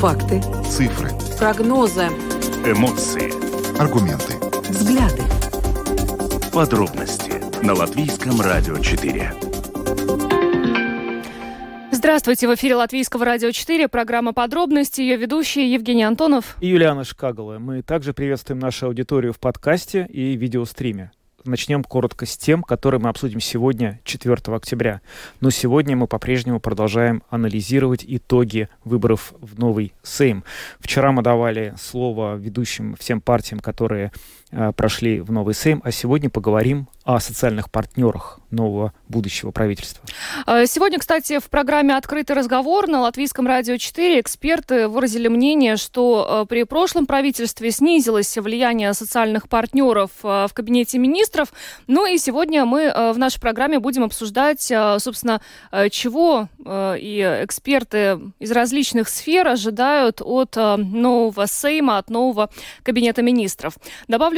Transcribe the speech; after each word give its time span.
Факты. 0.00 0.40
Цифры. 0.64 1.10
Прогнозы. 1.40 2.04
Эмоции. 2.64 3.32
Аргументы. 3.80 4.34
Взгляды. 4.70 5.24
Подробности 6.52 7.32
на 7.64 7.74
Латвийском 7.74 8.40
радио 8.40 8.78
4. 8.78 9.32
Здравствуйте, 11.90 12.46
в 12.46 12.54
эфире 12.54 12.76
Латвийского 12.76 13.24
радио 13.24 13.50
4, 13.50 13.88
программа 13.88 14.32
«Подробности», 14.32 15.00
ее 15.00 15.16
ведущие 15.16 15.72
Евгений 15.72 16.04
Антонов 16.04 16.56
и 16.60 16.68
Юлиана 16.68 17.02
Шкагала. 17.02 17.58
Мы 17.58 17.82
также 17.82 18.12
приветствуем 18.12 18.60
нашу 18.60 18.86
аудиторию 18.86 19.32
в 19.32 19.40
подкасте 19.40 20.06
и 20.08 20.36
видеостриме. 20.36 21.10
Начнем 21.48 21.82
коротко 21.82 22.26
с 22.26 22.36
тем, 22.36 22.62
которые 22.62 23.00
мы 23.00 23.08
обсудим 23.08 23.40
сегодня, 23.40 24.00
4 24.04 24.36
октября. 24.54 25.00
Но 25.40 25.48
сегодня 25.48 25.96
мы 25.96 26.06
по-прежнему 26.06 26.60
продолжаем 26.60 27.22
анализировать 27.30 28.04
итоги 28.06 28.68
выборов 28.84 29.32
в 29.40 29.58
новый 29.58 29.94
Сейм. 30.02 30.44
Вчера 30.78 31.10
мы 31.10 31.22
давали 31.22 31.72
слово 31.80 32.36
ведущим 32.36 32.96
всем 32.96 33.22
партиям, 33.22 33.60
которые 33.60 34.12
прошли 34.76 35.20
в 35.20 35.30
новый 35.32 35.54
Сейм, 35.54 35.80
а 35.84 35.90
сегодня 35.90 36.30
поговорим 36.30 36.88
о 37.04 37.20
социальных 37.20 37.70
партнерах 37.70 38.38
нового 38.50 38.92
будущего 39.08 39.50
правительства. 39.50 40.04
А, 40.46 40.66
сегодня, 40.66 40.98
кстати, 40.98 41.38
в 41.38 41.48
программе 41.48 41.96
«Открытый 41.96 42.36
разговор» 42.36 42.86
на 42.86 43.00
Латвийском 43.00 43.46
радио 43.46 43.78
4 43.78 44.20
эксперты 44.20 44.88
выразили 44.88 45.28
мнение, 45.28 45.76
что 45.76 46.42
э, 46.42 46.46
при 46.46 46.64
прошлом 46.64 47.06
правительстве 47.06 47.70
снизилось 47.70 48.36
влияние 48.36 48.92
социальных 48.92 49.48
партнеров 49.48 50.10
э, 50.22 50.46
в 50.48 50.50
кабинете 50.52 50.98
министров. 50.98 51.48
Ну 51.86 52.06
и 52.06 52.18
сегодня 52.18 52.66
мы 52.66 52.82
э, 52.82 53.12
в 53.12 53.18
нашей 53.18 53.40
программе 53.40 53.78
будем 53.78 54.04
обсуждать, 54.04 54.60
собственно, 54.60 55.40
чего 55.90 56.48
и 56.66 57.40
эксперты 57.42 58.18
из 58.38 58.50
различных 58.52 59.08
сфер 59.08 59.48
ожидают 59.48 60.20
от 60.22 60.56
нового 60.56 61.46
Сейма, 61.46 61.98
от 61.98 62.10
нового 62.10 62.50
кабинета 62.82 63.22
министров. 63.22 63.74
Добавлю, 64.08 64.37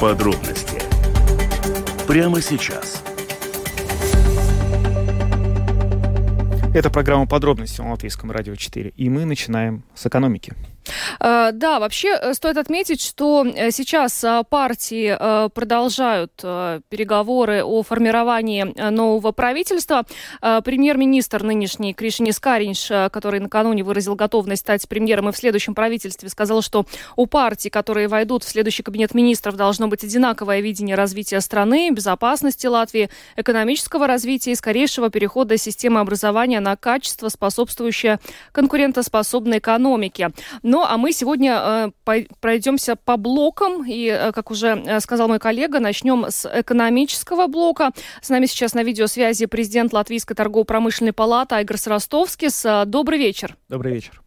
Подробности 0.00 0.82
прямо 2.06 2.40
сейчас– 2.40 3.02
Это 6.76 6.90
программа 6.90 7.26
подробности 7.26 7.80
на 7.80 7.92
Латвийском 7.92 8.30
радио 8.30 8.54
4. 8.54 8.92
И 8.94 9.08
мы 9.08 9.24
начинаем 9.24 9.82
с 9.94 10.04
экономики. 10.04 10.52
Э, 11.20 11.50
да, 11.52 11.78
вообще 11.78 12.16
э, 12.20 12.34
стоит 12.34 12.56
отметить, 12.56 13.00
что 13.00 13.44
э, 13.46 13.70
сейчас 13.70 14.24
партии 14.48 15.16
продолжают 15.50 16.32
переговоры 16.36 17.62
о 17.62 17.82
формировании 17.82 18.90
нового 18.90 19.32
правительства. 19.32 20.04
Премьер-министр 20.40 21.42
нынешний 21.42 21.94
Кришинис 21.94 22.38
Каринш, 22.38 22.88
который 23.10 23.40
накануне 23.40 23.82
выразил 23.82 24.14
готовность 24.14 24.62
стать 24.62 24.88
премьером 24.88 25.28
и 25.28 25.32
в 25.32 25.36
следующем 25.36 25.74
правительстве, 25.74 26.28
сказал, 26.28 26.62
что 26.62 26.86
у 27.16 27.26
партий, 27.26 27.70
которые 27.70 28.08
войдут 28.08 28.44
в 28.44 28.48
следующий 28.48 28.82
кабинет 28.82 29.14
министров, 29.14 29.56
должно 29.56 29.88
быть 29.88 30.04
одинаковое 30.04 30.60
видение 30.60 30.96
развития 30.96 31.40
страны, 31.40 31.90
безопасности 31.90 32.66
Латвии, 32.66 33.10
экономического 33.36 34.06
развития 34.06 34.52
и 34.52 34.56
скорейшего 34.56 35.10
перехода 35.10 35.56
системы 35.56 36.00
образования 36.00 36.60
на 36.60 36.76
качество, 36.76 37.28
способствующее 37.28 38.18
конкурентоспособной 38.52 39.58
экономике. 39.58 40.32
Ну, 40.76 40.84
а 40.86 40.98
мы 40.98 41.12
сегодня 41.12 41.90
э, 42.06 42.22
пройдемся 42.38 42.96
по 42.96 43.16
блокам. 43.16 43.86
И, 43.88 44.08
э, 44.08 44.30
как 44.32 44.50
уже 44.50 44.76
э, 44.76 45.00
сказал 45.00 45.26
мой 45.26 45.38
коллега, 45.38 45.80
начнем 45.80 46.26
с 46.28 46.44
экономического 46.44 47.46
блока. 47.46 47.92
С 48.20 48.28
нами 48.28 48.44
сейчас 48.44 48.74
на 48.74 48.82
видеосвязи 48.82 49.46
президент 49.46 49.94
Латвийской 49.94 50.34
торгово-промышленной 50.34 51.14
палаты 51.14 51.54
Айгар 51.54 51.78
Ростовский. 51.86 52.50
Добрый 52.84 53.18
вечер. 53.18 53.56
Добрый 53.70 53.94
вечер. 53.94 54.20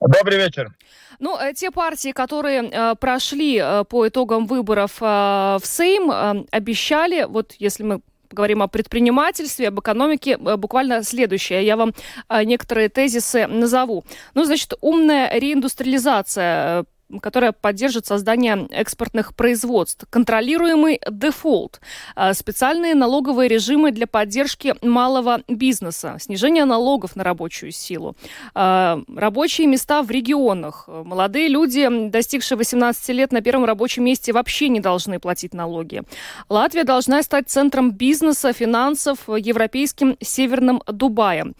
Добрый 0.00 0.38
вечер. 0.38 0.74
Ну, 1.18 1.36
те 1.54 1.70
партии, 1.70 2.12
которые 2.12 2.70
э, 2.70 2.94
прошли 2.94 3.60
э, 3.62 3.84
по 3.84 4.08
итогам 4.08 4.46
выборов 4.46 5.02
э, 5.02 5.04
в 5.04 5.62
Сейм, 5.62 6.10
э, 6.10 6.46
обещали, 6.52 7.24
вот 7.24 7.52
если 7.58 7.82
мы 7.82 8.00
поговорим 8.36 8.62
о 8.62 8.68
предпринимательстве, 8.68 9.68
об 9.68 9.80
экономике, 9.80 10.38
э, 10.38 10.56
буквально 10.56 11.02
следующее. 11.02 11.64
Я 11.64 11.76
вам 11.76 11.94
э, 12.28 12.44
некоторые 12.44 12.90
тезисы 12.90 13.46
назову. 13.46 14.04
Ну, 14.34 14.44
значит, 14.44 14.74
умная 14.82 15.30
реиндустриализация, 15.40 16.84
которая 17.20 17.52
поддержит 17.52 18.06
создание 18.06 18.66
экспортных 18.70 19.34
производств, 19.34 20.04
контролируемый 20.10 21.00
дефолт, 21.10 21.80
а, 22.14 22.34
специальные 22.34 22.94
налоговые 22.94 23.48
режимы 23.48 23.92
для 23.92 24.06
поддержки 24.06 24.74
малого 24.82 25.40
бизнеса, 25.48 26.16
снижение 26.20 26.64
налогов 26.64 27.16
на 27.16 27.24
рабочую 27.24 27.72
силу, 27.72 28.16
а, 28.54 29.00
рабочие 29.14 29.66
места 29.66 30.02
в 30.02 30.10
регионах. 30.10 30.88
Молодые 30.88 31.48
люди, 31.48 31.88
достигшие 32.10 32.58
18 32.58 33.12
лет 33.12 33.32
на 33.32 33.40
первом 33.40 33.64
рабочем 33.64 34.04
месте, 34.04 34.32
вообще 34.32 34.68
не 34.68 34.80
должны 34.80 35.20
платить 35.20 35.54
налоги. 35.54 36.02
Латвия 36.48 36.84
должна 36.84 37.22
стать 37.22 37.48
центром 37.48 37.92
бизнеса, 37.92 38.52
финансов, 38.52 39.18
европейским 39.28 40.16
северным 40.20 40.82
Дубаем. 40.86 41.54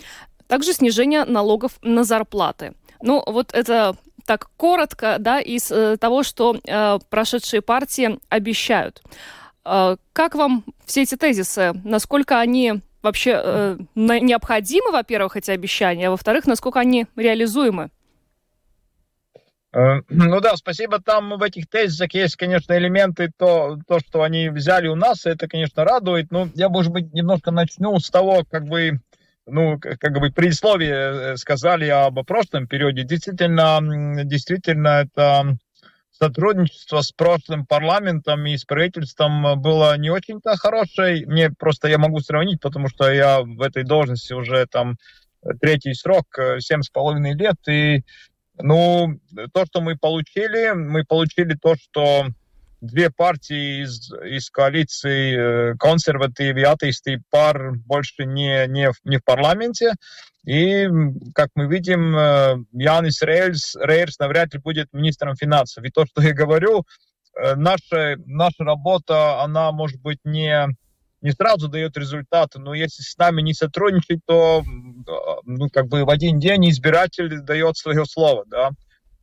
Также 0.48 0.72
снижение 0.72 1.24
налогов 1.24 1.72
на 1.82 2.04
зарплаты. 2.04 2.74
Ну, 3.02 3.22
вот 3.26 3.52
это 3.52 3.96
так 4.26 4.48
коротко, 4.56 5.16
да, 5.18 5.40
из 5.40 5.70
э, 5.70 5.96
того, 5.96 6.22
что 6.22 6.56
э, 6.62 6.98
прошедшие 7.08 7.62
партии 7.62 8.18
обещают. 8.28 9.02
Э, 9.64 9.96
как 10.12 10.34
вам 10.34 10.64
все 10.84 11.02
эти 11.02 11.16
тезисы? 11.16 11.72
Насколько 11.84 12.40
они 12.40 12.82
вообще 13.02 13.40
э, 13.42 13.78
необходимы, 13.94 14.90
во-первых, 14.90 15.36
эти 15.36 15.50
обещания, 15.50 16.08
а 16.08 16.10
во-вторых, 16.10 16.46
насколько 16.46 16.80
они 16.80 17.06
реализуемы? 17.16 17.90
Ну 19.72 20.40
да, 20.40 20.56
спасибо. 20.56 21.02
Там 21.02 21.36
в 21.36 21.42
этих 21.42 21.68
тезисах 21.68 22.14
есть, 22.14 22.36
конечно, 22.36 22.72
элементы, 22.78 23.30
то, 23.36 23.78
то, 23.86 23.98
что 24.00 24.22
они 24.22 24.48
взяли 24.48 24.88
у 24.88 24.94
нас, 24.94 25.26
это, 25.26 25.48
конечно, 25.48 25.84
радует. 25.84 26.30
Но 26.30 26.48
я, 26.54 26.70
может 26.70 26.92
быть, 26.92 27.12
немножко 27.12 27.50
начну 27.50 27.98
с 27.98 28.08
того, 28.08 28.42
как 28.50 28.64
бы, 28.64 29.00
ну, 29.46 29.78
как 29.78 30.18
бы 30.18 30.30
предисловие 30.30 30.94
э, 30.94 31.36
сказали 31.36 31.86
об 31.86 32.22
прошлом 32.24 32.66
периоде, 32.66 33.04
действительно, 33.04 33.80
действительно 34.24 34.88
это 34.88 35.56
сотрудничество 36.10 37.02
с 37.02 37.12
прошлым 37.12 37.66
парламентом 37.66 38.46
и 38.46 38.56
с 38.56 38.64
правительством 38.64 39.60
было 39.60 39.96
не 39.98 40.10
очень-то 40.10 40.56
хорошее. 40.56 41.26
Мне 41.26 41.50
просто 41.50 41.88
я 41.88 41.98
могу 41.98 42.20
сравнить, 42.20 42.60
потому 42.60 42.88
что 42.88 43.10
я 43.10 43.42
в 43.42 43.60
этой 43.60 43.84
должности 43.84 44.32
уже 44.32 44.66
там 44.66 44.96
третий 45.60 45.94
срок, 45.94 46.26
э, 46.38 46.60
семь 46.60 46.82
с 46.82 46.88
половиной 46.88 47.34
лет, 47.34 47.56
и 47.68 48.02
ну, 48.58 49.20
то, 49.52 49.66
что 49.66 49.80
мы 49.80 49.96
получили, 49.96 50.72
мы 50.72 51.04
получили 51.04 51.54
то, 51.54 51.74
что 51.76 52.26
две 52.80 53.10
партии 53.10 53.82
из, 53.82 54.10
из 54.12 54.50
коалиции 54.50 55.72
э, 55.72 55.74
консервативы 55.78 56.60
и 56.60 56.64
атеисты 56.64 57.22
пар 57.30 57.72
больше 57.86 58.24
не, 58.24 58.66
не, 58.68 58.90
не 59.04 59.18
в 59.18 59.24
парламенте. 59.24 59.92
И, 60.44 60.86
как 61.34 61.50
мы 61.54 61.66
видим, 61.66 62.16
э, 62.16 62.56
Янис 62.72 63.22
Рейерс, 63.22 63.76
Рейерс 63.76 64.18
навряд 64.18 64.54
ли 64.54 64.60
будет 64.60 64.92
министром 64.92 65.34
финансов. 65.36 65.84
И 65.84 65.90
то, 65.90 66.06
что 66.06 66.22
я 66.22 66.32
говорю, 66.32 66.84
э, 67.36 67.54
наша, 67.56 68.16
наша 68.26 68.64
работа, 68.64 69.42
она, 69.42 69.72
может 69.72 70.00
быть, 70.00 70.20
не, 70.24 70.68
не 71.22 71.32
сразу 71.32 71.68
дает 71.68 71.96
результаты, 71.96 72.58
но 72.58 72.74
если 72.74 73.02
с 73.02 73.16
нами 73.16 73.42
не 73.42 73.54
сотрудничать, 73.54 74.20
то 74.26 74.62
ну, 75.44 75.68
как 75.70 75.88
бы 75.88 76.04
в 76.04 76.10
один 76.10 76.38
день 76.38 76.68
избиратель 76.70 77.40
дает 77.40 77.76
свое 77.76 78.04
слово, 78.04 78.44
да. 78.46 78.70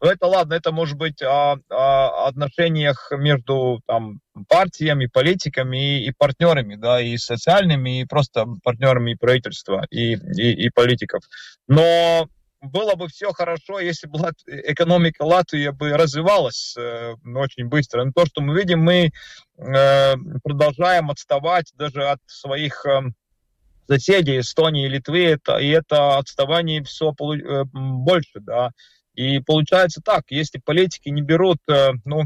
Но 0.03 0.11
это 0.11 0.27
ладно, 0.27 0.53
это 0.55 0.73
может 0.73 0.97
быть 0.97 1.21
о, 1.21 1.55
о 1.69 2.27
отношениях 2.27 3.09
между 3.17 3.79
там, 3.87 4.19
партиями, 4.49 5.05
политиками 5.05 5.99
и, 5.99 6.07
и 6.07 6.11
партнерами, 6.11 6.75
да, 6.75 6.99
и 6.99 7.15
социальными, 7.17 8.01
и 8.01 8.05
просто 8.05 8.45
партнерами 8.63 9.11
и 9.11 9.15
правительства, 9.15 9.85
и, 9.89 10.15
и, 10.15 10.65
и 10.65 10.69
политиков. 10.71 11.23
Но 11.69 12.27
было 12.59 12.95
бы 12.95 13.07
все 13.07 13.31
хорошо, 13.31 13.79
если 13.79 14.07
бы 14.07 14.19
экономика 14.45 15.23
Латвии 15.23 15.69
бы 15.69 15.93
развивалась 15.93 16.75
э, 16.77 17.15
очень 17.23 17.67
быстро. 17.69 18.03
Но 18.03 18.11
то, 18.11 18.25
что 18.25 18.41
мы 18.41 18.59
видим, 18.59 18.81
мы 18.81 19.09
э, 19.57 20.15
продолжаем 20.43 21.11
отставать 21.11 21.71
даже 21.75 22.09
от 22.09 22.19
своих 22.25 22.85
э, 22.85 23.03
соседей 23.87 24.41
Эстонии 24.41 24.85
и 24.85 24.89
Литвы, 24.89 25.23
это, 25.27 25.59
и 25.59 25.69
это 25.69 26.17
отставание 26.17 26.83
все 26.83 27.13
полу- 27.13 27.37
э, 27.37 27.63
больше, 27.71 28.41
да. 28.41 28.71
И 29.13 29.39
получается 29.39 30.01
так, 30.03 30.23
если 30.29 30.59
политики 30.59 31.09
не 31.09 31.21
берут, 31.21 31.59
ну, 32.05 32.23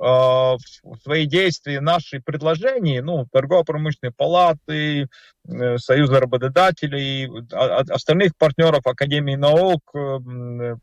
а, 0.00 0.56
в 0.84 0.96
свои 1.02 1.26
действия 1.26 1.80
наши 1.80 2.20
предложения, 2.20 3.02
ну, 3.02 3.26
торгово-промышленной 3.32 4.12
палаты, 4.16 5.08
э, 5.48 5.78
Союза 5.78 6.20
работодателей, 6.20 7.28
остальных 7.90 8.36
партнеров 8.38 8.86
Академии 8.86 9.34
наук, 9.34 9.82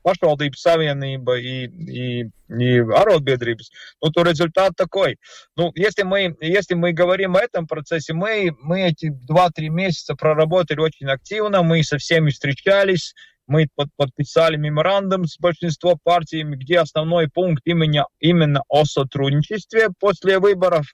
pašvaldības 0.03 0.59
savienība 0.59 1.37
и, 1.39 1.65
и, 1.65 2.29
и 2.49 2.79
arotbiedrības, 2.79 3.71
ну, 4.01 4.11
то 4.11 4.23
результат 4.23 4.73
такой. 4.75 5.17
Ну, 5.55 5.71
если 5.75 6.03
мы, 6.03 6.35
если 6.41 6.73
мы 6.73 6.91
говорим 6.91 7.37
о 7.37 7.39
этом 7.39 7.67
процессе, 7.67 8.13
мы, 8.13 8.51
мы 8.61 8.81
эти 8.81 9.13
2-3 9.31 9.69
месяца 9.69 10.15
проработали 10.15 10.81
очень 10.81 11.07
активно, 11.07 11.63
мы 11.63 11.83
со 11.83 11.97
всеми 11.97 12.31
встречались, 12.31 13.13
мы 13.47 13.67
под, 13.75 13.89
подписали 13.95 14.57
меморандум 14.57 15.25
с 15.25 15.37
большинством 15.37 15.99
партиями, 16.03 16.55
где 16.55 16.79
основной 16.79 17.29
пункт 17.29 17.61
именно, 17.65 18.07
именно 18.19 18.63
о 18.67 18.85
сотрудничестве 18.85 19.89
после 19.99 20.39
выборов. 20.39 20.87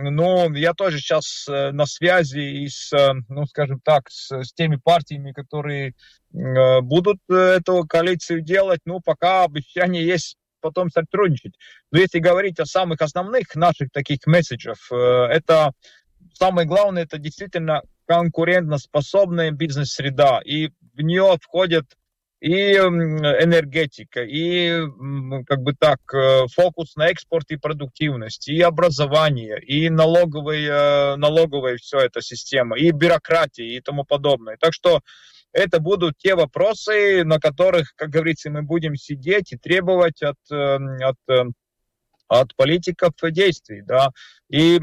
Но 0.00 0.48
я 0.54 0.74
тоже 0.74 0.98
сейчас 0.98 1.46
э, 1.48 1.72
на 1.72 1.86
связи 1.86 2.38
и 2.38 2.68
с, 2.68 2.92
э, 2.92 3.14
ну, 3.28 3.46
скажем 3.46 3.80
так, 3.82 4.08
с, 4.10 4.30
с 4.30 4.52
теми 4.52 4.76
партиями, 4.76 5.32
которые 5.32 5.94
э, 6.32 6.80
будут 6.82 7.18
эту 7.28 7.84
коалицию 7.84 8.42
делать. 8.42 8.80
Ну, 8.84 9.00
пока 9.00 9.44
обещание 9.44 10.06
есть 10.06 10.36
потом 10.60 10.90
сотрудничать. 10.90 11.54
Но 11.90 11.98
если 11.98 12.18
говорить 12.20 12.60
о 12.60 12.66
самых 12.66 13.00
основных 13.00 13.54
наших 13.54 13.90
таких 13.92 14.18
месседжах, 14.26 14.90
это 14.90 15.70
самое 16.32 16.66
главное, 16.66 17.04
это 17.04 17.18
действительно 17.18 17.82
конкурентоспособная 18.06 19.52
бизнес-среда. 19.52 20.40
И 20.44 20.70
в 20.98 21.02
нее 21.02 21.38
входит 21.40 21.84
и 22.40 22.72
энергетика, 22.74 24.22
и 24.22 24.82
как 25.46 25.60
бы 25.62 25.74
так 25.74 25.98
э, 26.14 26.46
фокус 26.54 26.94
на 26.94 27.08
экспорт 27.08 27.50
и 27.50 27.56
продуктивность, 27.56 28.48
и 28.48 28.60
образование, 28.60 29.60
и 29.60 29.90
налоговая, 29.90 31.16
налоговая 31.16 31.76
все 31.78 31.98
эта 31.98 32.20
система, 32.20 32.78
и 32.78 32.92
бюрократия 32.92 33.66
и 33.66 33.80
тому 33.80 34.04
подобное. 34.04 34.56
Так 34.60 34.72
что 34.72 35.00
это 35.52 35.80
будут 35.80 36.16
те 36.18 36.36
вопросы, 36.36 37.24
на 37.24 37.40
которых, 37.40 37.94
как 37.96 38.10
говорится, 38.10 38.50
мы 38.50 38.62
будем 38.62 38.94
сидеть 38.94 39.52
и 39.52 39.56
требовать 39.56 40.22
от, 40.22 40.36
от 40.50 41.16
от 42.28 42.54
политиков 42.56 43.12
действий, 43.30 43.82
да. 43.82 44.10
И 44.50 44.80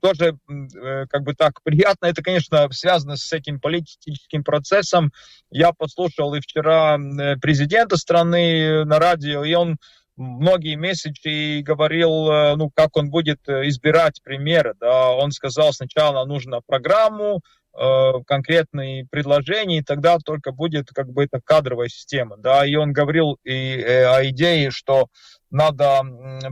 тоже, 0.00 0.38
э, 0.48 1.06
как 1.08 1.22
бы 1.22 1.34
так, 1.34 1.60
приятно, 1.64 2.06
это, 2.06 2.22
конечно, 2.22 2.68
связано 2.70 3.16
с 3.16 3.32
этим 3.32 3.60
политическим 3.60 4.44
процессом. 4.44 5.12
Я 5.50 5.72
послушал 5.72 6.34
и 6.34 6.40
вчера 6.40 6.96
э, 6.98 7.36
президента 7.36 7.96
страны 7.96 8.84
на 8.84 8.98
радио, 8.98 9.44
и 9.44 9.54
он 9.54 9.76
многие 10.16 10.76
месяцы 10.76 11.62
говорил, 11.62 12.30
э, 12.30 12.56
ну, 12.56 12.70
как 12.74 12.96
он 12.96 13.10
будет 13.10 13.40
избирать 13.48 14.22
премьера, 14.22 14.74
да, 14.78 15.10
он 15.10 15.32
сказал, 15.32 15.72
сначала 15.72 16.24
нужно 16.26 16.60
программу, 16.66 17.40
конкретные 17.72 19.06
предложения, 19.10 19.78
и 19.78 19.82
тогда 19.82 20.18
только 20.18 20.52
будет 20.52 20.88
как 20.88 21.08
бы 21.10 21.24
это 21.24 21.40
кадровая 21.42 21.88
система, 21.88 22.36
да, 22.36 22.66
и 22.66 22.74
он 22.74 22.92
говорил 22.92 23.38
и 23.44 23.80
о 23.80 24.24
идее, 24.26 24.70
что 24.70 25.06
надо 25.50 26.02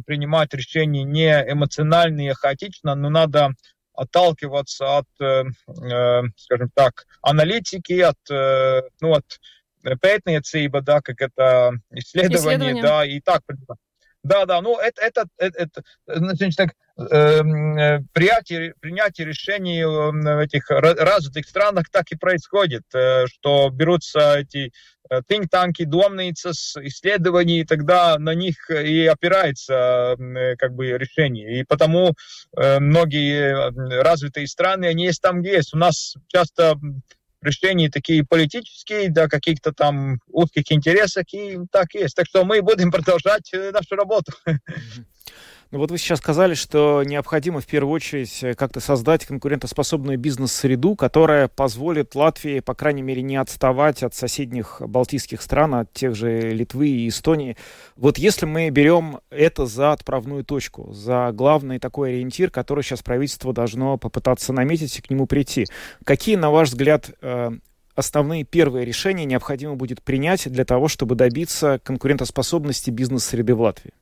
принимать 0.06 0.54
решения 0.54 1.02
не 1.02 1.28
эмоционально 1.28 2.28
и 2.28 2.32
хаотично, 2.32 2.94
но 2.94 3.10
надо 3.10 3.50
отталкиваться 3.98 4.98
от, 4.98 5.06
э, 5.20 5.44
э, 5.68 6.22
скажем 6.36 6.70
так, 6.74 7.04
аналитики, 7.20 8.00
от, 8.00 8.18
э, 8.30 8.82
ну, 9.00 9.14
от 9.14 9.24
пētniecība, 9.84 10.80
да, 10.82 11.00
как 11.00 11.20
это 11.20 11.72
исследование, 11.90 12.38
исследование. 12.38 12.82
да, 12.82 13.04
и 13.04 13.20
так. 13.20 13.42
Да, 14.28 14.44
да, 14.44 14.60
ну 14.60 14.78
это, 14.78 15.00
это, 15.02 15.24
это, 15.38 15.82
значит, 16.06 16.56
так, 16.56 16.74
э, 16.98 18.00
принятие, 18.12 18.74
принятие 18.78 19.26
решений 19.26 19.82
в 19.84 20.38
этих 20.38 20.68
развитых 20.70 21.46
странах 21.46 21.86
так 21.90 22.12
и 22.12 22.16
происходит, 22.16 22.82
что 22.88 23.70
берутся 23.70 24.38
эти 24.38 24.70
think-танки, 25.10 25.84
домницы, 25.84 26.50
исследований, 26.82 27.64
тогда 27.64 28.18
на 28.18 28.34
них 28.34 28.70
и 28.70 29.06
опирается 29.06 30.16
как 30.58 30.74
бы 30.74 30.88
решение. 30.88 31.60
И 31.60 31.64
потому 31.64 32.12
многие 32.52 34.02
развитые 34.02 34.46
страны, 34.46 34.84
они 34.84 35.04
есть 35.04 35.22
там, 35.22 35.40
где 35.40 35.52
есть. 35.52 35.72
У 35.72 35.78
нас 35.78 36.14
часто 36.26 36.74
решения 37.42 37.90
такие 37.90 38.24
политические, 38.24 39.10
да, 39.10 39.28
каких-то 39.28 39.72
там 39.72 40.20
узких 40.28 40.70
интересов, 40.72 41.24
и 41.32 41.58
так 41.70 41.94
есть. 41.94 42.16
Так 42.16 42.26
что 42.26 42.44
мы 42.44 42.62
будем 42.62 42.90
продолжать 42.92 43.50
нашу 43.52 43.96
работу. 43.96 44.32
Ну 45.70 45.80
вот 45.80 45.90
вы 45.90 45.98
сейчас 45.98 46.20
сказали, 46.20 46.54
что 46.54 47.02
необходимо 47.04 47.60
в 47.60 47.66
первую 47.66 47.92
очередь 47.92 48.42
э, 48.42 48.54
как-то 48.54 48.80
создать 48.80 49.26
конкурентоспособную 49.26 50.16
бизнес-среду, 50.16 50.96
которая 50.96 51.46
позволит 51.46 52.14
Латвии, 52.14 52.60
по 52.60 52.74
крайней 52.74 53.02
мере, 53.02 53.20
не 53.20 53.36
отставать 53.36 54.02
от 54.02 54.14
соседних 54.14 54.80
балтийских 54.80 55.42
стран, 55.42 55.74
от 55.74 55.92
тех 55.92 56.14
же 56.14 56.40
Литвы 56.40 56.88
и 56.88 57.08
Эстонии. 57.08 57.58
Вот 57.96 58.16
если 58.16 58.46
мы 58.46 58.70
берем 58.70 59.20
это 59.28 59.66
за 59.66 59.92
отправную 59.92 60.42
точку, 60.42 60.90
за 60.94 61.32
главный 61.34 61.78
такой 61.78 62.12
ориентир, 62.12 62.50
который 62.50 62.82
сейчас 62.82 63.02
правительство 63.02 63.52
должно 63.52 63.98
попытаться 63.98 64.54
наметить 64.54 64.98
и 64.98 65.02
к 65.02 65.10
нему 65.10 65.26
прийти, 65.26 65.66
какие, 66.02 66.36
на 66.36 66.50
ваш 66.50 66.70
взгляд, 66.70 67.10
э, 67.20 67.50
основные 67.94 68.44
первые 68.44 68.86
решения 68.86 69.26
необходимо 69.26 69.74
будет 69.74 70.02
принять 70.02 70.50
для 70.50 70.64
того, 70.64 70.88
чтобы 70.88 71.14
добиться 71.14 71.78
конкурентоспособности 71.84 72.88
бизнес-среды 72.88 73.54
в 73.54 73.60
Латвии? 73.60 73.92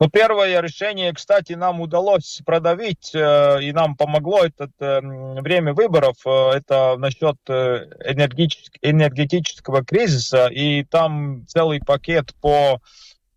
Ну, 0.00 0.10
первое 0.10 0.60
решение, 0.60 1.12
кстати, 1.12 1.52
нам 1.52 1.80
удалось 1.80 2.42
продавить, 2.44 3.14
э, 3.14 3.62
и 3.62 3.70
нам 3.72 3.96
помогло 3.96 4.44
это 4.44 4.68
э, 4.80 5.00
время 5.40 5.72
выборов, 5.72 6.16
э, 6.26 6.50
это 6.56 6.96
насчет 6.98 7.36
энергетического 7.46 9.84
кризиса, 9.84 10.48
и 10.48 10.82
там 10.84 11.46
целый 11.46 11.78
пакет 11.80 12.34
по 12.40 12.80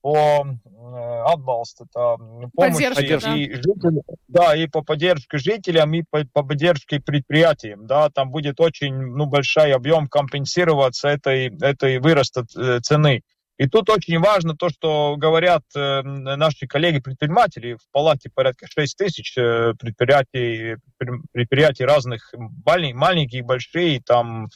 по 0.02 0.48
отбалст, 1.26 1.82
это 1.82 2.18
помощь 2.56 2.96
Поддержка, 2.96 3.02
и 3.02 3.10
да. 3.50 3.56
жителям, 3.56 4.04
да, 4.30 4.56
и 4.56 4.68
по 4.68 4.82
поддержке 4.82 5.38
жителям, 5.38 5.94
и 5.94 6.04
по, 6.10 6.24
по 6.32 6.44
поддержке 6.44 7.02
предприятиям, 7.02 7.86
да, 7.88 8.10
там 8.10 8.32
будет 8.32 8.62
очень, 8.62 8.94
ну, 8.94 9.26
большой 9.26 9.74
объем 9.74 10.08
компенсироваться 10.08 11.10
этой, 11.10 11.48
этой 11.60 12.00
выроста 12.00 12.46
цены. 12.82 13.24
И 13.58 13.68
тут 13.68 13.90
очень 13.90 14.20
важно 14.20 14.56
то, 14.56 14.70
что 14.70 15.16
говорят 15.18 15.64
э, 15.76 16.02
наши 16.04 16.68
коллеги-предприниматели. 16.68 17.74
В 17.74 17.92
палате 17.92 18.30
порядка 18.34 18.68
6 18.70 18.98
тысяч 18.98 19.36
э, 19.38 19.74
предприятий, 19.80 20.78
предприятий 21.32 21.84
разных, 21.84 22.34
маленькие, 22.66 23.44
большие, 23.44 24.02
там 24.06 24.50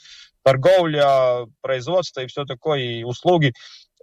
торговля, 0.43 1.45
производство 1.61 2.21
и 2.21 2.27
все 2.27 2.45
такое, 2.45 2.79
и 2.79 3.03
услуги. 3.03 3.53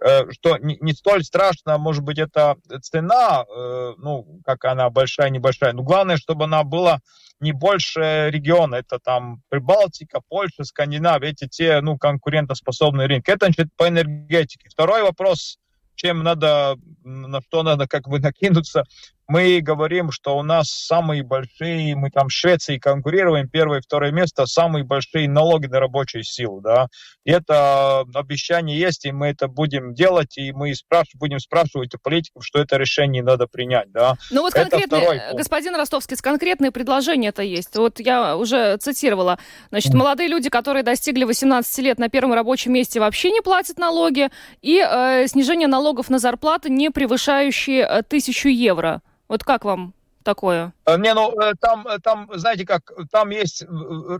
Э, 0.01 0.31
что 0.31 0.57
не, 0.57 0.93
столь 0.93 1.23
страшно, 1.23 1.77
может 1.77 2.03
быть, 2.03 2.19
эта 2.19 2.55
цена, 2.81 3.43
э, 3.43 3.93
ну, 3.97 4.39
как 4.45 4.63
она 4.65 4.89
большая, 4.89 5.29
небольшая, 5.29 5.73
но 5.73 5.83
главное, 5.83 6.17
чтобы 6.17 6.45
она 6.45 6.63
была 6.63 6.99
не 7.41 7.51
больше 7.51 8.29
региона, 8.31 8.75
это 8.75 8.99
там 8.99 9.41
Прибалтика, 9.49 10.21
Польша, 10.27 10.63
Скандинавия, 10.63 11.31
эти 11.31 11.47
те, 11.47 11.81
ну, 11.81 11.97
конкурентоспособные 11.97 13.07
рынки. 13.07 13.29
Это, 13.29 13.47
значит, 13.47 13.67
по 13.75 13.87
энергетике. 13.87 14.69
Второй 14.69 15.03
вопрос, 15.03 15.57
чем 15.95 16.23
надо, 16.23 16.75
на 17.03 17.41
что 17.41 17.63
надо 17.63 17.87
как 17.87 18.07
бы 18.07 18.19
накинуться, 18.19 18.83
мы 19.29 19.61
говорим, 19.61 20.11
что 20.11 20.35
у 20.37 20.43
нас 20.43 20.69
самые 20.69 21.21
большие, 21.21 21.95
мы 21.95 22.09
там 22.09 22.29
в 22.29 22.33
Швеции 22.33 22.79
конкурируем, 22.79 23.47
первое 23.47 23.79
и 23.79 23.81
второе 23.81 24.11
место, 24.11 24.47
самые 24.47 24.83
большие 24.83 25.29
налоги 25.29 25.67
на 25.67 25.79
рабочую 25.79 26.23
силу, 26.23 26.61
да. 26.61 26.87
И 27.25 27.31
это 27.31 28.05
обещание 28.15 28.77
есть, 28.79 29.05
и 29.05 29.11
мы 29.11 29.27
это 29.27 29.47
будем 29.47 29.93
делать, 29.93 30.35
и 30.37 30.51
мы 30.51 30.73
спраш... 30.73 31.09
будем 31.13 31.37
спрашивать 31.39 31.93
у 31.93 31.99
политиков, 31.99 32.43
что 32.43 32.59
это 32.59 32.77
решение 32.77 33.21
надо 33.21 33.45
принять, 33.45 33.91
да. 33.91 34.15
Ну 34.31 34.41
вот 34.41 34.53
конкретные, 34.53 35.33
господин 35.33 35.75
Ростовский, 35.75 36.17
конкретные 36.17 36.71
предложения 36.71 37.29
это 37.29 37.43
есть. 37.43 37.75
Вот 37.75 37.99
я 37.99 38.35
уже 38.35 38.77
цитировала, 38.77 39.37
значит, 39.69 39.93
молодые 39.93 40.27
люди, 40.27 40.49
которые 40.49 40.81
достигли 40.81 41.23
18 41.23 41.77
лет 41.79 41.99
на 41.99 42.09
первом 42.09 42.33
рабочем 42.33 42.73
месте 42.73 42.99
вообще 42.99 43.29
не 43.29 43.41
платят 43.41 43.77
налоги, 43.77 44.29
и 44.63 44.83
э, 44.83 45.27
снижение 45.27 45.67
налогов 45.67 46.09
на 46.09 46.17
зарплаты, 46.17 46.71
не 46.71 46.89
превышающие 46.89 47.81
э, 47.81 48.01
тысячу 48.01 48.49
евро. 48.49 49.03
Вот 49.29 49.43
как 49.43 49.63
вам 49.63 49.93
такое? 50.23 50.73
Э, 50.85 50.97
не, 50.97 51.13
ну 51.13 51.31
э, 51.39 51.53
там, 51.61 51.87
э, 51.87 51.99
там, 51.99 52.29
знаете, 52.33 52.65
как 52.65 52.91
там 53.11 53.29
есть 53.29 53.63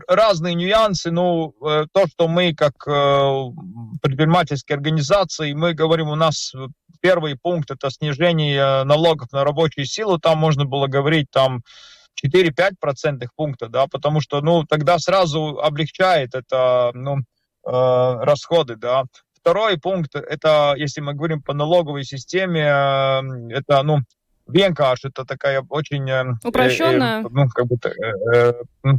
разные 0.08 0.54
нюансы. 0.54 1.10
Ну, 1.10 1.54
то, 1.60 2.06
что 2.06 2.28
мы 2.28 2.54
как 2.54 2.84
предпринимательские 4.02 4.76
организации, 4.76 5.52
мы 5.52 5.74
говорим, 5.74 6.08
у 6.08 6.14
нас 6.14 6.52
первый 7.00 7.36
пункт 7.36 7.70
это 7.70 7.90
снижение 7.90 8.84
налогов 8.84 9.32
на 9.32 9.44
рабочую 9.44 9.84
силу. 9.84 10.18
Там 10.18 10.38
можно 10.38 10.64
было 10.64 10.86
говорить 10.86 11.28
там 11.30 11.62
4-5 12.24 12.72
процентных 12.80 13.34
пунктов, 13.34 13.70
да, 13.70 13.86
потому 13.86 14.20
что, 14.20 14.40
ну, 14.42 14.64
тогда 14.64 14.98
сразу 14.98 15.58
облегчает 15.60 16.34
это, 16.34 16.90
ну, 16.94 17.18
расходы, 17.62 18.76
да. 18.76 19.04
второй 19.34 19.78
пункт, 19.78 20.14
это, 20.14 20.74
если 20.76 21.00
мы 21.00 21.14
говорим 21.14 21.42
по 21.42 21.54
налоговой 21.54 22.04
системе, 22.04 22.62
это, 23.50 23.82
ну, 23.82 24.00
Венкаш, 24.52 25.04
это 25.04 25.24
такая 25.24 25.64
очень... 25.68 26.08
Упрощенная? 26.44 27.22
Э, 27.22 27.24
э, 27.24 27.28
ну, 27.30 27.48
как 27.48 27.66
бы, 27.66 27.76
э, 27.84 28.52
э, 28.84 28.92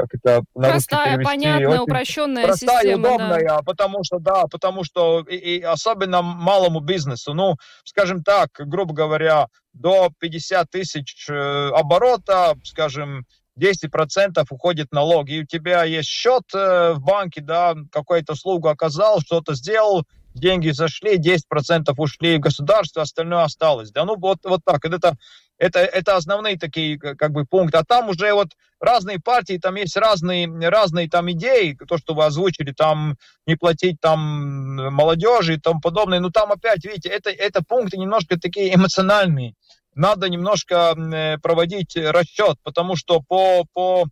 как 0.00 0.14
это 0.14 0.42
Простая, 0.54 1.18
понятная, 1.18 1.68
очень 1.68 1.82
упрощенная 1.82 2.44
простая, 2.46 2.82
система. 2.82 3.08
удобная, 3.08 3.48
да. 3.48 3.58
потому 3.62 4.02
что, 4.02 4.18
да, 4.18 4.44
потому 4.50 4.84
что 4.84 5.20
и, 5.28 5.36
и 5.36 5.62
особенно 5.62 6.22
малому 6.22 6.80
бизнесу, 6.80 7.34
ну, 7.34 7.56
скажем 7.84 8.22
так, 8.22 8.48
грубо 8.58 8.94
говоря, 8.94 9.46
до 9.72 10.10
50 10.18 10.70
тысяч 10.70 11.26
э, 11.28 11.70
оборота, 11.70 12.54
скажем, 12.64 13.24
10% 13.60 14.44
уходит 14.48 14.92
налог, 14.92 15.28
и 15.28 15.42
у 15.42 15.44
тебя 15.44 15.84
есть 15.84 16.08
счет 16.08 16.44
э, 16.54 16.94
в 16.94 17.00
банке, 17.00 17.40
да, 17.42 17.74
какую-то 17.92 18.32
услугу 18.32 18.68
оказал, 18.68 19.20
что-то 19.20 19.54
сделал, 19.54 20.04
деньги 20.34 20.70
зашли, 20.70 21.18
10% 21.18 21.92
ушли 21.96 22.36
в 22.36 22.40
государство, 22.40 23.02
остальное 23.02 23.44
осталось. 23.44 23.90
Да, 23.90 24.04
ну 24.04 24.16
вот, 24.16 24.38
вот 24.44 24.60
так. 24.64 24.84
Это, 24.84 25.16
это, 25.58 25.80
это 25.80 26.16
основные 26.16 26.58
такие 26.58 26.98
как 26.98 27.32
бы 27.32 27.44
пункты. 27.44 27.78
А 27.78 27.84
там 27.84 28.08
уже 28.08 28.32
вот 28.32 28.48
разные 28.80 29.20
партии, 29.20 29.58
там 29.58 29.74
есть 29.76 29.96
разные, 29.96 30.48
разные 30.68 31.08
там 31.08 31.30
идеи, 31.32 31.76
то, 31.86 31.98
что 31.98 32.14
вы 32.14 32.24
озвучили, 32.24 32.72
там 32.72 33.16
не 33.46 33.56
платить 33.56 34.00
там 34.00 34.92
молодежи 34.92 35.54
и 35.54 35.60
тому 35.60 35.80
подобное. 35.80 36.20
Но 36.20 36.30
там 36.30 36.52
опять, 36.52 36.84
видите, 36.84 37.08
это, 37.08 37.30
это 37.30 37.62
пункты 37.62 37.98
немножко 37.98 38.38
такие 38.38 38.74
эмоциональные. 38.74 39.54
Надо 39.94 40.28
немножко 40.28 40.94
проводить 41.42 41.96
расчет, 41.96 42.56
потому 42.62 42.96
что 42.96 43.20
по, 43.20 43.64
по 43.72 44.06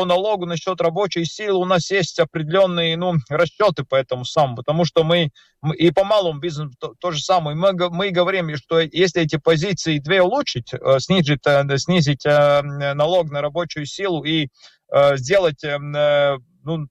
по 0.00 0.06
налогу 0.06 0.46
насчет 0.46 0.80
рабочей 0.80 1.26
силы 1.26 1.58
у 1.58 1.66
нас 1.66 1.90
есть 1.90 2.18
определенные 2.20 2.96
ну, 2.96 3.16
расчеты 3.28 3.84
по 3.84 3.96
этому 3.96 4.24
самому, 4.24 4.56
потому 4.56 4.86
что 4.86 5.04
мы, 5.04 5.28
и 5.74 5.90
по 5.90 6.04
малому 6.04 6.40
бизнесу 6.40 6.72
то, 6.80 6.94
то 6.98 7.10
же 7.10 7.20
самое. 7.20 7.54
Мы, 7.54 7.74
мы 7.90 8.08
говорим, 8.08 8.56
что 8.56 8.80
если 8.80 9.20
эти 9.20 9.36
позиции 9.36 9.98
две 9.98 10.22
улучшить, 10.22 10.72
э, 10.72 11.00
снизить, 11.00 11.46
э, 11.46 11.76
снизить 11.76 12.24
э, 12.24 12.62
налог 12.62 13.30
на 13.30 13.42
рабочую 13.42 13.84
силу 13.84 14.24
и 14.24 14.48
сделать 15.16 15.62
ну, 16.64 16.88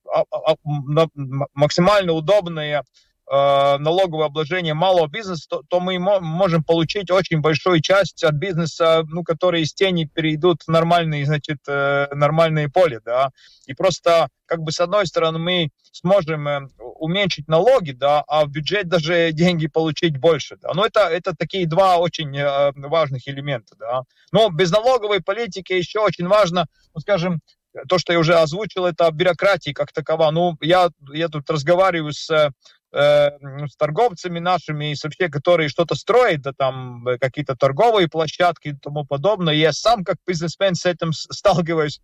максимально 1.53 2.13
удобные 2.13 2.83
налоговое 3.31 4.25
обложение 4.25 4.73
малого 4.73 5.07
бизнеса, 5.07 5.45
то, 5.49 5.61
то 5.67 5.79
мы 5.79 5.99
можем 5.99 6.63
получить 6.63 7.11
очень 7.11 7.41
большую 7.41 7.79
часть 7.81 8.23
от 8.23 8.33
бизнеса, 8.33 9.03
ну, 9.07 9.23
которые 9.23 9.63
из 9.63 9.73
тени 9.73 10.05
перейдут 10.05 10.63
в 10.63 10.67
нормальные, 10.69 11.25
значит, 11.25 11.59
э, 11.67 12.07
нормальные 12.13 12.69
поле, 12.69 12.99
да. 13.05 13.29
И 13.67 13.73
просто, 13.73 14.29
как 14.47 14.61
бы, 14.61 14.71
с 14.71 14.79
одной 14.79 15.05
стороны, 15.05 15.37
мы 15.37 15.69
сможем 15.91 16.47
э, 16.47 16.67
уменьшить 16.77 17.47
налоги, 17.47 17.91
да, 17.91 18.23
а 18.27 18.45
в 18.45 18.49
бюджет 18.49 18.87
даже 18.87 19.31
деньги 19.33 19.67
получить 19.67 20.17
больше, 20.17 20.57
да. 20.59 20.71
Но 20.73 20.85
это, 20.85 21.01
это 21.01 21.35
такие 21.35 21.67
два 21.67 21.97
очень 21.97 22.35
важных 22.75 23.27
элемента, 23.27 23.75
да. 23.77 24.01
Но 24.31 24.49
без 24.49 24.71
налоговой 24.71 25.21
политики 25.21 25.73
еще 25.73 25.99
очень 25.99 26.27
важно, 26.27 26.65
ну, 26.95 27.01
скажем, 27.01 27.41
то, 27.87 27.97
что 27.97 28.13
я 28.13 28.19
уже 28.19 28.35
озвучил, 28.35 28.85
это 28.85 29.09
бюрократия 29.11 29.73
как 29.73 29.91
такова. 29.91 30.31
Ну, 30.31 30.57
я, 30.61 30.89
я 31.13 31.27
тут 31.29 31.49
разговариваю 31.49 32.13
с 32.13 32.51
Э, 32.91 33.37
с 33.67 33.75
торговцами 33.75 34.39
нашими, 34.39 34.93
и 34.93 34.95
вообще, 35.03 35.29
которые 35.29 35.69
что-то 35.69 35.93
строят, 35.93 36.41
да 36.41 36.53
там 36.53 37.07
э, 37.07 37.19
какие-то 37.19 37.55
торговые 37.55 38.07
площадки 38.07 38.69
и 38.69 38.73
тому 38.73 39.05
подобное. 39.05 39.53
Я 39.53 39.73
сам 39.73 40.03
как 40.03 40.17
бизнесмен 40.25 40.73
с 40.73 40.87
этим 40.87 41.13
сталкиваюсь. 41.13 42.01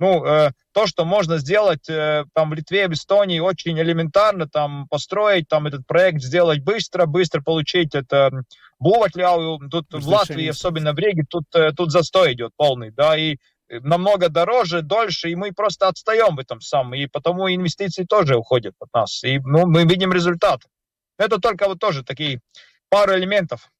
Ну, 0.00 0.24
э, 0.24 0.50
то, 0.72 0.88
что 0.88 1.04
можно 1.04 1.38
сделать 1.38 1.88
э, 1.88 2.24
там 2.34 2.50
в 2.50 2.54
Литве, 2.54 2.88
в 2.88 2.94
Эстонии, 2.94 3.38
очень 3.38 3.78
элементарно, 3.78 4.48
там 4.48 4.88
построить 4.88 5.46
там 5.46 5.68
этот 5.68 5.86
проект, 5.86 6.20
сделать 6.20 6.64
быстро, 6.64 7.06
быстро 7.06 7.40
получить 7.40 7.94
это 7.94 8.32
Буватляу, 8.80 9.60
тут 9.70 9.86
в 9.92 10.08
Латвии, 10.08 10.48
особенно 10.48 10.94
в 10.94 10.98
Риге, 10.98 11.22
тут, 11.30 11.44
э, 11.54 11.70
тут 11.76 11.92
застой 11.92 12.32
идет 12.32 12.50
полный, 12.56 12.90
да, 12.90 13.16
и 13.16 13.36
намного 13.68 14.28
дороже, 14.28 14.82
дольше, 14.82 15.30
и 15.30 15.36
мы 15.36 15.52
просто 15.52 15.88
отстаем 15.88 16.36
в 16.36 16.38
этом 16.38 16.60
самом, 16.60 16.94
и 16.94 17.06
потому 17.06 17.48
инвестиции 17.48 18.04
тоже 18.04 18.36
уходят 18.36 18.74
от 18.80 18.92
нас, 18.92 19.24
и 19.24 19.38
ну, 19.38 19.66
мы 19.66 19.84
видим 19.84 20.12
результат. 20.12 20.60
Это 21.18 21.40
только 21.40 21.68
вот 21.68 21.78
тоже 21.78 22.02
такие 22.02 22.40
пару 22.88 23.14
элементов. 23.14 23.70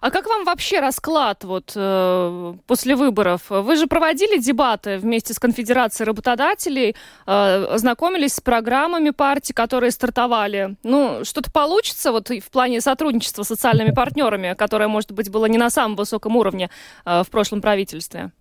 А 0.00 0.10
как 0.10 0.26
вам 0.26 0.44
вообще 0.44 0.80
расклад 0.80 1.44
вот 1.44 1.72
э, 1.74 2.54
после 2.66 2.96
выборов? 2.96 3.42
Вы 3.48 3.76
же 3.76 3.86
проводили 3.86 4.38
дебаты 4.38 4.98
вместе 4.98 5.32
с 5.32 5.38
конфедерацией 5.38 6.06
работодателей, 6.06 6.96
э, 7.26 7.78
знакомились 7.78 8.34
с 8.34 8.40
программами 8.40 9.10
партий, 9.10 9.52
которые 9.52 9.90
стартовали. 9.90 10.76
Ну, 10.82 11.24
что-то 11.24 11.50
получится 11.50 12.12
вот 12.12 12.28
в 12.28 12.50
плане 12.50 12.80
сотрудничества 12.80 13.42
с 13.42 13.48
социальными 13.48 13.92
партнерами, 13.92 14.54
которое, 14.54 14.88
может 14.88 15.12
быть, 15.12 15.30
было 15.30 15.46
не 15.46 15.58
на 15.58 15.70
самом 15.70 15.96
высоком 15.96 16.36
уровне 16.36 16.70
э, 17.04 17.22
в 17.22 17.30
прошлом 17.30 17.60
правительстве? 17.62 18.32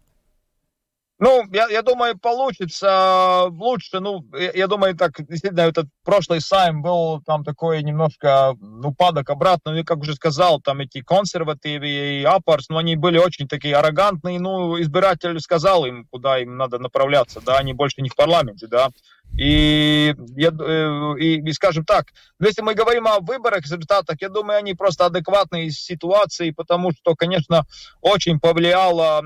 Ну, 1.20 1.44
я, 1.54 1.68
я 1.70 1.82
думаю, 1.84 2.18
получится 2.18 3.46
лучше. 3.50 4.00
Ну, 4.00 4.26
я, 4.34 4.52
я 4.54 4.68
думаю, 4.68 4.96
так, 4.96 5.12
действительно, 5.28 5.62
этот 5.62 5.88
прошлый 6.04 6.42
сайм 6.42 6.82
был 6.82 7.22
там 7.22 7.44
такой 7.44 7.84
немножко, 7.84 8.56
ну, 8.60 8.94
падок 8.94 9.30
обратно. 9.30 9.74
Ну, 9.74 9.80
и, 9.80 9.84
как 9.84 10.00
уже 10.00 10.16
сказал, 10.16 10.60
там 10.60 10.80
эти 10.80 11.02
консервативы 11.02 11.88
и 11.88 12.24
апарс, 12.24 12.70
ну, 12.70 12.78
они 12.78 12.96
были 12.96 13.20
очень 13.20 13.48
такие 13.48 13.76
арогантные. 13.76 14.40
Ну, 14.40 14.82
избиратель 14.82 15.40
сказал 15.40 15.86
им, 15.86 16.08
куда 16.12 16.40
им 16.40 16.58
надо 16.58 16.80
направляться, 16.80 17.42
да, 17.46 17.58
они 17.58 17.74
больше 17.74 18.02
не 18.02 18.10
в 18.10 18.16
парламенте, 18.16 18.68
да. 18.68 18.90
И, 19.36 20.14
я, 20.36 20.50
э, 20.50 21.16
и, 21.20 21.42
и, 21.42 21.54
скажем 21.54 21.86
так, 21.86 22.06
если 22.40 22.62
мы 22.62 22.76
говорим 22.76 23.08
о 23.08 23.20
выборах, 23.20 23.64
результатах, 23.64 24.18
я 24.22 24.30
думаю, 24.30 24.60
они 24.60 24.76
просто 24.76 25.06
адекватные 25.06 25.72
ситуации, 25.72 26.52
потому 26.52 26.92
что, 26.92 27.16
конечно, 27.16 27.66
очень 28.02 28.40
повлияла 28.40 29.22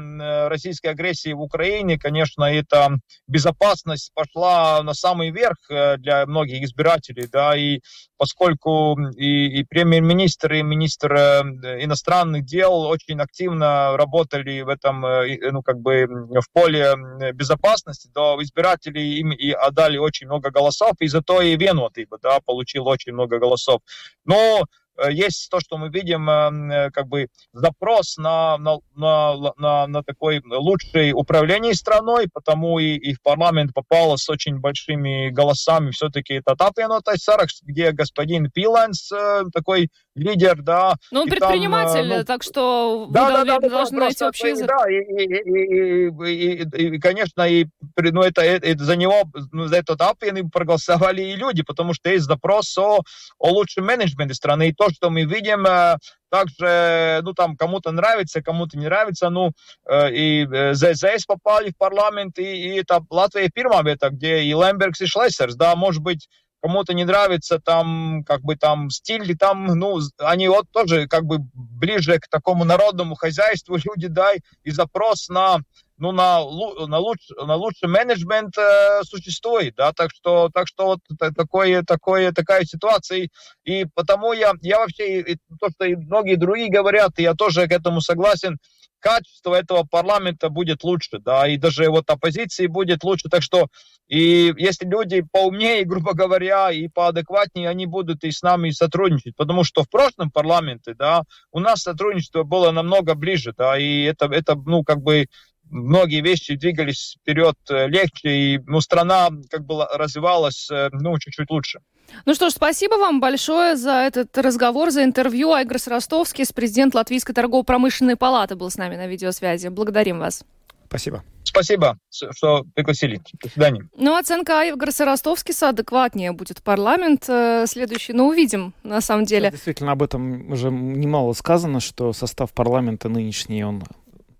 российская 0.47 0.91
агрессия 0.91 1.33
в 1.33 1.41
Украине, 1.41 1.99
конечно, 1.99 2.45
эта 2.45 2.97
безопасность 3.27 4.11
пошла 4.13 4.81
на 4.81 4.93
самый 4.93 5.31
верх 5.31 5.57
э, 5.69 5.97
для 5.97 6.25
многих 6.25 6.63
избирателей, 6.63 7.27
да, 7.29 7.57
и 7.57 7.81
поскольку 8.17 8.97
и, 9.17 9.59
и 9.59 9.63
премьер-министр, 9.65 10.53
и 10.53 10.63
министр 10.63 11.13
э, 11.13 11.41
иностранных 11.83 12.45
дел 12.45 12.81
очень 12.83 13.19
активно 13.19 13.97
работали 13.97 14.61
в 14.61 14.69
этом, 14.69 15.01
ну, 15.01 15.61
как 15.61 15.79
бы 15.79 16.05
в 16.07 16.51
поле 16.53 16.93
безопасности, 17.33 18.09
то 18.13 18.41
избиратели 18.41 18.99
им 18.99 19.31
и 19.31 19.51
отдали 19.51 19.96
очень 19.97 20.27
много 20.27 20.51
голосов, 20.51 20.93
и 20.99 21.07
зато 21.07 21.41
и 21.41 21.55
Вену 21.55 21.89
да, 22.21 22.39
получил 22.45 22.87
очень 22.87 23.13
много 23.13 23.39
голосов. 23.39 23.81
Но 24.25 24.65
есть 25.09 25.49
то, 25.49 25.59
что 25.59 25.77
мы 25.77 25.89
видим, 25.89 26.29
эм, 26.29 26.71
э, 26.71 26.91
как 26.91 27.07
бы 27.07 27.27
запрос 27.53 28.17
на, 28.17 28.57
на, 28.57 28.79
на, 28.95 29.53
на, 29.57 29.87
на 29.87 30.03
такой 30.03 30.41
лучшее 30.45 31.13
управление 31.13 31.73
страной, 31.73 32.27
потому 32.33 32.79
и, 32.79 32.95
и 32.95 33.13
в 33.13 33.21
парламент 33.21 33.73
попало 33.73 34.17
с 34.17 34.29
очень 34.29 34.59
большими 34.59 35.29
голосами 35.29 35.91
все-таки 35.91 36.35
это 36.35 36.55
Тапьянотай 36.55 37.17
Саракс, 37.17 37.61
где 37.63 37.91
господин 37.91 38.49
Пиланс 38.51 39.11
э, 39.11 39.43
такой 39.53 39.89
лидер, 40.15 40.61
да. 40.61 40.95
Ну, 41.11 41.21
он 41.21 41.29
предприниматель, 41.29 42.09
там, 42.09 42.17
ну, 42.19 42.23
так 42.25 42.43
что 42.43 43.07
да, 43.11 43.29
да, 43.29 43.45
да, 43.45 43.59
да, 43.59 43.69
должны 43.69 43.99
найти 43.99 44.25
общий 44.25 44.49
язык. 44.49 44.67
Да, 44.67 44.89
и, 44.89 44.95
и, 44.95 46.09
и, 46.09 46.63
и, 46.63 46.95
и, 46.95 46.99
конечно, 46.99 47.47
и, 47.47 47.67
ну, 47.97 48.21
это, 48.21 48.41
это, 48.41 48.83
за 48.83 48.95
него, 48.95 49.23
ну, 49.51 49.67
за 49.67 49.77
этот 49.77 50.01
Апьян 50.01 50.49
проголосовали 50.49 51.21
и 51.21 51.35
люди, 51.35 51.63
потому 51.63 51.93
что 51.93 52.09
есть 52.09 52.25
запрос 52.25 52.77
о, 52.77 53.01
о 53.39 53.49
лучшем 53.49 53.85
менеджменте 53.85 54.33
страны, 54.33 54.69
и 54.69 54.73
то, 54.73 54.86
что 54.89 55.09
мы 55.09 55.23
видим, 55.23 55.65
э, 55.65 55.97
также, 56.29 57.21
ну, 57.23 57.33
там, 57.33 57.55
кому-то 57.55 57.91
нравится, 57.91 58.41
кому-то 58.41 58.77
не 58.77 58.85
нравится, 58.85 59.29
ну, 59.29 59.51
э, 59.89 60.11
и 60.11 60.47
э, 60.47 60.73
ЗЗС 60.73 61.25
попали 61.25 61.71
в 61.71 61.77
парламент, 61.77 62.37
и, 62.39 62.43
и 62.43 62.79
это 62.79 63.01
Латвия 63.09 63.49
первая 63.53 63.83
это 63.93 64.09
где 64.09 64.41
и 64.41 64.53
Лембергс, 64.53 65.01
и 65.01 65.05
Шлессерс, 65.05 65.55
да, 65.55 65.75
может 65.75 66.01
быть, 66.01 66.27
кому-то 66.61 66.93
не 66.93 67.05
нравится 67.05 67.59
там, 67.59 68.23
как 68.25 68.41
бы 68.41 68.55
там 68.55 68.89
стиль, 68.89 69.37
там, 69.37 69.65
ну, 69.65 69.99
они 70.19 70.47
вот 70.47 70.65
тоже 70.71 71.07
как 71.07 71.25
бы 71.25 71.39
ближе 71.53 72.19
к 72.19 72.27
такому 72.27 72.65
народному 72.65 73.15
хозяйству 73.15 73.77
люди, 73.85 74.07
да, 74.07 74.31
и 74.63 74.71
запрос 74.71 75.29
на 75.29 75.59
ну, 75.97 76.11
на, 76.11 76.39
на, 76.39 76.97
луч, 76.99 77.19
на 77.29 77.55
лучший 77.55 77.89
менеджмент 77.89 78.57
э, 78.57 79.01
существует, 79.03 79.75
да, 79.75 79.93
так 79.93 80.11
что, 80.11 80.49
так 80.53 80.67
что 80.67 80.85
вот 80.85 80.99
такое, 81.35 81.83
такое, 81.83 82.31
такая 82.31 82.63
ситуация, 82.65 83.29
и 83.63 83.85
потому 83.95 84.33
я, 84.33 84.53
я 84.61 84.79
вообще, 84.79 85.21
и 85.21 85.37
то, 85.59 85.69
что 85.69 85.85
и 85.85 85.95
многие 85.95 86.35
другие 86.35 86.69
говорят, 86.69 87.17
и 87.17 87.23
я 87.23 87.33
тоже 87.33 87.67
к 87.67 87.71
этому 87.71 88.01
согласен, 88.01 88.57
качество 88.99 89.55
этого 89.55 89.83
парламента 89.83 90.49
будет 90.49 90.83
лучше, 90.83 91.19
да, 91.19 91.47
и 91.47 91.57
даже 91.57 91.89
вот 91.89 92.09
оппозиции 92.09 92.67
будет 92.67 93.03
лучше, 93.03 93.29
так 93.29 93.41
что 93.41 93.67
и 94.07 94.53
если 94.57 94.85
люди 94.85 95.23
поумнее, 95.31 95.83
грубо 95.85 96.13
говоря, 96.13 96.71
и 96.71 96.87
поадекватнее, 96.87 97.69
они 97.69 97.85
будут 97.85 98.23
и 98.23 98.31
с 98.31 98.41
нами 98.41 98.69
сотрудничать, 98.69 99.35
потому 99.35 99.63
что 99.63 99.83
в 99.83 99.89
прошлом 99.89 100.31
парламенте, 100.31 100.93
да, 100.93 101.23
у 101.51 101.59
нас 101.59 101.81
сотрудничество 101.81 102.43
было 102.43 102.71
намного 102.71 103.15
ближе, 103.15 103.53
да, 103.57 103.77
и 103.77 104.03
это, 104.03 104.25
это 104.25 104.55
ну, 104.55 104.83
как 104.83 105.01
бы 105.01 105.27
многие 105.69 106.21
вещи 106.21 106.55
двигались 106.55 107.17
вперед 107.21 107.55
легче, 107.69 108.29
и 108.29 108.59
ну, 108.65 108.81
страна 108.81 109.29
как 109.49 109.65
бы 109.65 109.85
развивалась 109.93 110.67
ну, 110.91 111.17
чуть-чуть 111.19 111.49
лучше. 111.49 111.79
Ну 112.25 112.33
что 112.33 112.49
ж, 112.49 112.53
спасибо 112.53 112.95
вам 112.95 113.19
большое 113.19 113.75
за 113.75 113.91
этот 113.91 114.37
разговор, 114.37 114.91
за 114.91 115.03
интервью. 115.03 115.51
Айгрос 115.51 115.87
Ростовский, 115.87 116.45
президент 116.53 116.95
Латвийской 116.95 117.33
торгово-промышленной 117.33 118.15
палаты, 118.15 118.55
был 118.55 118.69
с 118.69 118.77
нами 118.77 118.95
на 118.95 119.07
видеосвязи. 119.07 119.67
Благодарим 119.67 120.19
вас. 120.19 120.43
Спасибо. 120.87 121.23
Спасибо, 121.43 121.97
что 122.09 122.63
пригласили. 122.75 123.19
До 123.41 123.49
свидания. 123.49 123.89
Ну, 123.97 124.15
оценка 124.15 124.59
Айгорса 124.59 125.05
Ростовскиса 125.05 125.69
адекватнее 125.69 126.31
будет 126.31 126.61
парламент 126.61 127.25
э, 127.27 127.65
следующий. 127.67 128.13
Но 128.13 128.27
увидим, 128.27 128.73
на 128.83 129.01
самом 129.01 129.25
деле. 129.25 129.51
Действительно, 129.51 129.93
об 129.93 130.03
этом 130.03 130.51
уже 130.51 130.69
немало 130.69 131.33
сказано, 131.33 131.79
что 131.79 132.13
состав 132.13 132.53
парламента 132.53 133.09
нынешний, 133.09 133.63
он 133.63 133.83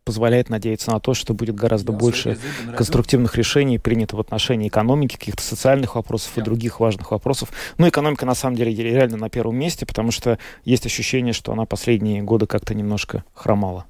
позволяет 0.07 0.49
надеяться 0.49 0.89
на 0.89 1.01
то, 1.01 1.13
что 1.13 1.33
будет 1.33 1.55
гораздо 1.55 1.91
да, 1.91 1.97
больше 1.97 2.37
конструктивных 2.77 3.35
решений 3.35 3.77
принято 3.77 4.15
в 4.15 4.21
отношении 4.21 4.69
экономики, 4.69 5.17
каких-то 5.17 5.43
социальных 5.43 5.95
вопросов 5.95 6.31
да. 6.37 6.41
и 6.41 6.45
других 6.45 6.79
важных 6.79 7.11
вопросов. 7.11 7.49
Ну, 7.77 7.89
экономика 7.89 8.25
на 8.25 8.33
самом 8.33 8.55
деле 8.55 8.73
реально 8.73 9.17
на 9.17 9.29
первом 9.29 9.57
месте, 9.57 9.85
потому 9.85 10.11
что 10.11 10.39
есть 10.63 10.85
ощущение, 10.85 11.33
что 11.33 11.51
она 11.51 11.65
последние 11.65 12.21
годы 12.21 12.47
как-то 12.47 12.73
немножко 12.73 13.25
хромала. 13.33 13.85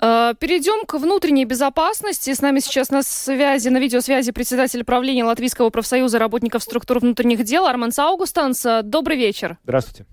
Э, 0.00 0.34
перейдем 0.38 0.86
к 0.86 0.94
внутренней 0.94 1.46
безопасности. 1.46 2.32
С 2.32 2.40
нами 2.40 2.60
сейчас 2.60 2.90
на 2.90 3.02
связи, 3.02 3.70
на 3.70 3.78
видеосвязи 3.78 4.30
председатель 4.30 4.84
правления 4.84 5.24
Латвийского 5.24 5.70
профсоюза 5.70 6.20
работников 6.20 6.62
структур 6.62 7.00
внутренних 7.00 7.42
дел 7.42 7.66
Арман 7.66 7.90
Саугустанс. 7.90 8.64
Добрый 8.84 9.16
вечер. 9.16 9.58
Здравствуйте. 9.64 10.06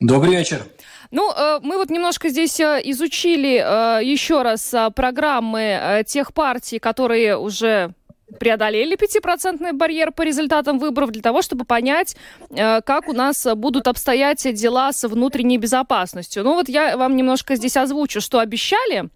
Добрый 0.00 0.36
вечер. 0.36 0.66
Ну, 1.10 1.32
э, 1.32 1.58
мы 1.62 1.76
вот 1.76 1.90
немножко 1.90 2.28
здесь 2.28 2.58
э, 2.60 2.80
изучили 2.84 3.62
э, 3.64 4.04
еще 4.04 4.42
раз 4.42 4.74
программы 4.94 6.04
тех 6.06 6.32
партий, 6.32 6.78
которые 6.78 7.38
уже 7.38 7.92
преодолели 8.40 8.96
пятипроцентный 8.96 9.72
барьер 9.72 10.10
по 10.12 10.22
результатам 10.22 10.78
выборов 10.78 11.10
для 11.12 11.22
того, 11.22 11.42
чтобы 11.42 11.64
понять, 11.64 12.16
как 12.50 13.08
у 13.08 13.12
нас 13.12 13.46
будут 13.54 13.86
обстоять 13.86 14.52
дела 14.52 14.92
с 14.92 15.06
внутренней 15.06 15.58
безопасностью. 15.58 16.42
Ну 16.42 16.54
вот 16.54 16.68
я 16.68 16.96
вам 16.96 17.14
немножко 17.14 17.54
здесь 17.54 17.76
озвучу, 17.76 18.20
что 18.20 18.40
обещали. 18.40 19.08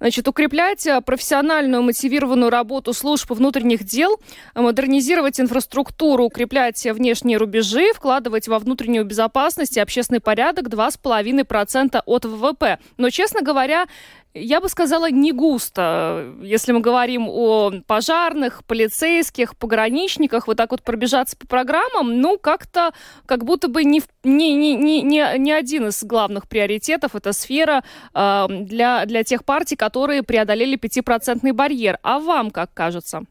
Значит, 0.00 0.26
укреплять 0.28 0.86
э, 0.86 1.00
профессиональную 1.02 1.82
мотивированную 1.82 2.50
работу 2.50 2.94
служб 2.94 3.30
внутренних 3.30 3.84
дел, 3.84 4.18
модернизировать 4.54 5.38
инфраструктуру, 5.38 6.24
укреплять 6.24 6.82
внешние 6.86 7.36
рубежи, 7.36 7.92
вкладывать 7.92 8.48
во 8.48 8.58
внутреннюю 8.58 9.04
безопасность 9.04 9.76
и 9.76 9.80
общественный 9.80 10.20
порядок 10.20 10.68
2,5% 10.68 12.00
от 12.04 12.24
ВВП. 12.24 12.78
Но, 12.96 13.10
честно 13.10 13.42
говоря, 13.42 13.86
я 14.32 14.60
бы 14.60 14.68
сказала, 14.68 15.10
не 15.10 15.32
густо. 15.32 16.34
Если 16.40 16.72
мы 16.72 16.80
говорим 16.80 17.26
о 17.28 17.72
пожарных, 17.86 18.64
полицейских, 18.64 19.56
пограничниках, 19.56 20.46
вот 20.46 20.56
так 20.56 20.70
вот 20.70 20.82
пробежаться 20.82 21.36
по 21.36 21.46
программам, 21.46 22.20
ну, 22.20 22.38
как-то, 22.38 22.92
как 23.26 23.44
будто 23.44 23.68
бы 23.68 23.82
не, 23.82 24.02
не, 24.22 24.54
не, 24.54 25.02
не, 25.02 25.38
не 25.38 25.52
один 25.52 25.88
из 25.88 26.04
главных 26.04 26.46
приоритетов 26.48 27.16
эта 27.16 27.32
сфера 27.32 27.82
э, 28.14 28.46
для, 28.48 29.04
для 29.06 29.24
тех 29.24 29.44
партий, 29.44 29.74
которые 29.74 30.22
преодолели 30.22 30.78
5% 30.78 31.52
барьер. 31.52 31.98
А 32.02 32.20
вам 32.20 32.52
как 32.52 32.72
кажется? 32.72 33.24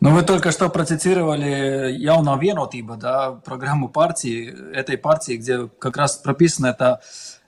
Ну, 0.00 0.10
вы 0.10 0.22
только 0.22 0.50
что 0.50 0.68
процитировали 0.68 1.92
«Яуна 1.92 2.36
Венотиба», 2.36 2.96
да, 2.96 3.32
программу 3.32 3.88
партии, 3.88 4.52
этой 4.74 4.98
партии, 4.98 5.34
где 5.34 5.68
как 5.78 5.96
раз 5.96 6.16
прописано 6.16 6.66
это 6.66 7.00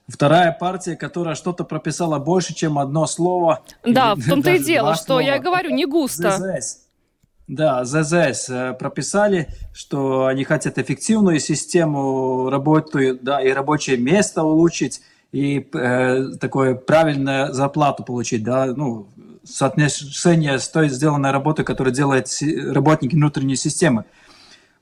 Вторая 0.07 0.53
партия, 0.53 0.97
которая 0.97 1.35
что-то 1.35 1.65
прописала 1.65 2.19
больше, 2.19 2.55
чем 2.55 2.79
одно 2.79 3.07
слово. 3.07 3.63
Да, 3.85 4.15
в 4.15 4.29
том-то 4.29 4.51
и 4.53 4.59
дело, 4.59 4.95
что 4.95 5.05
слова. 5.05 5.21
я 5.21 5.39
говорю, 5.39 5.71
не 5.71 5.87
густо. 5.87 6.33
ЗЗС. 6.33 6.85
Да, 7.49 7.85
ЗЗС 7.85 8.49
э, 8.49 8.73
прописали, 8.79 9.49
что 9.75 10.27
они 10.27 10.45
хотят 10.45 10.79
эффективную 10.79 11.41
систему 11.41 12.49
работы, 12.51 13.19
да, 13.21 13.41
и 13.43 13.51
рабочее 13.51 13.99
место 13.99 14.43
улучшить, 14.43 15.03
и 15.33 15.67
э, 15.75 16.37
такое 16.41 16.75
правильную 16.75 17.53
зарплату 17.53 18.03
получить, 18.03 18.45
да, 18.45 18.67
ну, 18.67 19.09
соотношение 19.45 20.59
с 20.59 20.69
той 20.69 20.89
сделанной 20.89 21.33
работой, 21.33 21.65
которую 21.65 21.95
делают 21.95 22.29
работники 22.73 23.15
внутренней 23.15 23.57
системы. 23.57 24.05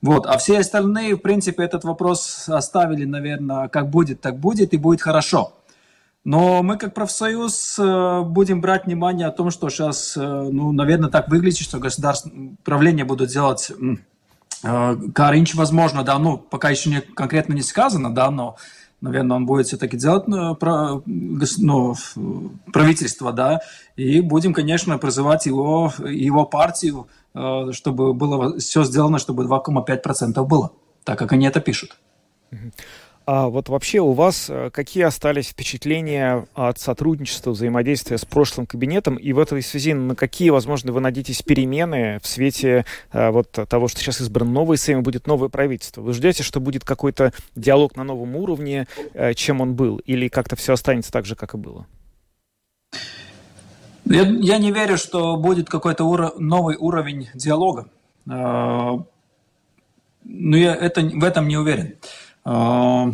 Вот. 0.03 0.27
А 0.27 0.37
все 0.37 0.59
остальные, 0.59 1.15
в 1.15 1.21
принципе, 1.21 1.62
этот 1.62 1.85
вопрос 1.85 2.49
оставили, 2.49 3.05
наверное, 3.05 3.69
как 3.69 3.88
будет, 3.88 4.21
так 4.21 4.38
будет, 4.38 4.75
и 4.75 4.77
будет 4.77 5.01
хорошо. 5.01 5.55
Но 6.25 6.62
мы 6.62 6.77
как 6.77 6.95
профсоюз 6.95 7.77
э, 7.79 8.23
будем 8.23 8.61
брать 8.61 8.87
внимание 8.87 9.27
о 9.27 9.33
том, 9.33 9.51
что 9.51 9.69
сейчас, 9.71 10.17
э, 10.17 10.21
ну, 10.21 10.71
наверное, 10.73 11.11
так 11.11 11.29
выглядит, 11.29 11.59
что 11.65 11.79
государственное 11.79 12.55
правление 12.62 13.05
будут 13.05 13.31
делать 13.31 13.73
э, 14.62 14.97
Каринч, 15.15 15.55
возможно, 15.57 16.05
да, 16.05 16.19
ну, 16.21 16.38
пока 16.38 16.71
еще 16.71 16.91
не, 16.91 17.01
конкретно 17.01 17.55
не 17.55 17.62
сказано, 17.62 18.15
да, 18.15 18.31
но, 18.31 18.57
наверное, 19.01 19.37
он 19.37 19.47
будет 19.47 19.67
все-таки 19.67 19.97
делать 19.97 20.29
ну, 20.29 20.55
правительство, 22.73 23.33
да, 23.33 23.61
и 23.97 24.21
будем, 24.21 24.55
конечно, 24.55 24.99
призывать 24.99 25.47
его, 25.47 25.93
его 26.09 26.45
партию 26.45 27.09
чтобы 27.35 28.14
было 28.14 28.59
все 28.59 28.85
сделано, 28.85 29.18
чтобы 29.18 29.45
2,5% 29.45 30.45
было, 30.45 30.73
так 31.05 31.18
как 31.18 31.33
они 31.33 31.47
это 31.47 31.61
пишут. 31.61 31.97
А 33.25 33.49
вот 33.49 33.68
вообще 33.68 34.01
у 34.01 34.12
вас 34.12 34.51
э, 34.51 34.71
какие 34.71 35.05
остались 35.05 35.49
впечатления 35.49 36.47
от 36.55 36.79
сотрудничества, 36.79 37.53
взаимодействия 37.53 38.18
с 38.18 38.25
прошлым 38.25 38.66
кабинетом? 38.66 39.14
И 39.14 39.33
в 39.33 39.38
этой 39.38 39.62
связи 39.62 39.95
на 39.95 40.16
какие, 40.16 40.51
возможно, 40.51 40.92
вы 40.92 41.01
надеетесь 41.01 41.42
перемены 41.42 42.18
в 42.21 42.27
свете 42.27 42.85
а, 43.12 43.31
вот 43.31 43.53
того, 43.53 43.87
что 43.87 44.01
сейчас 44.01 44.21
избран 44.21 44.53
новый 44.53 44.77
Сейм 44.77 45.05
будет 45.05 45.29
новое 45.29 45.51
правительство? 45.51 46.01
Вы 46.03 46.14
ждете, 46.14 46.42
что 46.42 46.59
будет 46.59 46.85
какой-то 46.85 47.33
диалог 47.55 47.95
на 47.97 48.03
новом 48.03 48.35
уровне, 48.35 48.88
чем 49.37 49.61
он 49.61 49.75
был? 49.75 49.99
Или 49.99 50.27
как-то 50.27 50.57
все 50.57 50.73
останется 50.73 51.12
так 51.12 51.25
же, 51.25 51.37
как 51.37 51.55
и 51.55 51.57
было? 51.57 51.87
Я, 54.05 54.23
я 54.23 54.59
не 54.59 54.73
верю, 54.73 54.97
что 54.97 55.37
будет 55.37 55.69
какой-то 55.69 56.05
уро- 56.05 56.38
новый 56.38 56.77
уровень 56.77 57.29
диалога. 57.35 57.88
А, 58.29 58.99
но 60.25 60.57
я 60.57 60.75
это, 60.75 61.01
в 61.03 61.25
этом 61.25 61.49
не 61.49 61.57
уверен. 61.57 61.97
А, 62.45 63.11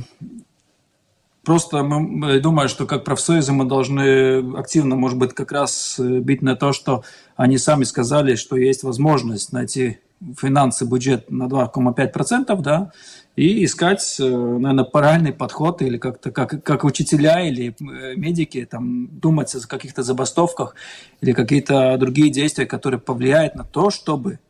просто 1.44 1.82
мы, 1.82 2.40
думаю, 2.40 2.68
что 2.68 2.86
как 2.86 3.04
профсоюзы 3.04 3.52
мы 3.52 3.64
должны 3.64 4.56
активно, 4.56 4.96
может 4.96 5.18
быть, 5.18 5.34
как 5.34 5.52
раз 5.52 5.98
э, 5.98 6.18
бить 6.20 6.42
на 6.42 6.56
то, 6.56 6.72
что 6.72 7.04
они 7.36 7.58
сами 7.58 7.84
сказали, 7.84 8.34
что 8.34 8.56
есть 8.56 8.82
возможность 8.82 9.52
найти 9.52 9.98
финансы, 10.36 10.84
бюджет 10.84 11.30
на 11.30 11.44
2,5%, 11.44 12.60
да, 12.60 12.92
и 13.38 13.64
искать, 13.64 14.16
э, 14.18 14.24
наверное, 14.24 14.84
правильный 14.84 15.32
подход 15.32 15.80
или 15.80 15.96
как-то 15.96 16.32
как, 16.32 16.64
как 16.64 16.82
учителя 16.82 17.40
или 17.40 17.68
э, 17.68 18.16
медики 18.16 18.66
там 18.68 19.06
думать 19.20 19.54
о 19.54 19.66
каких-то 19.68 20.02
забастовках 20.02 20.74
или 21.20 21.32
какие-то 21.32 21.96
другие 21.98 22.30
действия, 22.30 22.66
которые 22.66 22.98
повлияют 22.98 23.54
на 23.54 23.62
то, 23.62 23.90
чтобы 23.90 24.40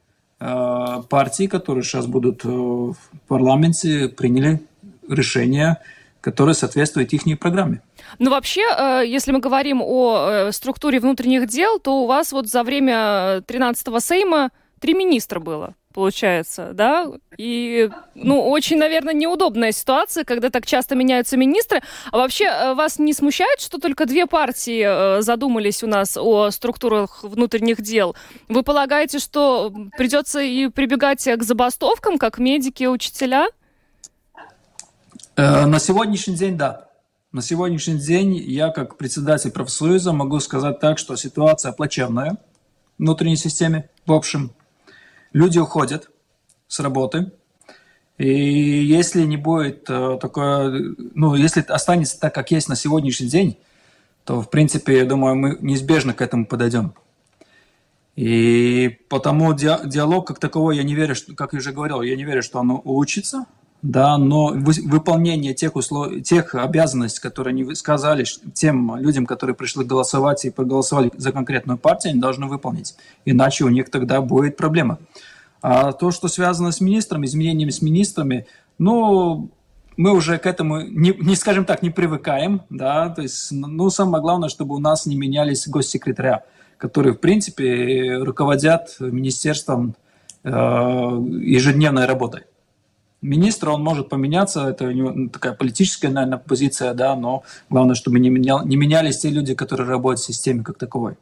э, 0.41 1.03
партии, 1.11 1.47
которые 1.49 1.85
сейчас 1.85 2.07
будут 2.07 2.47
э, 2.47 2.49
в 2.49 2.97
парламенте, 3.27 4.09
приняли 4.09 4.63
решения, 5.07 5.83
которые 6.23 6.55
соответствуют 6.55 7.13
их 7.13 7.27
программе. 7.39 7.83
Ну, 8.19 8.31
вообще, 8.31 8.63
если 9.07 9.33
мы 9.33 9.41
говорим 9.41 9.83
о 9.83 10.51
структуре 10.51 10.99
внутренних 10.99 11.47
дел, 11.47 11.79
то 11.79 12.03
у 12.03 12.07
вас 12.07 12.33
вот 12.33 12.49
за 12.49 12.63
время 12.63 13.43
13-го 13.47 14.01
Сейма 14.01 14.51
три 14.81 14.95
министра 14.95 15.41
было 15.41 15.75
получается, 15.93 16.73
да? 16.75 17.07
И, 17.37 17.91
ну, 18.15 18.49
очень, 18.49 18.79
наверное, 18.79 19.15
неудобная 19.15 19.73
ситуация, 19.73 20.25
когда 20.25 20.51
так 20.51 20.67
часто 20.67 20.95
меняются 20.95 21.37
министры. 21.37 21.81
А 22.13 22.19
вообще, 22.19 22.45
э, 22.45 22.75
вас 22.75 22.99
не 22.99 23.13
смущает, 23.13 23.61
что 23.61 23.79
только 23.79 24.07
две 24.07 24.27
партии 24.27 25.19
э, 25.19 25.23
задумались 25.23 25.83
у 25.83 25.87
нас 25.87 26.17
о 26.17 26.51
структурах 26.51 27.25
внутренних 27.25 27.81
дел? 27.83 28.15
Вы 28.49 28.63
полагаете, 28.63 29.19
что 29.19 29.73
придется 29.97 30.41
и 30.41 30.69
прибегать 30.69 31.25
к 31.25 31.43
забастовкам, 31.43 32.19
как 32.19 32.39
медики, 32.39 32.85
учителя? 32.85 33.49
Э, 35.37 35.67
на 35.67 35.79
сегодняшний 35.79 36.35
день, 36.35 36.57
да. 36.57 36.89
На 37.33 37.43
сегодняшний 37.43 37.99
день 37.99 38.37
я, 38.37 38.71
как 38.71 38.97
председатель 38.97 39.51
профсоюза, 39.51 40.13
могу 40.13 40.41
сказать 40.41 40.81
так, 40.81 40.99
что 40.99 41.15
ситуация 41.17 41.73
плачевная 41.73 42.39
в 42.99 43.03
внутренней 43.03 43.37
системе, 43.37 43.91
в 44.07 44.13
общем. 44.13 44.53
Люди 45.33 45.59
уходят 45.59 46.11
с 46.67 46.81
работы, 46.81 47.33
и 48.19 48.29
если 48.29 49.23
не 49.23 49.37
будет 49.37 49.89
э, 49.89 50.19
такое, 50.21 50.95
ну, 51.15 51.35
если 51.37 51.61
останется 51.61 52.19
так, 52.19 52.35
как 52.35 52.51
есть 52.51 52.69
на 52.69 52.75
сегодняшний 52.75 53.29
день, 53.29 53.59
то, 54.25 54.43
в 54.43 54.51
принципе, 54.51 54.99
я 54.99 55.05
думаю, 55.05 55.37
мы 55.37 55.57
неизбежно 55.61 56.13
к 56.13 56.21
этому 56.21 56.45
подойдем. 56.45 56.95
И 58.17 58.99
потому 59.09 59.55
диалог 59.55 60.27
как 60.27 60.41
таковой, 60.41 60.77
я 60.77 60.83
не 60.83 60.97
верю, 60.97 61.15
что, 61.15 61.37
как 61.37 61.53
я 61.53 61.61
уже 61.61 61.73
говорил, 61.73 62.03
я 62.03 62.17
не 62.17 62.25
верю, 62.25 62.43
что 62.43 62.59
оно 62.59 62.79
улучшится. 62.79 63.47
Да, 63.83 64.19
но 64.19 64.49
выполнение 64.49 65.55
тех, 65.55 65.77
услов... 65.77 66.23
тех 66.23 66.55
обязанностей, 66.55 67.21
которые 67.21 67.53
они 67.53 67.75
сказали 67.75 68.25
тем 68.53 68.97
людям, 68.97 69.25
которые 69.25 69.55
пришли 69.55 69.85
голосовать 69.85 70.45
и 70.45 70.51
проголосовали 70.51 71.13
за 71.17 71.33
конкретную 71.33 71.79
партию, 71.79 72.13
они 72.13 72.21
должны 72.21 72.47
выполнить. 72.47 72.97
Иначе 73.25 73.65
у 73.65 73.69
них 73.69 73.91
тогда 73.91 74.21
будет 74.21 74.57
проблема. 74.57 74.99
А 75.63 75.93
то, 75.93 76.11
что 76.11 76.29
связано 76.29 76.73
с 76.73 76.81
министром, 76.81 77.25
изменениями 77.25 77.71
с 77.71 77.83
министрами, 77.83 78.47
ну, 78.79 79.51
мы 79.97 80.13
уже 80.13 80.39
к 80.39 80.47
этому, 80.47 80.81
не, 80.81 81.13
не 81.13 81.37
скажем 81.37 81.65
так, 81.65 81.83
не 81.83 81.91
привыкаем, 81.91 82.63
да, 82.71 83.09
то 83.11 83.23
есть, 83.23 83.51
ну, 83.51 83.91
самое 83.91 84.23
главное, 84.23 84.49
чтобы 84.49 84.75
у 84.75 84.79
нас 84.79 85.07
не 85.07 85.17
менялись 85.17 85.69
госсекретаря, 85.69 86.45
которые, 86.79 87.15
в 87.15 87.19
принципе, 87.19 88.19
руководят 88.19 88.97
министерством 89.01 89.97
э, 90.45 90.51
ежедневной 90.51 92.07
работой. 92.07 92.43
Министр, 93.21 93.71
он 93.71 93.83
может 93.83 94.09
поменяться, 94.09 94.69
это 94.69 94.87
у 94.87 94.93
него 94.93 95.29
такая 95.29 95.53
политическая, 95.53 96.09
наверное, 96.09 96.39
позиция, 96.39 96.95
да, 96.95 97.17
но 97.17 97.43
главное, 97.69 97.97
чтобы 97.97 98.21
не, 98.21 98.31
менял, 98.31 98.65
не 98.65 98.77
менялись 98.77 99.19
те 99.19 99.31
люди, 99.31 99.55
которые 99.55 99.89
работают 99.89 100.21
в 100.21 100.27
системе 100.27 100.63
как 100.63 100.79
таковой. 100.79 101.17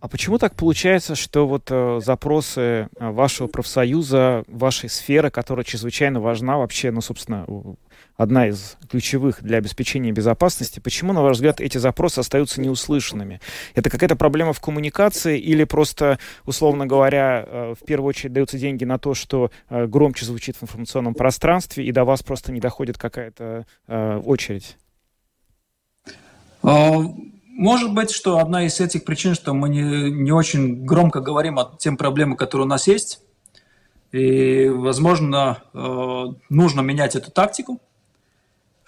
А 0.00 0.06
почему 0.06 0.38
так 0.38 0.54
получается, 0.54 1.16
что 1.16 1.48
вот 1.48 1.70
э, 1.70 2.00
запросы 2.04 2.60
э, 2.60 2.86
вашего 3.00 3.48
профсоюза, 3.48 4.44
вашей 4.46 4.88
сферы, 4.88 5.30
которая 5.30 5.64
чрезвычайно 5.64 6.20
важна 6.20 6.56
вообще, 6.56 6.92
ну, 6.92 7.00
собственно, 7.00 7.44
одна 8.18 8.48
из 8.48 8.76
ключевых 8.90 9.42
для 9.42 9.58
обеспечения 9.58 10.10
безопасности, 10.12 10.80
почему, 10.80 11.12
на 11.12 11.22
ваш 11.22 11.36
взгляд, 11.36 11.60
эти 11.60 11.78
запросы 11.78 12.18
остаются 12.18 12.60
неуслышанными? 12.60 13.40
Это 13.74 13.88
какая-то 13.88 14.16
проблема 14.16 14.52
в 14.52 14.60
коммуникации 14.60 15.38
или 15.38 15.64
просто, 15.64 16.18
условно 16.44 16.84
говоря, 16.84 17.44
э, 17.46 17.74
в 17.80 17.86
первую 17.86 18.08
очередь 18.10 18.32
даются 18.32 18.58
деньги 18.58 18.84
на 18.84 18.98
то, 18.98 19.14
что 19.14 19.50
э, 19.70 19.86
громче 19.86 20.26
звучит 20.26 20.56
в 20.56 20.64
информационном 20.64 21.14
пространстве, 21.14 21.86
и 21.86 21.92
до 21.92 22.04
вас 22.04 22.22
просто 22.24 22.50
не 22.50 22.60
доходит 22.60 22.98
какая-то 22.98 23.66
э, 23.86 24.16
очередь? 24.18 24.76
А, 26.64 26.98
может 27.46 27.94
быть, 27.94 28.10
что 28.10 28.38
одна 28.38 28.66
из 28.66 28.80
этих 28.80 29.04
причин, 29.04 29.34
что 29.34 29.54
мы 29.54 29.68
не, 29.68 30.10
не 30.10 30.32
очень 30.32 30.84
громко 30.84 31.20
говорим 31.20 31.60
о 31.60 31.76
тем 31.78 31.96
проблемам, 31.96 32.36
которые 32.36 32.66
у 32.66 32.68
нас 32.68 32.88
есть. 32.88 33.22
И, 34.10 34.68
возможно, 34.70 35.58
нужно 36.48 36.80
менять 36.80 37.14
эту 37.14 37.30
тактику, 37.30 37.78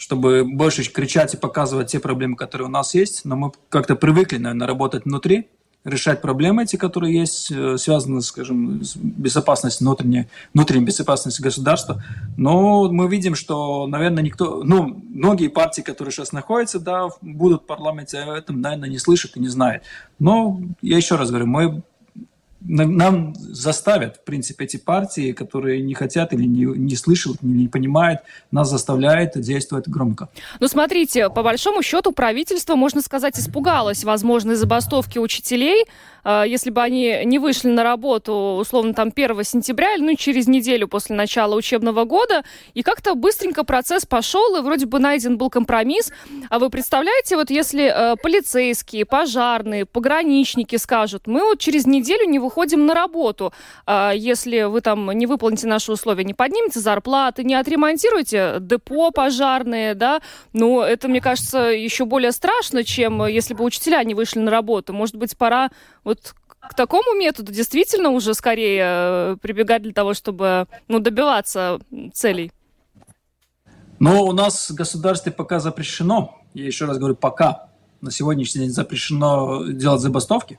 чтобы 0.01 0.45
больше 0.47 0.83
кричать 0.91 1.35
и 1.35 1.37
показывать 1.37 1.89
те 1.93 2.01
проблемы, 2.01 2.35
которые 2.35 2.69
у 2.69 2.71
нас 2.71 2.95
есть. 2.95 3.27
Но 3.27 3.37
мы 3.37 3.53
как-то 3.69 3.97
привыкли, 3.97 4.39
наверное, 4.39 4.67
работать 4.67 5.05
внутри, 5.05 5.49
решать 5.85 6.23
проблемы 6.23 6.63
эти, 6.63 6.77
которые 6.77 7.15
есть, 7.15 7.53
э, 7.53 7.77
связанные, 7.77 8.23
скажем, 8.23 8.83
с 8.83 8.97
безопасностью 8.97 9.87
внутренней, 9.87 10.29
внутренней 10.55 10.87
безопасностью 10.87 11.45
государства. 11.45 12.03
Но 12.39 12.91
мы 12.91 13.11
видим, 13.11 13.35
что, 13.35 13.87
наверное, 13.87 14.23
никто, 14.23 14.63
ну, 14.65 15.03
многие 15.11 15.49
партии, 15.49 15.83
которые 15.83 16.13
сейчас 16.13 16.33
находятся, 16.33 16.81
да, 16.81 17.11
будут 17.21 17.65
в 17.65 17.67
парламенте, 17.67 18.21
об 18.21 18.31
этом, 18.31 18.63
наверное, 18.63 18.89
не 18.89 18.99
слышат 18.99 19.37
и 19.37 19.41
не 19.41 19.49
знают. 19.49 19.83
Но 20.19 20.63
я 20.81 20.97
еще 20.97 21.17
раз 21.17 21.29
говорю, 21.29 21.47
мы 21.47 21.83
нам 22.63 23.35
заставят, 23.35 24.17
в 24.17 24.25
принципе, 24.25 24.65
эти 24.65 24.77
партии, 24.77 25.33
которые 25.33 25.83
не 25.83 25.95
хотят 25.95 26.33
или 26.33 26.45
не, 26.45 26.65
не 26.65 26.97
слышат, 26.97 27.43
не, 27.43 27.63
не 27.63 27.69
понимают, 27.69 28.21
нас 28.51 28.69
заставляет 28.71 29.41
действовать 29.41 29.89
громко. 29.89 30.29
Ну, 30.61 30.69
смотрите, 30.69 31.31
по 31.31 31.43
большому 31.43 31.83
счету 31.83 32.13
правительство, 32.13 32.77
можно 32.77 33.01
сказать, 33.01 33.39
испугалось 33.39 34.05
возможной 34.05 34.57
забастовки 34.57 35.19
учителей, 35.19 35.85
если 36.25 36.71
бы 36.71 36.83
они 36.83 37.23
не 37.25 37.39
вышли 37.39 37.69
на 37.69 37.83
работу, 37.83 38.59
условно, 38.61 38.95
там 38.95 39.13
1 39.15 39.45
сентября, 39.45 39.95
или 39.95 40.03
ну, 40.03 40.15
через 40.17 40.47
неделю 40.49 40.89
после 40.89 41.17
начала 41.17 41.55
учебного 41.55 42.05
года, 42.05 42.45
и 42.75 42.83
как-то 42.83 43.15
быстренько 43.15 43.65
процесс 43.65 44.07
пошел, 44.07 44.57
и 44.57 44.61
вроде 44.61 44.87
бы 44.87 44.99
найден 44.99 45.39
был 45.39 45.51
компромисс. 45.51 46.13
А 46.49 46.59
вы 46.59 46.71
представляете, 46.71 47.37
вот 47.37 47.51
если 47.51 47.85
э, 47.85 48.17
полицейские, 48.23 49.05
пожарные, 49.05 49.87
пограничники 49.87 50.77
скажут, 50.77 51.27
мы 51.27 51.43
вот 51.43 51.59
через 51.59 51.87
неделю 51.87 52.29
не 52.29 52.39
выходим 52.39 52.87
на 52.87 52.95
работу, 52.95 53.53
э, 53.87 54.13
если 54.15 54.63
вы 54.63 54.81
там 54.81 55.11
не 55.13 55.27
выполните 55.27 55.67
наши 55.67 55.93
условия, 55.93 56.25
не 56.25 56.35
поднимете 56.35 56.81
зарплаты, 56.81 57.45
не 57.45 57.55
отремонтируете 57.55 58.57
депо 58.61 59.11
пожарные, 59.11 59.95
да, 59.95 60.21
ну, 60.53 60.81
это, 60.81 61.09
мне 61.09 61.21
кажется, 61.21 61.59
еще 61.59 62.05
более 62.05 62.33
страшно, 62.33 62.85
чем 62.85 63.27
если 63.27 63.55
бы 63.55 63.65
учителя 63.65 64.03
не 64.05 64.15
вышли 64.15 64.39
на 64.41 64.51
работу. 64.51 64.93
Может 64.93 65.17
быть, 65.17 65.37
пора 65.37 65.71
вот 66.11 66.35
к 66.59 66.75
такому 66.75 67.15
методу 67.15 67.53
действительно 67.53 68.11
уже 68.11 68.35
скорее 68.35 68.83
э, 68.85 69.37
прибегать 69.41 69.83
для 69.83 69.93
того, 69.93 70.15
чтобы 70.15 70.67
ну, 70.89 70.99
добиваться 70.99 71.79
целей? 72.13 72.53
Но 73.99 74.25
у 74.25 74.33
нас 74.33 74.71
в 74.71 74.75
государстве 74.75 75.31
пока 75.33 75.61
запрещено, 75.61 76.39
я 76.55 76.67
еще 76.67 76.87
раз 76.87 76.99
говорю, 76.99 77.17
пока 77.17 77.69
на 78.01 78.11
сегодняшний 78.11 78.63
день 78.63 78.71
запрещено 78.71 79.65
делать 79.67 80.01
забастовки. 80.01 80.59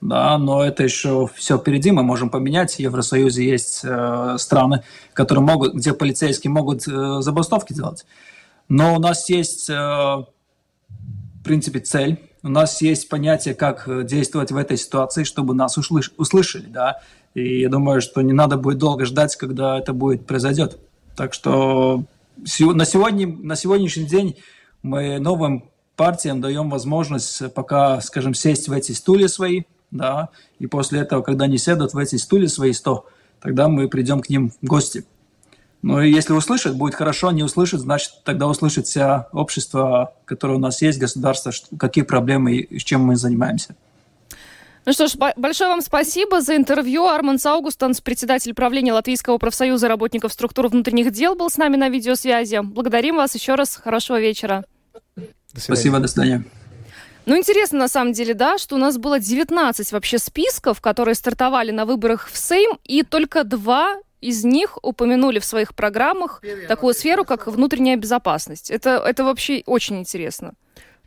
Да, 0.00 0.36
но 0.36 0.62
это 0.62 0.82
еще 0.82 1.26
все 1.34 1.56
впереди, 1.56 1.90
мы 1.90 2.02
можем 2.02 2.28
поменять. 2.28 2.74
В 2.74 2.78
Евросоюзе 2.78 3.48
есть 3.48 3.80
э, 3.82 4.36
страны, 4.38 4.82
которые 5.14 5.42
могут, 5.42 5.74
где 5.74 5.94
полицейские 5.94 6.50
могут 6.50 6.86
э, 6.86 7.20
забастовки 7.20 7.72
делать. 7.72 8.04
Но 8.68 8.94
у 8.94 8.98
нас 8.98 9.30
есть, 9.30 9.70
э, 9.70 9.74
в 9.74 10.26
принципе, 11.42 11.80
цель 11.80 12.18
у 12.44 12.48
нас 12.48 12.82
есть 12.82 13.08
понятие, 13.08 13.54
как 13.54 13.88
э, 13.88 14.04
действовать 14.04 14.52
в 14.52 14.56
этой 14.56 14.76
ситуации, 14.76 15.24
чтобы 15.24 15.54
нас 15.54 15.78
услыш 15.78 16.12
услышали, 16.18 16.66
да. 16.66 17.00
И 17.32 17.60
я 17.60 17.70
думаю, 17.70 18.02
что 18.02 18.20
не 18.20 18.34
надо 18.34 18.58
будет 18.58 18.78
долго 18.78 19.06
ждать, 19.06 19.34
когда 19.36 19.78
это 19.78 19.94
будет 19.94 20.26
произойдет. 20.26 20.78
Так 21.16 21.32
что 21.32 22.04
на, 22.36 22.84
сегодня, 22.84 23.26
на 23.26 23.56
сегодняшний 23.56 24.04
день 24.04 24.36
мы 24.82 25.18
новым 25.18 25.70
партиям 25.96 26.42
даем 26.42 26.68
возможность 26.68 27.52
пока, 27.54 28.00
скажем, 28.02 28.34
сесть 28.34 28.68
в 28.68 28.72
эти 28.72 28.92
стулья 28.92 29.28
свои, 29.28 29.62
да, 29.90 30.28
и 30.58 30.66
после 30.66 31.00
этого, 31.00 31.22
когда 31.22 31.46
они 31.46 31.56
сядут 31.56 31.94
в 31.94 31.98
эти 31.98 32.16
стулья 32.16 32.48
свои 32.48 32.72
100, 32.72 33.06
тогда 33.40 33.68
мы 33.68 33.88
придем 33.88 34.20
к 34.20 34.28
ним 34.28 34.50
в 34.50 34.66
гости. 34.66 35.04
Ну 35.86 36.00
и 36.00 36.10
если 36.10 36.32
услышат, 36.32 36.76
будет 36.76 36.94
хорошо, 36.94 37.30
не 37.30 37.42
услышат, 37.42 37.80
значит, 37.80 38.12
тогда 38.24 38.46
услышит 38.46 38.86
вся 38.86 39.28
общество, 39.32 40.14
которое 40.24 40.54
у 40.54 40.58
нас 40.58 40.80
есть, 40.80 40.98
государство, 40.98 41.52
какие 41.78 42.04
проблемы 42.04 42.54
и 42.54 42.78
с 42.78 42.82
чем 42.82 43.02
мы 43.02 43.16
занимаемся. 43.16 43.76
Ну 44.86 44.92
что 44.94 45.08
ж, 45.08 45.12
большое 45.36 45.68
вам 45.68 45.82
спасибо 45.82 46.40
за 46.40 46.56
интервью. 46.56 47.06
Арман 47.06 47.38
Саугустанс, 47.38 48.00
председатель 48.00 48.54
правления 48.54 48.94
Латвийского 48.94 49.36
профсоюза 49.36 49.86
работников 49.88 50.32
структур 50.32 50.68
внутренних 50.68 51.12
дел, 51.12 51.34
был 51.34 51.50
с 51.50 51.58
нами 51.58 51.76
на 51.76 51.90
видеосвязи. 51.90 52.60
Благодарим 52.62 53.16
вас 53.16 53.34
еще 53.34 53.54
раз. 53.54 53.76
Хорошего 53.76 54.18
вечера. 54.18 54.64
До 55.16 55.60
Спасибо, 55.60 55.98
до 55.98 56.08
свидания. 56.08 56.44
Ну, 57.26 57.36
интересно, 57.36 57.80
на 57.80 57.88
самом 57.88 58.14
деле, 58.14 58.32
да, 58.32 58.56
что 58.56 58.76
у 58.76 58.78
нас 58.78 58.96
было 58.96 59.18
19 59.20 59.92
вообще 59.92 60.18
списков, 60.18 60.80
которые 60.80 61.14
стартовали 61.14 61.72
на 61.72 61.84
выборах 61.84 62.30
в 62.32 62.38
Сейм, 62.38 62.78
и 62.84 63.02
только 63.02 63.44
два 63.44 63.96
из 64.28 64.44
них 64.44 64.78
упомянули 64.82 65.38
в 65.38 65.44
своих 65.44 65.74
программах 65.74 66.42
такую 66.68 66.94
сферу, 66.94 67.24
как 67.24 67.46
внутренняя 67.46 67.96
безопасность. 67.96 68.70
Это, 68.70 68.90
это 68.90 69.24
вообще 69.24 69.62
очень 69.66 69.98
интересно. 69.98 70.54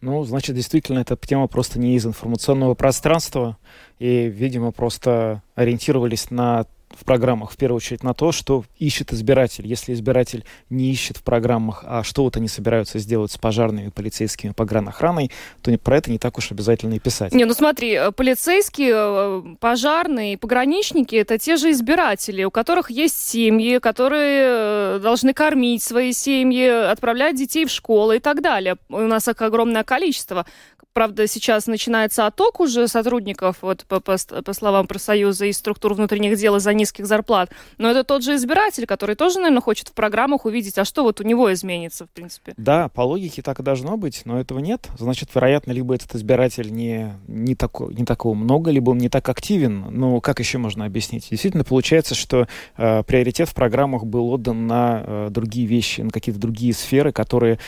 Ну, 0.02 0.24
значит, 0.24 0.56
действительно, 0.56 1.00
эта 1.00 1.18
тема 1.18 1.48
просто 1.48 1.80
не 1.80 1.96
из 1.96 2.06
информационного 2.06 2.76
пространства, 2.76 3.58
и, 3.98 4.28
видимо, 4.28 4.72
просто 4.72 5.42
ориентировались 5.56 6.30
на 6.30 6.68
в 6.90 7.04
программах 7.04 7.52
в 7.52 7.58
первую 7.58 7.78
очередь 7.78 8.04
на 8.04 8.14
то, 8.14 8.32
что 8.32 8.64
ищет 8.78 9.14
избиратель. 9.14 9.68
Если 9.68 9.94
избиратель 9.94 10.46
не 10.70 10.90
ищет 10.92 11.18
в 11.18 11.24
программах, 11.24 11.84
а 11.86 12.04
что 12.04 12.24
вот 12.24 12.38
они 12.38 12.48
собираются 12.48 13.00
сделать 13.00 13.32
с 13.32 13.38
пожарными, 13.38 13.90
полицейскими, 13.90 14.52
погранохраной, 14.52 15.32
то 15.62 15.78
про 15.78 15.98
это 15.98 16.12
не 16.12 16.18
так 16.18 16.38
уж 16.38 16.52
обязательно 16.52 16.96
и 16.96 17.00
писать. 17.00 17.34
Не, 17.34 17.46
ну 17.46 17.54
смотри, 17.54 17.92
э, 17.94 18.12
полицейские, 18.12 18.94
э, 18.96 19.44
пожарные, 19.60 20.38
пограничники— 20.38 21.16
это 21.18 21.38
те 21.38 21.58
же 21.58 21.72
избиратели, 21.72 22.44
у 22.44 22.52
которых 22.52 22.90
есть 22.90 23.18
семьи, 23.18 23.80
которые 23.80 24.98
э, 24.98 25.00
должны 25.02 25.34
кормить 25.34 25.84
свои 25.84 26.14
семьи, 26.14 26.68
отправлять 26.68 27.36
детей 27.36 27.66
в 27.66 27.70
школу 27.70 28.14
и 28.14 28.20
так 28.20 28.42
далее. 28.42 28.78
У 28.90 29.00
нас 29.02 29.28
их 29.28 29.42
огромное 29.42 29.84
количество. 29.84 30.46
Правда, 30.94 31.28
сейчас 31.28 31.68
начинается 31.68 32.26
отток 32.26 32.60
уже 32.60 32.88
сотрудников, 32.88 33.58
вот 33.62 33.86
по, 33.86 34.00
по, 34.00 34.18
по 34.18 34.54
словам 34.54 34.88
профсоюза, 34.88 35.46
из 35.46 35.58
структур 35.58 35.94
внутренних 35.94 36.36
дел 36.40 36.56
из-за 36.56 36.74
низких 36.78 37.06
зарплат. 37.06 37.52
Но 37.78 37.90
это 37.90 38.04
тот 38.04 38.24
же 38.24 38.36
избиратель, 38.36 38.86
который 38.86 39.16
тоже, 39.16 39.40
наверное, 39.40 39.62
хочет 39.62 39.90
в 39.90 39.94
программах 39.94 40.46
увидеть, 40.46 40.78
а 40.78 40.86
что 40.86 41.04
вот 41.04 41.20
у 41.20 41.24
него 41.24 41.52
изменится, 41.54 42.06
в 42.06 42.10
принципе. 42.10 42.54
Да, 42.58 42.88
по 42.90 43.02
логике 43.02 43.42
так 43.42 43.60
и 43.60 43.64
должно 43.64 43.98
быть, 43.98 44.22
но 44.26 44.40
этого 44.40 44.60
нет. 44.60 44.88
Значит, 44.98 45.34
вероятно, 45.36 45.72
либо 45.72 45.96
этот 45.96 46.16
избиратель 46.16 46.72
не, 46.72 47.14
не, 47.28 47.56
тако, 47.56 47.92
не 47.92 48.06
такого 48.06 48.34
много, 48.34 48.72
либо 48.72 48.92
он 48.92 48.98
не 49.00 49.10
так 49.10 49.28
активен. 49.28 49.88
Ну, 49.92 50.22
как 50.22 50.40
еще 50.40 50.58
можно 50.58 50.86
объяснить? 50.86 51.28
Действительно, 51.30 51.64
получается, 51.64 52.16
что 52.16 52.48
э, 52.78 53.04
приоритет 53.04 53.50
в 53.50 53.56
программах 53.56 54.06
был 54.06 54.30
отдан 54.30 54.68
на 54.68 55.04
э, 55.06 55.28
другие 55.32 55.68
вещи, 55.68 56.02
на 56.02 56.12
какие-то 56.12 56.40
другие 56.40 56.74
сферы, 56.74 57.12
которые 57.12 57.60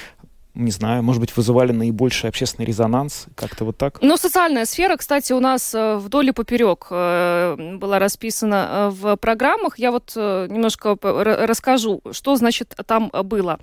не 0.56 0.72
знаю, 0.72 1.04
может 1.04 1.22
быть, 1.22 1.36
вызывали 1.38 1.72
наибольший 1.72 2.30
общественный 2.30 2.66
резонанс? 2.66 3.28
Как-то 3.36 3.66
вот 3.66 3.78
так? 3.78 4.02
Ну, 4.02 4.18
социальная 4.18 4.66
сфера, 4.66 4.98
кстати, 4.98 5.32
у 5.32 5.40
нас 5.40 5.74
э, 5.76 5.98
вдоль 5.98 6.30
и 6.30 6.32
поперек 6.32 6.88
э, 6.90 7.76
была 7.78 8.00
расписана 8.00 8.68
э, 8.70 8.90
в 8.90 9.16
программах. 9.18 9.78
Я 9.78 9.92
вот 9.92 10.14
немножко 10.16 10.98
расскажу, 11.02 12.02
что, 12.12 12.36
значит, 12.36 12.76
там 12.86 13.12
было. 13.24 13.60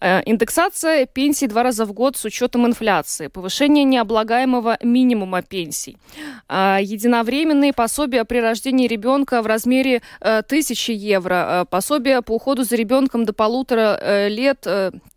Индексация 0.00 1.06
пенсий 1.06 1.48
два 1.48 1.62
раза 1.62 1.84
в 1.84 1.92
год 1.92 2.16
с 2.16 2.24
учетом 2.24 2.66
инфляции, 2.66 3.26
повышение 3.26 3.84
необлагаемого 3.84 4.78
минимума 4.82 5.42
пенсий, 5.42 5.98
единовременные 6.48 7.72
пособия 7.72 8.24
при 8.24 8.38
рождении 8.38 8.86
ребенка 8.86 9.42
в 9.42 9.46
размере 9.46 10.02
тысячи 10.48 10.92
евро, 10.92 11.66
пособие 11.70 12.22
по 12.22 12.32
уходу 12.32 12.64
за 12.64 12.76
ребенком 12.76 13.24
до 13.24 13.32
полутора 13.32 14.28
лет 14.28 14.66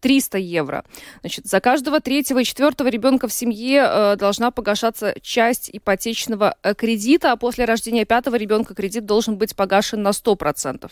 300 0.01 0.37
евро. 0.37 0.83
Значит, 1.21 1.45
за 1.45 1.59
каждого 1.59 1.99
третьего 1.99 2.39
и 2.39 2.43
четвертого 2.43 2.87
ребенка 2.87 3.27
в 3.27 3.33
семье 3.33 3.85
э, 3.87 4.15
должна 4.15 4.51
погашаться 4.51 5.13
часть 5.21 5.69
ипотечного 5.71 6.55
э, 6.63 6.73
кредита, 6.73 7.31
а 7.31 7.35
после 7.35 7.65
рождения 7.65 8.05
пятого 8.05 8.35
ребенка 8.35 8.73
кредит 8.73 9.05
должен 9.05 9.37
быть 9.37 9.55
погашен 9.55 10.01
на 10.01 10.09
100%. 10.09 10.89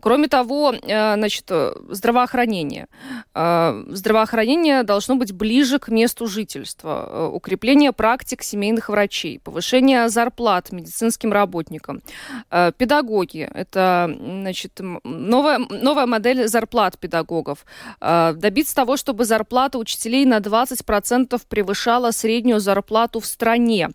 Кроме 0.00 0.28
того, 0.28 0.74
э, 0.74 1.14
значит, 1.14 1.50
здравоохранение. 1.90 2.88
Здравоохранение 3.34 4.82
должно 4.82 5.16
быть 5.16 5.32
ближе 5.32 5.78
к 5.78 5.88
месту 5.88 6.26
жительства. 6.26 7.30
Укрепление 7.32 7.92
практик 7.92 8.42
семейных 8.42 8.88
врачей, 8.88 9.38
повышение 9.38 10.08
зарплат 10.08 10.72
медицинским 10.72 11.32
работникам. 11.32 12.02
Педагоги. 12.50 13.48
Это, 13.52 14.14
значит, 14.18 14.80
новая, 15.04 15.58
новая 15.58 16.06
модель 16.06 16.48
зарплат 16.48 16.98
педагогов. 16.98 17.64
Добиться 18.00 18.74
того, 18.74 18.96
чтобы 18.96 19.24
зарплата 19.24 19.51
зарплата 19.52 19.76
учителей 19.76 20.24
на 20.24 20.38
20% 20.38 21.38
превышала 21.46 22.10
среднюю 22.10 22.58
зарплату 22.58 23.20
в 23.20 23.26
стране. 23.26 23.90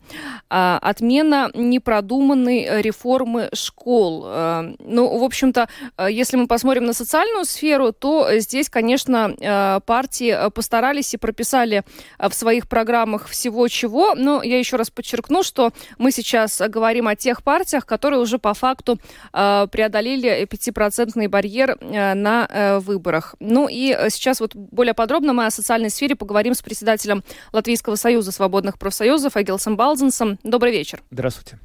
А, 0.52 0.78
отмена 0.80 1.50
непродуманной 1.56 2.84
реформы 2.84 3.50
школ. 3.54 4.24
А, 4.28 4.66
ну, 4.78 5.18
в 5.18 5.24
общем-то, 5.24 5.68
а, 5.96 6.12
если 6.12 6.38
мы 6.38 6.46
посмотрим 6.46 6.86
на 6.86 6.94
социальную 6.94 7.46
сферу, 7.46 7.92
то 7.92 8.28
здесь, 8.38 8.70
конечно, 8.70 9.82
партии 9.88 10.52
постарались 10.52 11.16
и 11.16 11.18
прописали 11.18 11.84
в 12.20 12.34
своих 12.34 12.68
программах 12.70 13.28
всего 13.28 13.68
чего. 13.68 14.14
Но 14.14 14.44
я 14.44 14.60
еще 14.60 14.76
раз 14.76 14.92
подчеркну, 14.92 15.42
что 15.42 15.72
мы 15.98 16.12
сейчас 16.12 16.62
говорим 16.70 17.08
о 17.08 17.16
тех 17.16 17.42
партиях, 17.42 17.88
которые 17.88 18.20
уже 18.20 18.38
по 18.38 18.54
факту 18.54 19.00
преодолели 19.32 20.48
5% 20.48 21.28
барьер 21.28 21.78
на 21.82 22.48
э, 22.48 22.80
выборах. 22.80 23.36
Ну 23.40 23.68
и 23.68 23.98
сейчас 24.10 24.40
вот 24.40 24.56
более 24.56 24.94
подробно 24.94 25.34
мы 25.34 25.47
о 25.48 25.52
социальной 25.52 25.90
сфере 25.90 26.16
поговорим 26.16 26.54
с 26.54 26.62
председателем 26.62 27.24
Латвийского 27.52 27.96
союза 27.96 28.32
свободных 28.32 28.78
профсоюзов 28.78 29.36
Эгилсом 29.38 29.76
Балдзенсом. 29.76 30.40
Добрый 30.44 30.72
вечер. 30.72 31.02
Здравствуйте. 31.10 31.60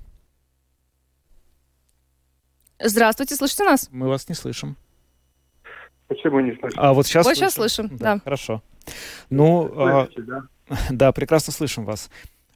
Здравствуйте, 2.78 3.36
слышите 3.36 3.64
нас? 3.64 3.88
Мы 3.92 4.08
вас 4.08 4.28
не 4.28 4.34
слышим. 4.34 4.76
Почему 6.08 6.40
не 6.40 6.56
слышим? 6.58 6.78
А 6.80 6.92
вот 6.92 7.06
сейчас 7.06 7.24
вот 7.24 7.36
слышим. 7.36 7.50
сейчас 7.50 7.54
слышим, 7.54 7.96
да. 7.96 8.14
да. 8.14 8.20
Хорошо. 8.24 8.62
Ну, 9.30 9.70
Слышите, 9.72 10.22
а... 10.22 10.24
да? 10.26 10.42
да, 10.90 11.12
прекрасно 11.12 11.52
слышим 11.52 11.84
вас. 11.84 12.10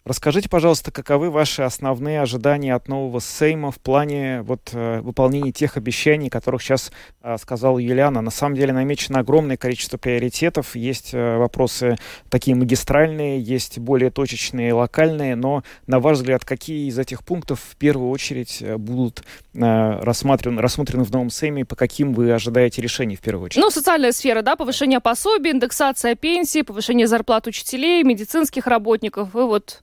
Расскажите, 0.07 0.49
пожалуйста, 0.49 0.92
каковы 0.92 1.31
ваши 1.31 1.62
основные 1.62 2.21
ожидания 2.21 2.77
от 2.77 2.87
нового 2.87 3.19
Сейма 3.19 3.73
в 3.73 3.81
плане 3.81 4.42
вот, 4.42 4.71
э, 4.73 5.01
выполнения 5.01 5.51
тех 5.51 5.77
обещаний, 5.77 6.31
которых 6.31 6.62
сейчас 6.62 6.92
э, 7.25 7.37
сказала 7.42 7.81
Юлиана. 7.81 8.21
На 8.21 8.31
самом 8.31 8.55
деле 8.55 8.73
намечено 8.73 9.19
огромное 9.19 9.57
количество 9.57 9.97
приоритетов. 9.97 10.77
Есть 10.77 11.12
э, 11.12 11.38
вопросы 11.38 11.97
такие 12.31 12.57
магистральные, 12.57 13.40
есть 13.40 13.81
более 13.81 14.12
точечные, 14.12 14.75
локальные. 14.75 15.35
Но, 15.35 15.64
на 15.88 15.99
ваш 15.99 16.19
взгляд, 16.19 16.45
какие 16.45 16.88
из 16.88 17.01
этих 17.01 17.25
пунктов 17.25 17.61
в 17.69 17.75
первую 17.75 18.11
очередь 18.11 18.62
будут 18.77 19.25
рассмотрены, 19.55 20.62
рассмотрены 20.62 21.03
в 21.03 21.11
новом 21.11 21.31
Сейме? 21.31 21.64
По 21.64 21.75
каким 21.75 22.14
вы 22.14 22.31
ожидаете 22.31 22.81
решений 22.81 23.16
в 23.16 23.21
первую 23.21 23.47
очередь? 23.47 23.61
Ну, 23.61 23.71
социальная 23.71 24.12
сфера, 24.12 24.42
да, 24.42 24.55
повышение 24.55 25.01
пособий, 25.01 25.51
индексация 25.51 26.14
пенсий, 26.14 26.62
повышение 26.62 27.09
зарплат 27.09 27.49
учителей, 27.49 28.05
медицинских 28.05 28.69
работников. 28.69 29.35
И 29.35 29.38
вот 29.38 29.83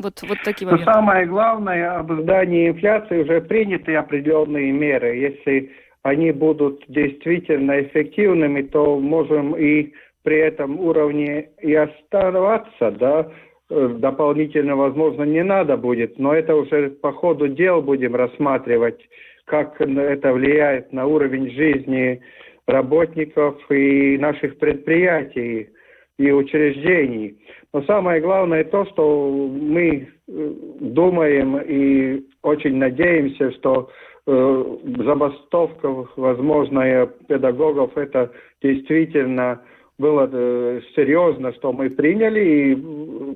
вот, 0.00 0.22
вот 0.22 0.38
такие 0.44 0.66
моменты. 0.66 0.86
Но 0.86 0.92
самое 0.92 1.26
главное, 1.26 1.98
об 1.98 2.12
издании 2.12 2.68
инфляции 2.68 3.22
уже 3.22 3.40
приняты 3.40 3.94
определенные 3.94 4.72
меры. 4.72 5.16
Если 5.16 5.70
они 6.02 6.32
будут 6.32 6.84
действительно 6.88 7.82
эффективными, 7.82 8.62
то 8.62 8.98
можем 8.98 9.54
и 9.54 9.92
при 10.22 10.38
этом 10.38 10.78
уровне 10.80 11.48
и 11.60 11.74
оставаться, 11.74 12.90
да, 12.90 13.30
э, 13.70 13.88
дополнительно, 13.98 14.76
возможно, 14.76 15.24
не 15.24 15.42
надо 15.42 15.76
будет, 15.76 16.18
но 16.18 16.34
это 16.34 16.54
уже 16.54 16.90
по 16.90 17.12
ходу 17.12 17.48
дел 17.48 17.80
будем 17.82 18.14
рассматривать, 18.14 19.00
как 19.46 19.80
это 19.80 20.32
влияет 20.32 20.92
на 20.92 21.06
уровень 21.06 21.50
жизни 21.50 22.20
работников 22.66 23.58
и 23.70 24.18
наших 24.18 24.58
предприятий 24.58 25.70
и 26.18 26.30
учреждений. 26.30 27.36
Но 27.72 27.82
самое 27.82 28.20
главное 28.20 28.64
то, 28.64 28.84
что 28.86 29.28
мы 29.28 30.08
э, 30.28 30.52
думаем 30.80 31.58
и 31.58 32.24
очень 32.42 32.76
надеемся, 32.76 33.52
что 33.52 33.90
э, 34.26 34.64
забастовка 35.04 36.06
возможная 36.16 37.06
педагогов 37.28 37.96
это 37.96 38.32
действительно 38.60 39.60
было 39.98 40.28
э, 40.32 40.80
серьезно, 40.96 41.52
что 41.54 41.72
мы 41.72 41.90
приняли 41.90 42.40
и 42.40 42.74
э, 42.74 43.34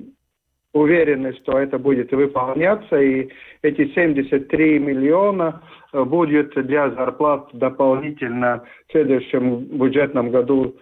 уверены, 0.73 1.33
что 1.35 1.57
это 1.57 1.79
будет 1.79 2.11
выполняться, 2.11 2.99
и 2.99 3.29
эти 3.61 3.87
73 3.93 4.79
миллиона 4.79 5.61
э, 5.93 6.03
будет 6.03 6.53
для 6.55 6.89
зарплат 6.89 7.47
дополнительно 7.53 8.65
в 8.87 8.91
следующем 8.91 9.59
бюджетном 9.77 10.31
году 10.31 10.75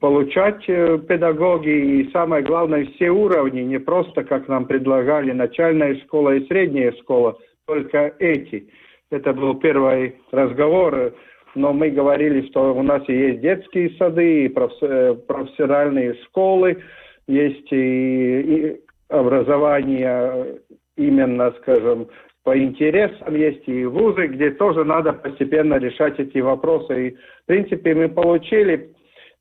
получать 0.00 0.64
э, 0.68 0.98
педагоги 0.98 1.68
и 1.68 2.10
самое 2.10 2.42
главное 2.42 2.86
все 2.86 3.10
уровни, 3.10 3.60
не 3.60 3.78
просто 3.78 4.24
как 4.24 4.48
нам 4.48 4.66
предлагали 4.66 5.30
начальная 5.30 5.94
школа 6.00 6.34
и 6.34 6.46
средняя 6.46 6.92
школа, 6.92 7.38
только 7.66 8.14
эти. 8.18 8.68
Это 9.10 9.32
был 9.32 9.54
первый 9.54 10.16
разговор, 10.32 11.14
но 11.54 11.72
мы 11.72 11.90
говорили, 11.90 12.48
что 12.48 12.74
у 12.74 12.82
нас 12.82 13.02
и 13.06 13.12
есть 13.12 13.40
детские 13.42 13.90
сады, 13.90 14.46
и 14.46 14.52
э, 14.52 15.14
профессиональные 15.28 16.14
школы, 16.24 16.82
есть 17.28 17.70
и, 17.70 18.40
и 18.40 18.80
образование 19.08 20.58
именно, 20.96 21.54
скажем, 21.62 22.08
по 22.42 22.58
интересам, 22.58 23.36
есть 23.36 23.66
и 23.68 23.84
вузы, 23.84 24.26
где 24.26 24.50
тоже 24.50 24.84
надо 24.84 25.12
постепенно 25.12 25.78
решать 25.78 26.18
эти 26.18 26.38
вопросы. 26.38 27.08
И, 27.08 27.10
в 27.12 27.46
принципе, 27.46 27.94
мы 27.94 28.08
получили 28.08 28.93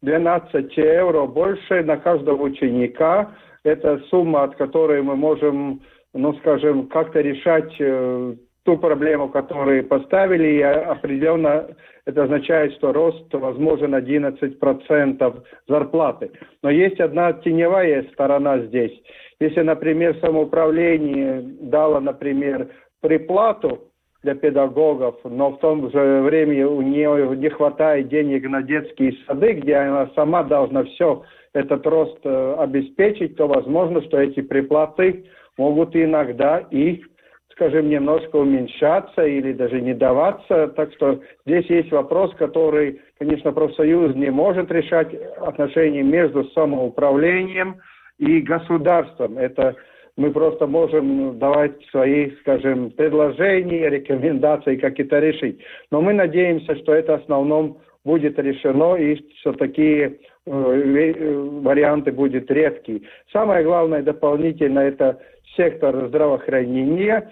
12 0.03 0.77
евро 0.77 1.25
больше 1.25 1.81
на 1.83 1.97
каждого 1.97 2.43
ученика. 2.43 3.31
Это 3.63 3.99
сумма, 4.09 4.43
от 4.43 4.55
которой 4.57 5.01
мы 5.01 5.15
можем, 5.15 5.81
ну, 6.13 6.33
скажем, 6.39 6.87
как-то 6.87 7.21
решать 7.21 7.73
э, 7.79 8.35
ту 8.65 8.77
проблему, 8.77 9.29
которую 9.29 9.87
поставили, 9.87 10.57
и 10.57 10.61
определенно 10.61 11.67
это 12.05 12.23
означает, 12.23 12.73
что 12.73 12.91
рост 12.91 13.33
возможен 13.33 13.95
11% 13.95 15.43
зарплаты. 15.69 16.31
Но 16.61 16.69
есть 16.69 16.99
одна 16.99 17.31
теневая 17.31 18.03
сторона 18.11 18.59
здесь. 18.59 18.91
Если, 19.39 19.61
например, 19.61 20.17
самоуправление 20.19 21.41
дало, 21.61 22.01
например, 22.01 22.69
приплату 23.01 23.92
для 24.23 24.35
педагогов, 24.35 25.15
но 25.23 25.51
в 25.51 25.59
том 25.59 25.91
же 25.91 26.21
время 26.21 26.67
у 26.67 26.81
нее 26.81 27.35
не 27.35 27.49
хватает 27.49 28.07
денег 28.07 28.47
на 28.49 28.63
детские 28.63 29.15
сады, 29.27 29.53
где 29.53 29.75
она 29.75 30.09
сама 30.15 30.43
должна 30.43 30.83
все 30.85 31.23
этот 31.53 31.85
рост 31.85 32.17
э, 32.23 32.55
обеспечить, 32.57 33.35
то 33.35 33.47
возможно, 33.47 34.01
что 34.03 34.19
эти 34.19 34.41
приплаты 34.41 35.25
могут 35.57 35.95
иногда 35.95 36.65
и, 36.71 37.03
скажем, 37.51 37.89
немножко 37.89 38.37
уменьшаться 38.37 39.23
или 39.25 39.51
даже 39.53 39.81
не 39.81 39.93
даваться. 39.93 40.69
Так 40.69 40.93
что 40.93 41.19
здесь 41.45 41.65
есть 41.69 41.91
вопрос, 41.91 42.33
который, 42.35 43.01
конечно, 43.19 43.51
профсоюз 43.51 44.15
не 44.15 44.31
может 44.31 44.71
решать 44.71 45.13
отношения 45.41 46.01
между 46.01 46.45
самоуправлением 46.51 47.75
и 48.17 48.39
государством. 48.39 49.37
Это 49.37 49.75
мы 50.17 50.31
просто 50.31 50.67
можем 50.67 51.39
давать 51.39 51.83
свои, 51.89 52.31
скажем, 52.41 52.91
предложения, 52.91 53.89
рекомендации, 53.89 54.75
как 54.75 54.99
это 54.99 55.19
решить. 55.19 55.59
Но 55.91 56.01
мы 56.01 56.13
надеемся, 56.13 56.75
что 56.77 56.93
это 56.93 57.17
в 57.17 57.21
основном 57.23 57.79
будет 58.05 58.37
решено 58.37 58.95
и 58.95 59.17
что 59.39 59.53
такие 59.53 60.19
э, 60.45 60.51
э, 60.51 61.33
варианты 61.61 62.11
будут 62.11 62.51
редкие. 62.51 63.01
Самое 63.31 63.63
главное 63.63 64.03
дополнительно 64.03 64.79
это 64.79 65.19
сектор 65.55 66.07
здравоохранения. 66.07 67.31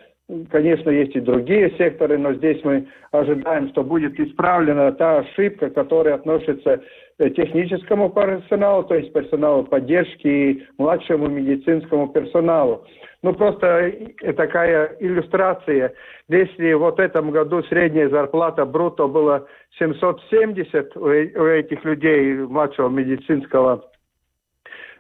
Конечно, 0.50 0.90
есть 0.90 1.16
и 1.16 1.20
другие 1.20 1.72
секторы, 1.78 2.18
но 2.18 2.34
здесь 2.34 2.64
мы 2.64 2.88
ожидаем, 3.12 3.70
что 3.70 3.84
будет 3.84 4.18
исправлена 4.18 4.92
та 4.94 5.20
ошибка, 5.20 5.70
которая 5.70 6.16
относится 6.16 6.82
к 7.18 7.30
техническому 7.32 8.10
персоналу, 8.10 8.84
то 8.84 8.96
есть 8.96 9.12
персоналу 9.12 9.64
поддержки 9.66 10.28
и 10.28 10.68
младшему 10.78 11.28
медицинскому 11.28 12.08
персоналу. 12.10 12.86
Ну, 13.24 13.34
просто 13.34 13.92
такая 14.38 14.96
иллюстрация. 15.00 15.94
Если 16.30 16.74
вот 16.74 16.98
в 16.98 17.02
этом 17.02 17.32
году 17.32 17.62
средняя 17.64 18.10
зарплата 18.10 18.66
брутто 18.66 19.08
была 19.08 19.46
770 19.80 20.96
у 20.96 21.08
этих 21.10 21.84
людей 21.84 22.36
младшего 22.36 22.88
медицинского 22.90 23.86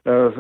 э, 0.03 0.31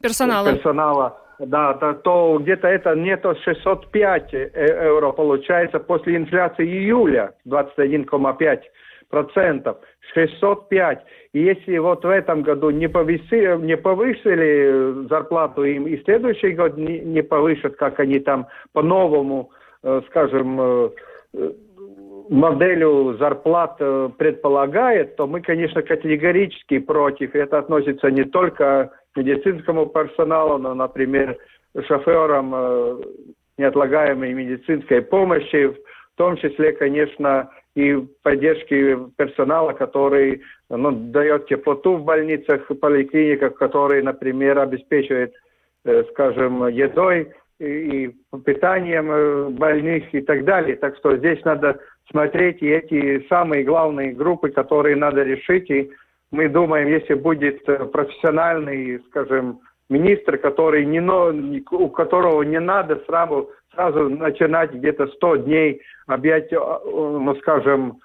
персонала, 0.00 0.52
персонала 0.52 1.21
да, 1.46 1.74
да, 1.74 1.94
то 1.94 2.38
где-то 2.40 2.68
это 2.68 2.94
не 2.94 3.16
то 3.16 3.34
605 3.34 4.32
евро 4.32 5.12
получается 5.12 5.80
после 5.80 6.16
инфляции 6.16 6.64
июля 6.64 7.34
21,5 7.46 8.60
процентов, 9.10 9.76
605. 10.14 11.04
И 11.32 11.40
если 11.40 11.78
вот 11.78 12.04
в 12.04 12.08
этом 12.08 12.42
году 12.42 12.70
не 12.70 12.88
повысили, 12.88 13.56
не 13.60 13.76
повысили 13.76 15.06
зарплату 15.08 15.64
им, 15.64 15.86
и 15.86 16.02
следующий 16.04 16.52
год 16.52 16.76
не, 16.76 17.00
не 17.00 17.22
повысят, 17.22 17.76
как 17.76 18.00
они 18.00 18.20
там 18.20 18.46
по-новому, 18.72 19.50
э, 19.82 20.00
скажем, 20.08 20.60
э, 20.60 20.90
моделью 22.30 23.16
зарплат 23.18 23.76
э, 23.80 24.10
предполагает, 24.16 25.16
то 25.16 25.26
мы, 25.26 25.40
конечно, 25.40 25.82
категорически 25.82 26.78
против. 26.78 27.34
Это 27.34 27.58
относится 27.58 28.10
не 28.10 28.24
только 28.24 28.92
медицинскому 29.16 29.86
персоналу, 29.86 30.58
но, 30.58 30.74
например, 30.74 31.36
шоферам 31.86 32.52
э, 32.54 33.02
неотлагаемой 33.58 34.32
медицинской 34.32 35.02
помощи, 35.02 35.68
в 35.68 35.76
том 36.16 36.36
числе, 36.36 36.72
конечно, 36.72 37.50
и 37.74 37.96
поддержки 38.22 38.98
персонала, 39.16 39.72
который 39.72 40.42
ну, 40.68 40.90
дает 40.90 41.46
теплоту 41.46 41.96
в 41.96 42.04
больницах, 42.04 42.66
поликлиниках, 42.80 43.54
который, 43.54 44.02
например, 44.02 44.58
обеспечивает, 44.58 45.34
э, 45.84 46.04
скажем, 46.10 46.66
едой 46.68 47.32
и 47.58 48.10
питанием 48.44 49.54
больных 49.54 50.12
и 50.12 50.20
так 50.20 50.44
далее. 50.44 50.76
Так 50.76 50.96
что 50.96 51.16
здесь 51.16 51.42
надо 51.44 51.78
смотреть 52.10 52.60
и 52.60 52.68
эти 52.68 53.26
самые 53.28 53.62
главные 53.64 54.12
группы, 54.12 54.50
которые 54.50 54.96
надо 54.96 55.22
решить. 55.22 55.70
И 55.70 55.90
мы 56.32 56.48
думаем, 56.48 56.88
если 56.88 57.14
будет 57.14 57.68
э, 57.68 57.84
профессиональный, 57.84 59.00
скажем, 59.10 59.60
министр, 59.88 60.38
который 60.38 60.84
не, 60.86 61.00
у 61.70 61.88
которого 61.90 62.42
не 62.42 62.58
надо 62.58 63.02
сразу, 63.06 63.50
сразу 63.74 64.08
начинать 64.08 64.72
где-то 64.72 65.08
100 65.08 65.36
дней 65.36 65.82
объять, 66.06 66.50
э, 66.50 66.56
ну, 66.56 67.36
скажем, 67.36 68.00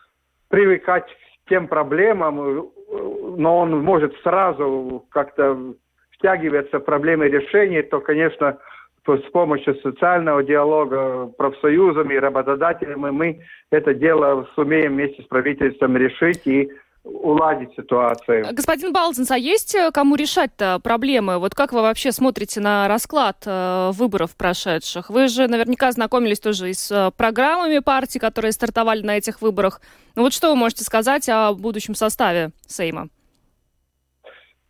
привыкать 0.49 1.05
к 1.05 1.49
тем 1.49 1.69
проблемам, 1.69 2.39
э, 2.39 2.63
но 3.37 3.59
он 3.59 3.79
может 3.79 4.13
сразу 4.23 5.05
как-то 5.09 5.73
втягиваться 6.11 6.79
в 6.79 6.83
проблемы 6.83 7.29
решения, 7.29 7.81
то, 7.81 8.01
конечно, 8.01 8.57
с 9.07 9.31
помощью 9.31 9.75
социального 9.75 10.43
диалога, 10.43 11.27
профсоюзами 11.37 12.15
и 12.15 12.19
работодателями 12.19 13.09
мы 13.09 13.39
это 13.71 13.93
дело 13.93 14.45
сумеем 14.53 14.95
вместе 14.95 15.23
с 15.23 15.27
правительством 15.27 15.95
решить 15.95 16.45
и 16.45 16.69
уладить 17.07 17.73
ситуацию. 17.75 18.45
Господин 18.51 18.93
Балзенс, 18.93 19.31
а 19.31 19.37
есть 19.37 19.75
э, 19.75 19.91
кому 19.93 20.15
решать-то 20.15 20.79
проблемы? 20.83 21.39
Вот 21.39 21.55
как 21.55 21.73
вы 21.73 21.81
вообще 21.81 22.11
смотрите 22.11 22.59
на 22.59 22.87
расклад 22.87 23.43
э, 23.45 23.91
выборов 23.93 24.35
прошедших? 24.35 25.09
Вы 25.09 25.27
же 25.27 25.47
наверняка 25.47 25.91
знакомились 25.91 26.39
тоже 26.39 26.69
и 26.69 26.73
с 26.73 26.91
э, 26.91 27.11
программами 27.17 27.79
партий, 27.79 28.19
которые 28.19 28.51
стартовали 28.51 29.01
на 29.01 29.17
этих 29.17 29.41
выборах. 29.41 29.81
Ну 30.15 30.23
вот 30.23 30.33
что 30.33 30.49
вы 30.49 30.55
можете 30.55 30.83
сказать 30.83 31.27
о 31.29 31.53
будущем 31.53 31.95
составе 31.95 32.51
Сейма? 32.67 33.09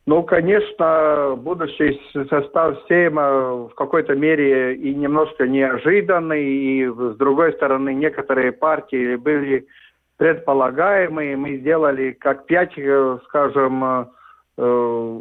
Ну, 0.06 0.24
конечно, 0.24 1.36
будущий 1.38 2.00
состав 2.30 2.78
Сейма 2.88 3.68
в 3.68 3.76
какой-то 3.76 4.16
мере 4.16 4.76
и 4.76 4.96
немножко 4.96 5.46
неожиданный, 5.46 6.46
и 6.46 6.88
с 6.88 7.18
другой 7.18 7.52
стороны, 7.54 7.94
некоторые 7.94 8.54
партии 8.54 9.18
были 9.18 9.68
предполагаемые. 10.18 11.38
Мы 11.38 11.58
сделали 11.58 12.12
как 12.12 12.46
пять, 12.46 12.78
э, 12.78 13.20
скажем, 13.26 14.10
э, 14.58 15.20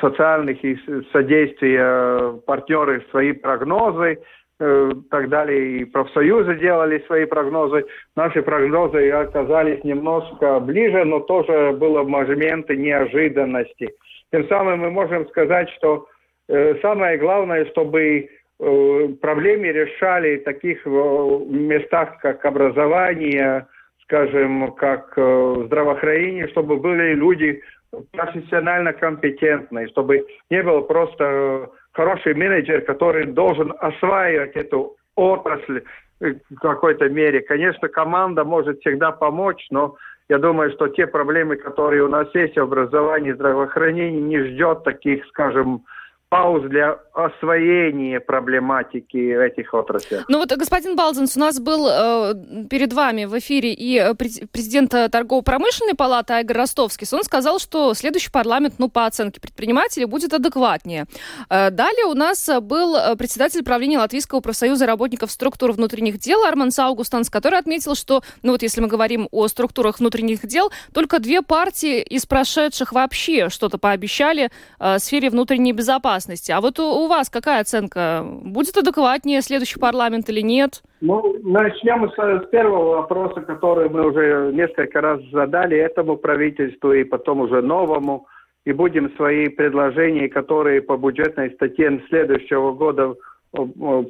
социальных 0.00 0.64
и 0.64 0.78
содействия 1.12 2.38
партнеры 2.46 3.04
свои 3.10 3.32
прогнозы 3.32 4.18
э, 4.60 4.90
так 5.10 5.28
далее, 5.28 5.78
и 5.78 5.84
профсоюзы 5.84 6.56
делали 6.56 7.02
свои 7.06 7.24
прогнозы. 7.24 7.86
Наши 8.14 8.42
прогнозы 8.42 9.10
оказались 9.10 9.82
немножко 9.84 10.60
ближе, 10.60 11.04
но 11.04 11.20
тоже 11.20 11.72
было 11.72 12.02
моменты 12.04 12.76
неожиданности. 12.76 13.90
Тем 14.32 14.46
самым 14.48 14.80
мы 14.80 14.90
можем 14.90 15.26
сказать, 15.28 15.68
что 15.70 16.06
э, 16.48 16.76
самое 16.82 17.18
главное, 17.18 17.64
чтобы 17.66 18.28
э, 18.60 19.08
проблемы 19.20 19.68
решали 19.68 20.36
в 20.36 20.44
таких 20.44 20.86
э, 20.86 20.90
местах, 20.90 22.18
как 22.20 22.44
образование, 22.44 23.66
скажем, 24.10 24.72
как 24.72 25.12
э, 25.16 25.62
здравоохранение, 25.66 26.48
чтобы 26.48 26.78
были 26.78 27.14
люди 27.14 27.62
профессионально 28.10 28.92
компетентные, 28.92 29.86
чтобы 29.88 30.26
не 30.50 30.62
был 30.64 30.82
просто 30.82 31.70
хороший 31.92 32.34
менеджер, 32.34 32.80
который 32.82 33.26
должен 33.26 33.72
осваивать 33.78 34.56
эту 34.56 34.96
отрасль 35.14 35.82
в 36.18 36.54
какой-то 36.60 37.08
мере. 37.08 37.40
Конечно, 37.40 37.88
команда 37.88 38.44
может 38.44 38.80
всегда 38.80 39.12
помочь, 39.12 39.64
но 39.70 39.96
я 40.28 40.38
думаю, 40.38 40.72
что 40.72 40.88
те 40.88 41.06
проблемы, 41.06 41.54
которые 41.54 42.02
у 42.02 42.08
нас 42.08 42.28
есть 42.34 42.56
в 42.56 42.62
образовании, 42.62 43.32
здравоохранении, 43.32 44.20
не 44.20 44.40
ждет 44.40 44.82
таких, 44.82 45.24
скажем, 45.26 45.84
пауз 46.30 46.62
для 46.70 46.96
освоения 47.12 48.20
проблематики 48.20 49.16
этих 49.16 49.74
отраслей. 49.74 50.20
Ну 50.28 50.38
вот, 50.38 50.52
господин 50.56 50.94
Балзенс, 50.94 51.36
у 51.36 51.40
нас 51.40 51.58
был 51.58 51.88
э, 51.90 52.34
перед 52.70 52.92
вами 52.92 53.24
в 53.24 53.36
эфире 53.40 53.74
и 53.74 53.98
э, 53.98 54.14
президент 54.14 54.92
торгово-промышленной 54.92 55.94
палаты 55.94 56.34
Айгор 56.34 56.56
Ростовский. 56.56 57.06
Он 57.12 57.24
сказал, 57.24 57.58
что 57.58 57.94
следующий 57.94 58.30
парламент, 58.30 58.74
ну, 58.78 58.88
по 58.88 59.06
оценке 59.06 59.40
предпринимателей, 59.40 60.04
будет 60.06 60.32
адекватнее. 60.32 61.06
Э, 61.50 61.70
далее 61.70 62.04
у 62.04 62.14
нас 62.14 62.48
был 62.62 62.94
э, 62.94 63.16
председатель 63.16 63.64
правления 63.64 63.98
Латвийского 63.98 64.38
профсоюза 64.38 64.86
работников 64.86 65.32
структур 65.32 65.72
внутренних 65.72 66.18
дел 66.18 66.44
Арман 66.44 66.70
Саугустанс, 66.70 67.28
который 67.28 67.58
отметил, 67.58 67.96
что, 67.96 68.22
ну 68.42 68.52
вот 68.52 68.62
если 68.62 68.80
мы 68.80 68.86
говорим 68.86 69.26
о 69.32 69.48
структурах 69.48 69.98
внутренних 69.98 70.46
дел, 70.46 70.70
только 70.94 71.18
две 71.18 71.42
партии 71.42 72.00
из 72.00 72.24
прошедших 72.24 72.92
вообще 72.92 73.48
что-то 73.48 73.78
пообещали 73.78 74.50
э, 74.78 74.94
в 74.94 75.00
сфере 75.00 75.28
внутренней 75.28 75.72
безопасности 75.72 76.19
безопасности. 76.20 76.52
А 76.52 76.60
вот 76.60 76.78
у, 76.78 77.04
у 77.04 77.08
вас 77.08 77.30
какая 77.30 77.60
оценка? 77.60 78.22
Будет 78.24 78.76
адекватнее 78.76 79.42
следующий 79.42 79.80
парламент 79.80 80.28
или 80.28 80.40
нет? 80.40 80.82
Ну, 81.00 81.36
начнем 81.42 82.10
с, 82.10 82.46
с 82.46 82.48
первого 82.50 82.96
вопроса, 82.96 83.40
который 83.40 83.88
мы 83.88 84.08
уже 84.08 84.52
несколько 84.52 85.00
раз 85.00 85.20
задали 85.32 85.76
этому 85.76 86.16
правительству 86.16 86.92
и 86.92 87.04
потом 87.04 87.40
уже 87.40 87.62
новому. 87.62 88.26
И 88.66 88.72
будем 88.72 89.10
свои 89.16 89.48
предложения, 89.48 90.28
которые 90.28 90.82
по 90.82 90.96
бюджетной 90.96 91.50
статье 91.52 92.02
следующего 92.08 92.72
года 92.72 93.14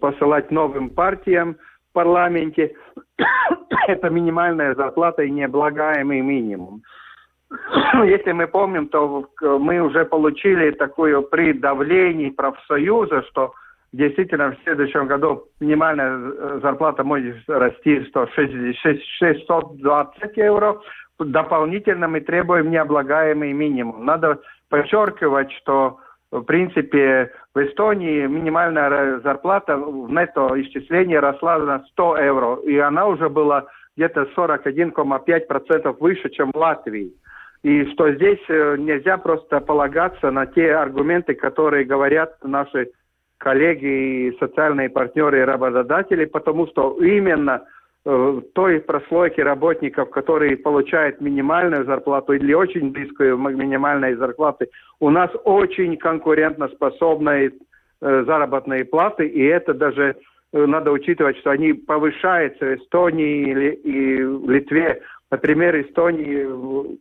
посылать 0.01 0.51
новым 0.51 0.91
партиям 0.91 1.57
в 1.91 1.93
парламенте. 1.93 2.75
Это 3.89 4.11
минимальная 4.11 4.75
зарплата 4.75 5.23
и 5.23 5.31
необлагаемый 5.31 6.21
минимум. 6.21 6.83
Если 8.05 8.33
мы 8.33 8.47
помним, 8.47 8.89
то 8.89 9.27
мы 9.41 9.81
уже 9.81 10.05
получили 10.05 10.73
такое 10.73 11.21
при 11.21 11.53
давлении 11.53 12.31
профсоюза, 12.31 13.23
что 13.31 13.55
действительно 13.93 14.53
в 14.53 14.59
следующем 14.63 15.07
году 15.07 15.45
минимальная 15.59 16.19
э, 16.19 16.61
зарплата 16.63 17.03
может 17.03 17.37
расти 17.49 18.09
620 18.13 20.37
евро. 20.37 20.81
Дополнительно 21.19 22.07
мы 22.09 22.21
требуем 22.21 22.71
необлагаемый 22.71 23.53
минимум. 23.53 24.07
Надо 24.07 24.39
подчеркивать, 24.69 25.51
что 25.53 25.99
в 26.31 26.43
принципе 26.43 27.33
в 27.55 27.59
Эстонии 27.59 28.27
минимальная 28.27 29.19
зарплата 29.21 29.77
в 29.77 30.11
нетто 30.11 30.49
исчислении 30.63 31.17
росла 31.17 31.59
на 31.59 31.81
100 31.81 32.19
евро, 32.19 32.57
и 32.63 32.79
она 32.79 33.07
уже 33.07 33.29
была 33.29 33.67
где-то 33.97 34.29
41,5% 34.37 35.97
выше, 35.99 36.31
чем 36.31 36.53
в 36.53 36.57
Латвии. 36.57 37.13
И 37.63 37.85
что 37.93 38.11
здесь 38.13 38.41
э, 38.49 38.77
нельзя 38.79 39.19
просто 39.19 39.61
полагаться 39.61 40.31
на 40.31 40.47
те 40.47 40.73
аргументы, 40.73 41.35
которые 41.35 41.85
говорят 41.85 42.37
наши 42.43 42.91
коллеги 43.37 44.29
и 44.29 44.39
социальные 44.39 44.89
партнеры 44.89 45.41
и 45.41 45.45
работодатели, 45.45 46.25
потому 46.25 46.67
что 46.69 46.97
именно 47.03 47.65
э, 48.07 48.41
той 48.55 48.81
прослойки 48.81 49.43
работников, 49.43 50.09
которые 50.09 50.57
получают 50.57 51.21
минимальную 51.21 51.85
зарплату 51.85 52.33
или 52.33 52.55
очень 52.55 52.93
близкую 52.93 53.37
минимальной 53.37 54.15
зарплаты, 54.15 54.69
у 54.99 55.11
нас 55.11 55.31
очень 55.45 55.99
конкурентоспособные 55.99 57.53
э, 58.01 58.25
заработные 58.27 58.87
платы, 58.87 59.27
и 59.27 59.43
это 59.45 59.75
даже 59.75 60.17
надо 60.53 60.91
учитывать, 60.91 61.37
что 61.39 61.51
они 61.51 61.75
повышаются 61.75 62.65
в 62.65 62.75
Эстонии 62.75 63.73
и 63.73 64.17
Литве. 64.51 65.01
Например, 65.31 65.81
Эстонии, 65.81 66.99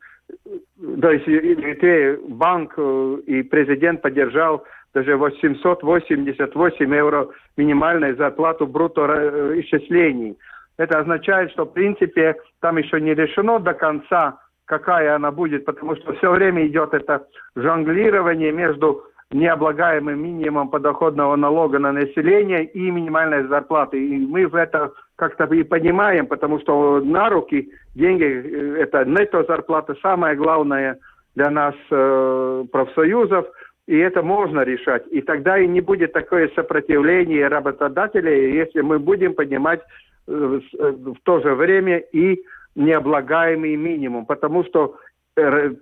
то 1.02 1.12
есть 1.12 1.28
Литве 1.28 2.20
банк 2.28 2.78
и 2.78 3.44
президент 3.44 4.02
поддержал 4.02 4.64
даже 4.94 5.18
888 5.18 6.96
евро 6.96 7.30
минимальную 7.58 8.16
зарплату 8.16 8.66
брутто 8.66 9.60
исчислений. 9.60 10.38
Это 10.78 11.00
означает, 11.00 11.52
что 11.52 11.66
в 11.66 11.74
принципе 11.74 12.36
там 12.62 12.78
еще 12.78 13.00
не 13.02 13.14
решено 13.14 13.60
до 13.60 13.74
конца, 13.74 14.40
какая 14.66 15.16
она 15.16 15.32
будет, 15.32 15.66
потому 15.66 15.96
что 15.96 16.14
все 16.14 16.32
время 16.32 16.66
идет 16.66 16.94
это 16.94 17.28
жонглирование 17.56 18.52
между 18.52 19.04
необлагаемым 19.32 20.24
минимумом 20.24 20.70
подоходного 20.70 21.36
налога 21.36 21.80
на 21.80 21.92
население 21.92 22.66
и 22.66 22.90
минимальной 22.90 23.48
зарплаты. 23.48 24.04
И 24.04 24.26
мы 24.26 24.48
в 24.48 24.56
это 24.56 24.92
как-то 25.20 25.44
и 25.54 25.64
понимаем, 25.64 26.26
потому 26.28 26.60
что 26.60 27.02
на 27.02 27.30
руки 27.30 27.70
деньги, 27.94 28.24
э, 28.24 28.84
это 28.84 29.06
нетто 29.06 29.44
зарплата, 29.44 29.96
самое 30.02 30.36
главное 30.36 30.98
для 31.36 31.50
нас 31.50 31.76
э, 31.92 32.66
профсоюзов, 32.72 33.46
и 33.88 33.98
это 33.98 34.24
можно 34.24 34.62
решать. 34.62 35.04
И 35.12 35.22
тогда 35.22 35.60
и 35.60 35.68
не 35.68 35.82
будет 35.82 36.14
такое 36.14 36.50
сопротивление 36.56 37.48
работодателей, 37.48 38.56
если 38.56 38.82
мы 38.82 38.98
будем 39.00 39.34
поднимать 39.34 39.82
э, 40.28 40.60
э 40.80 40.92
в 40.92 41.20
то 41.24 41.42
же 41.42 41.54
время 41.54 41.98
и 41.98 42.42
необлагаемый 42.76 43.76
минимум, 43.76 44.26
потому 44.26 44.64
что 44.64 44.96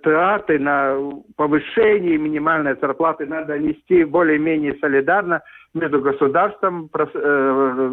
траты 0.02 0.58
на 0.58 0.96
повышение 1.36 2.18
минимальной 2.18 2.76
зарплаты 2.80 3.26
надо 3.26 3.58
нести 3.58 4.04
более-менее 4.04 4.76
солидарно 4.80 5.42
между 5.74 6.00
государством 6.00 6.88
э, 6.94 7.92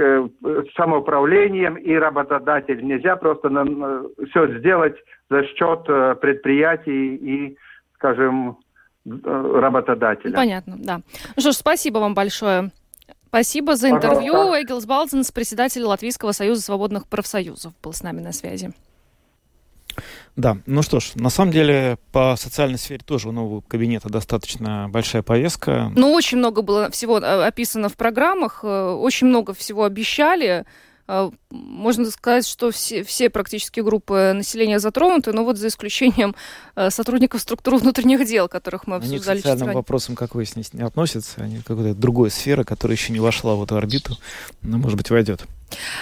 и 0.00 0.28
самоуправлением 0.76 1.76
и 1.76 1.94
работодателем. 1.94 2.88
Нельзя 2.88 3.16
просто 3.16 3.48
все 4.30 4.58
сделать 4.58 4.96
за 5.30 5.44
счет 5.44 5.80
э, 5.88 6.14
предприятий 6.20 7.16
и, 7.16 7.58
скажем, 7.94 8.58
э, 9.06 9.60
работодателя. 9.60 10.34
Понятно, 10.34 10.76
да. 10.78 11.00
Ну 11.36 11.40
что 11.40 11.52
ж, 11.52 11.56
спасибо 11.56 11.98
вам 11.98 12.14
большое. 12.14 12.70
Спасибо 13.28 13.76
за 13.76 13.90
интервью. 13.90 14.32
Пожалуйста. 14.32 14.62
Эгилс 14.62 14.86
Балденс, 14.86 15.32
председатель 15.32 15.82
Латвийского 15.82 16.32
союза 16.32 16.62
свободных 16.62 17.06
профсоюзов, 17.06 17.74
был 17.82 17.92
с 17.92 18.02
нами 18.02 18.20
на 18.20 18.32
связи. 18.32 18.72
Да, 20.38 20.58
ну 20.66 20.82
что 20.82 21.00
ж, 21.00 21.16
на 21.16 21.30
самом 21.30 21.50
деле 21.50 21.98
по 22.12 22.36
социальной 22.38 22.78
сфере 22.78 23.00
тоже 23.04 23.28
у 23.28 23.32
нового 23.32 23.60
кабинета 23.60 24.08
достаточно 24.08 24.88
большая 24.88 25.22
повестка. 25.22 25.92
Ну, 25.96 26.12
очень 26.12 26.38
много 26.38 26.62
было 26.62 26.92
всего 26.92 27.18
э, 27.18 27.44
описано 27.44 27.88
в 27.88 27.96
программах, 27.96 28.60
э, 28.62 28.90
очень 28.90 29.26
много 29.26 29.52
всего 29.52 29.82
обещали. 29.82 30.64
Э, 31.08 31.32
можно 31.50 32.08
сказать, 32.12 32.46
что 32.46 32.70
все, 32.70 33.02
все 33.02 33.30
практически 33.30 33.80
группы 33.80 34.30
населения 34.32 34.78
затронуты, 34.78 35.32
но 35.32 35.42
вот 35.42 35.58
за 35.58 35.66
исключением 35.66 36.36
сотрудников 36.88 37.40
структуры 37.40 37.78
внутренних 37.78 38.24
дел, 38.24 38.46
которых 38.46 38.86
мы 38.86 38.94
обсуждали. 38.94 39.38
Они 39.38 39.40
к 39.40 39.44
социальным 39.44 39.74
вопросам, 39.74 40.14
как 40.14 40.36
выяснилось, 40.36 40.72
не 40.72 40.82
относятся. 40.82 41.42
Они 41.42 41.56
какая-то 41.56 41.98
другая 41.98 42.30
сфера, 42.30 42.62
которая 42.62 42.96
еще 42.96 43.12
не 43.12 43.18
вошла 43.18 43.56
в 43.56 43.64
эту 43.64 43.74
орбиту, 43.74 44.16
но, 44.62 44.78
может 44.78 44.98
быть, 44.98 45.10
войдет. 45.10 45.48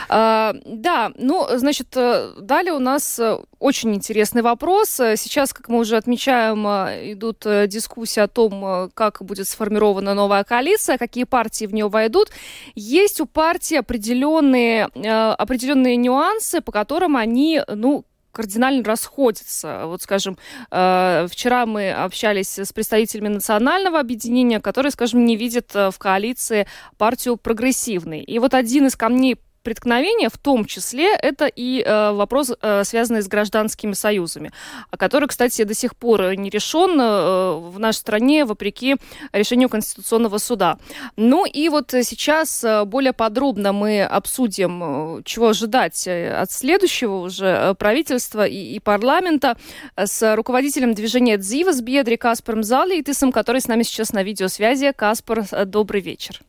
А, 0.09 0.55
да, 0.65 1.13
ну, 1.17 1.47
значит, 1.57 1.89
э, 1.97 2.33
далее 2.41 2.73
у 2.73 2.79
нас 2.79 3.19
э, 3.19 3.39
очень 3.59 3.95
интересный 3.95 4.43
вопрос. 4.43 4.89
Сейчас, 4.91 5.53
как 5.53 5.69
мы 5.69 5.79
уже 5.79 5.97
отмечаем, 5.97 6.67
э, 6.67 7.13
идут 7.13 7.47
дискуссии 7.67 8.21
о 8.21 8.29
том, 8.29 8.91
как 8.95 9.23
будет 9.23 9.49
сформирована 9.49 10.15
новая 10.15 10.45
коалиция, 10.45 10.99
какие 10.99 11.25
партии 11.25 11.67
в 11.67 11.75
нее 11.75 11.89
войдут. 11.89 12.31
Есть 12.75 13.21
у 13.21 13.27
партии 13.27 13.77
определенные, 13.77 14.85
определенные 14.85 15.97
нюансы, 15.97 16.61
по 16.61 16.73
которым 16.73 17.17
они, 17.17 17.63
ну, 17.69 18.05
кардинально 18.33 18.85
расходятся. 18.85 19.87
Вот, 19.87 20.03
скажем, 20.03 20.37
вчера 20.69 21.65
мы 21.65 21.91
общались 21.91 22.59
с 22.59 22.71
представителями 22.71 23.29
национального 23.29 23.99
объединения, 23.99 24.61
которые, 24.61 24.93
скажем, 24.93 25.25
не 25.25 25.37
видят 25.37 25.73
в 25.73 25.95
коалиции 25.99 26.67
партию 26.99 27.39
прогрессивной. 27.39 28.21
И 28.21 28.39
вот 28.39 28.53
один 28.53 28.87
из 28.87 28.97
камней 28.97 29.39
преткновения, 29.67 30.29
в 30.29 30.39
том 30.39 30.65
числе 30.65 31.13
это 31.13 31.47
и 31.47 31.83
э, 31.83 32.13
вопрос, 32.13 32.53
э, 32.63 32.85
связанный 32.85 33.21
с 33.21 33.27
гражданскими 33.27 33.95
союзами, 33.95 34.53
который, 34.97 35.27
кстати, 35.27 35.65
до 35.65 35.75
сих 35.75 35.97
пор 35.97 36.37
не 36.37 36.51
решен 36.51 37.01
э, 37.01 37.71
в 37.73 37.77
нашей 37.81 37.97
стране, 37.97 38.45
вопреки 38.45 38.95
решению 39.33 39.69
Конституционного 39.69 40.39
суда. 40.39 40.79
Ну 41.17 41.47
и 41.47 41.69
вот 41.69 41.91
сейчас 41.91 42.63
э, 42.63 42.85
более 42.85 43.13
подробно 43.13 43.73
мы 43.73 44.05
обсудим, 44.05 45.19
э, 45.19 45.23
чего 45.25 45.49
ожидать 45.49 46.07
э, 46.07 46.43
от 46.43 46.53
следующего 46.53 47.17
уже 47.17 47.75
правительства 47.75 48.47
и, 48.47 48.77
и 48.77 48.79
парламента 48.79 49.57
с 49.97 50.37
руководителем 50.37 50.95
движения 50.95 51.39
«Дзивас» 51.39 51.81
Бедри 51.81 52.15
Каспаром 52.15 52.63
Залейтисом, 52.63 53.33
который 53.33 53.61
с 53.61 53.67
нами 53.67 53.83
сейчас 53.83 54.13
на 54.13 54.23
видеосвязи. 54.23 54.93
Каспар, 54.93 55.45
добрый 55.67 56.03
вечер. 56.03 56.41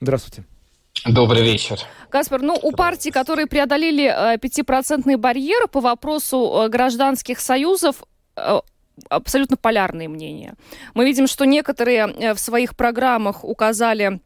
Здравствуйте. 0.00 0.44
Добрый 1.06 1.42
вечер. 1.42 1.78
Каспар, 2.10 2.42
ну 2.42 2.58
у 2.60 2.72
партий, 2.72 3.10
которые 3.10 3.46
преодолели 3.46 4.04
э, 4.04 4.38
пятипроцентный 4.38 5.16
барьер 5.16 5.68
по 5.68 5.80
вопросу 5.80 6.64
э, 6.64 6.68
гражданских 6.68 7.40
союзов, 7.40 8.02
э, 8.36 8.60
абсолютно 9.08 9.56
полярные 9.56 10.08
мнения. 10.08 10.54
Мы 10.94 11.04
видим, 11.04 11.26
что 11.26 11.46
некоторые 11.46 12.34
в 12.34 12.38
своих 12.38 12.76
программах 12.76 13.44
указали 13.44 14.20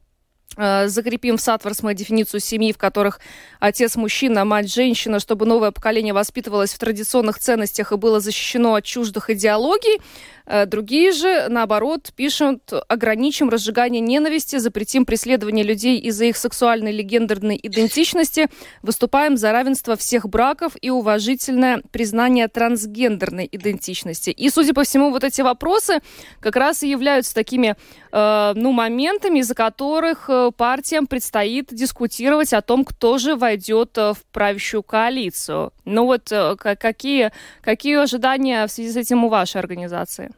закрепим 0.57 1.37
в 1.37 1.41
Сатворсме 1.41 1.95
дефиницию 1.95 2.39
семьи, 2.39 2.73
в 2.73 2.79
которых 2.79 3.19
отец 3.59 3.97
мужчина, 3.97 4.45
мать 4.45 4.73
женщина, 4.73 5.19
чтобы 5.19 5.47
новое 5.47 5.73
поколение 5.73 6.15
воспитывалось 6.15 6.73
в 6.73 6.79
традиционных 6.79 7.41
ценностях 7.41 7.91
и 7.91 7.97
было 7.97 8.21
защищено 8.21 8.75
от 8.75 8.85
чуждых 8.85 9.31
идеологий. 9.31 10.01
Э, 10.47 10.67
другие 10.67 11.13
же, 11.13 11.49
наоборот, 11.49 12.13
пишут, 12.15 12.73
ограничим 12.89 13.49
разжигание 13.49 14.01
ненависти, 14.01 14.59
запретим 14.59 15.07
преследование 15.07 15.65
людей 15.65 15.99
из-за 15.99 16.27
их 16.27 16.37
сексуальной 16.37 16.93
или 16.93 17.03
гендерной 17.03 17.59
идентичности, 17.63 18.49
выступаем 18.83 19.37
за 19.37 19.53
равенство 19.53 19.97
всех 19.97 20.29
браков 20.29 20.73
и 20.81 20.91
уважительное 20.91 21.83
признание 21.91 22.49
трансгендерной 22.49 23.49
идентичности. 23.51 24.31
И, 24.31 24.51
судя 24.51 24.75
по 24.75 24.85
всему, 24.85 25.11
вот 25.11 25.25
эти 25.25 25.41
вопросы 25.41 26.01
как 26.41 26.57
раз 26.57 26.83
и 26.83 26.91
являются 26.91 27.35
такими 27.35 27.77
э, 28.13 28.53
ну, 28.55 28.73
моментами, 28.73 29.39
из-за 29.39 29.55
которых 29.55 30.27
э, 30.29 30.34
партиям 30.57 31.07
предстоит 31.07 31.75
дискутировать 31.75 32.53
о 32.53 32.63
том, 32.63 32.85
кто 32.85 33.19
же 33.19 33.37
войдет 33.37 33.99
э, 33.99 34.13
в 34.15 34.25
правящую 34.33 34.83
коалицию. 34.83 35.73
Ну 35.85 36.07
вот 36.07 36.33
какие, 36.61 37.33
какие 37.61 37.97
ожидания 37.97 38.67
в 38.67 38.71
связи 38.71 38.93
с 38.93 38.97
этим 38.97 39.25
у 39.25 39.29
вашей 39.29 39.61
организации? 39.61 40.33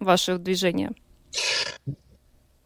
ваше 0.00 0.38
движение? 0.38 0.90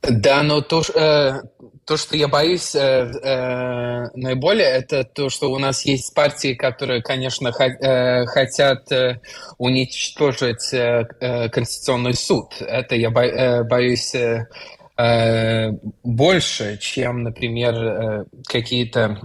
Да, 0.03 0.43
но 0.43 0.63
то, 0.63 0.83
э, 0.95 1.43
то 1.85 1.97
что 1.99 2.17
я 2.17 2.27
боюсь 2.27 2.75
э, 2.75 2.81
э, 2.81 4.09
наиболее, 4.15 4.67
это 4.67 5.05
то, 5.05 5.29
что 5.29 5.51
у 5.51 5.59
нас 5.59 5.85
есть 5.85 6.15
партии, 6.15 6.55
которые, 6.55 7.03
конечно, 7.03 7.49
э, 7.49 8.25
хотят 8.25 8.91
э, 8.91 9.21
уничтожить 9.59 10.73
э, 10.73 11.07
э, 11.21 11.49
Конституционный 11.51 12.15
суд. 12.15 12.55
Это 12.61 12.97
я 12.97 13.11
бо, 13.11 13.21
э, 13.21 13.63
боюсь 13.65 14.15
э, 14.15 14.19
э, 14.19 14.80
больше, 16.03 16.79
чем, 16.79 17.23
например, 17.23 17.75
э, 17.75 18.25
какие-то 18.47 19.21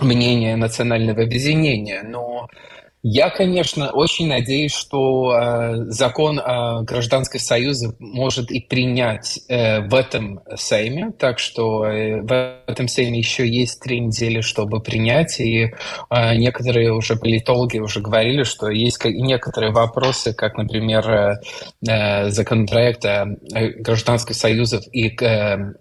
мнения 0.00 0.56
национального 0.56 1.22
объединения. 1.22 2.02
Но 2.02 2.48
я, 3.10 3.30
конечно, 3.30 3.90
очень 3.90 4.28
надеюсь, 4.28 4.74
что 4.74 5.32
э, 5.32 5.76
закон 5.88 6.38
о 6.38 6.82
гражданском 6.82 7.40
союзе 7.40 7.94
может 7.98 8.50
и 8.50 8.60
принять 8.60 9.40
э, 9.48 9.80
в 9.80 9.94
этом 9.94 10.40
Сейме, 10.56 11.12
так 11.18 11.38
что 11.38 11.86
э, 11.86 12.20
в 12.20 12.60
этом 12.66 12.86
Сейме 12.86 13.18
еще 13.18 13.48
есть 13.48 13.80
три 13.80 14.00
недели, 14.00 14.42
чтобы 14.42 14.80
принять, 14.80 15.40
и 15.40 15.72
э, 16.10 16.34
некоторые 16.36 16.92
уже 16.92 17.16
политологи 17.16 17.78
уже 17.78 18.00
говорили, 18.00 18.42
что 18.42 18.68
есть 18.68 19.02
некоторые 19.02 19.72
вопросы, 19.72 20.34
как, 20.34 20.58
например, 20.58 21.10
э, 21.10 21.34
э 21.88 22.30
законопроект 22.30 23.06
о 23.06 23.24
гражданских 23.78 24.36
союзах 24.36 24.82
и 24.92 25.08
э, 25.08 25.72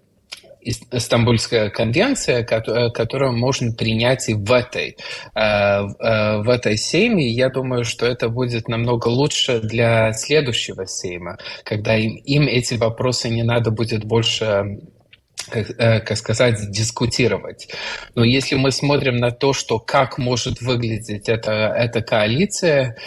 Стамбульская 0.71 1.69
конвенция, 1.69 2.41
э, 2.43 2.89
которую 2.91 3.37
можно 3.37 3.71
принять 3.73 4.29
и 4.29 4.33
в 4.33 4.51
этой, 4.51 4.97
э, 5.35 5.39
э, 5.39 6.41
в 6.41 6.49
этой 6.49 6.77
сейме. 6.77 7.29
Я 7.29 7.49
думаю, 7.49 7.83
что 7.83 8.05
это 8.05 8.29
будет 8.29 8.67
намного 8.67 9.07
лучше 9.07 9.59
для 9.59 10.13
следующего 10.13 10.85
сейма, 10.85 11.37
когда 11.63 11.95
им, 11.95 12.15
им 12.15 12.47
эти 12.47 12.75
вопросы 12.75 13.29
не 13.29 13.43
надо 13.43 13.71
будет 13.71 14.03
больше 14.05 14.79
как, 15.49 16.17
сказать, 16.17 16.71
дискутировать. 16.71 17.69
Но 18.15 18.25
если 18.25 18.55
мы 18.55 18.71
смотрим 18.71 19.15
на 19.15 19.31
то, 19.31 19.53
что 19.53 19.79
как 19.79 20.17
может 20.17 20.59
выглядеть 20.59 21.29
эта, 21.29 21.73
эта 21.77 22.01
коалиция, 22.01 22.97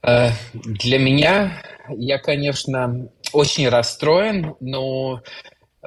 для 0.00 0.98
меня, 0.98 1.62
я, 1.88 2.18
конечно, 2.18 3.08
очень 3.32 3.68
расстроен, 3.68 4.54
но 4.60 5.22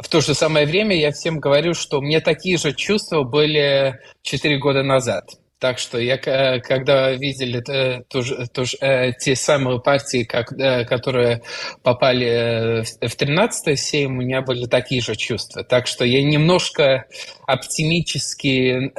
в 0.02 0.10
то 0.10 0.22
же 0.22 0.34
самое 0.34 0.66
время 0.66 0.95
я 0.95 1.12
всем 1.12 1.39
говорю, 1.39 1.74
что 1.74 2.02
мне 2.02 2.20
такие 2.22 2.58
же 2.58 2.74
чувства 2.74 3.24
были 3.24 4.00
4 4.22 4.58
года 4.60 4.84
назад. 4.84 5.26
Так 5.60 5.80
что 5.80 5.98
я, 5.98 6.18
когда 6.20 7.14
видели 7.14 7.64
э, 7.68 8.04
тоже, 8.04 8.48
тоже, 8.48 8.78
э, 8.80 9.14
те 9.14 9.36
самые 9.36 9.80
партии, 9.80 10.24
как, 10.24 10.52
э, 10.52 10.86
которые 10.86 11.41
попали 11.82 12.84
в 13.02 13.16
13 13.16 13.80
сейм, 13.80 14.12
у 14.12 14.22
меня 14.22 14.43
были 14.43 14.68
такие 14.68 15.02
же 15.02 15.16
чувства. 15.16 15.64
Так 15.64 15.88
что 15.88 16.06
я 16.06 16.22
немножко 16.22 17.06
оптимически 17.48 18.91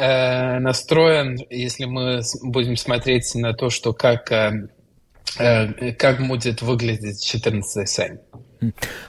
настроен, 0.59 1.39
если 1.49 1.85
мы 1.85 2.23
будем 2.43 2.77
смотреть 2.77 3.37
на 3.37 3.53
то, 3.53 3.71
что 3.71 3.93
как, 3.93 4.25
как 5.37 6.27
будет 6.27 6.63
выглядеть 6.63 7.25
14 7.25 7.89
сейм. 7.89 8.19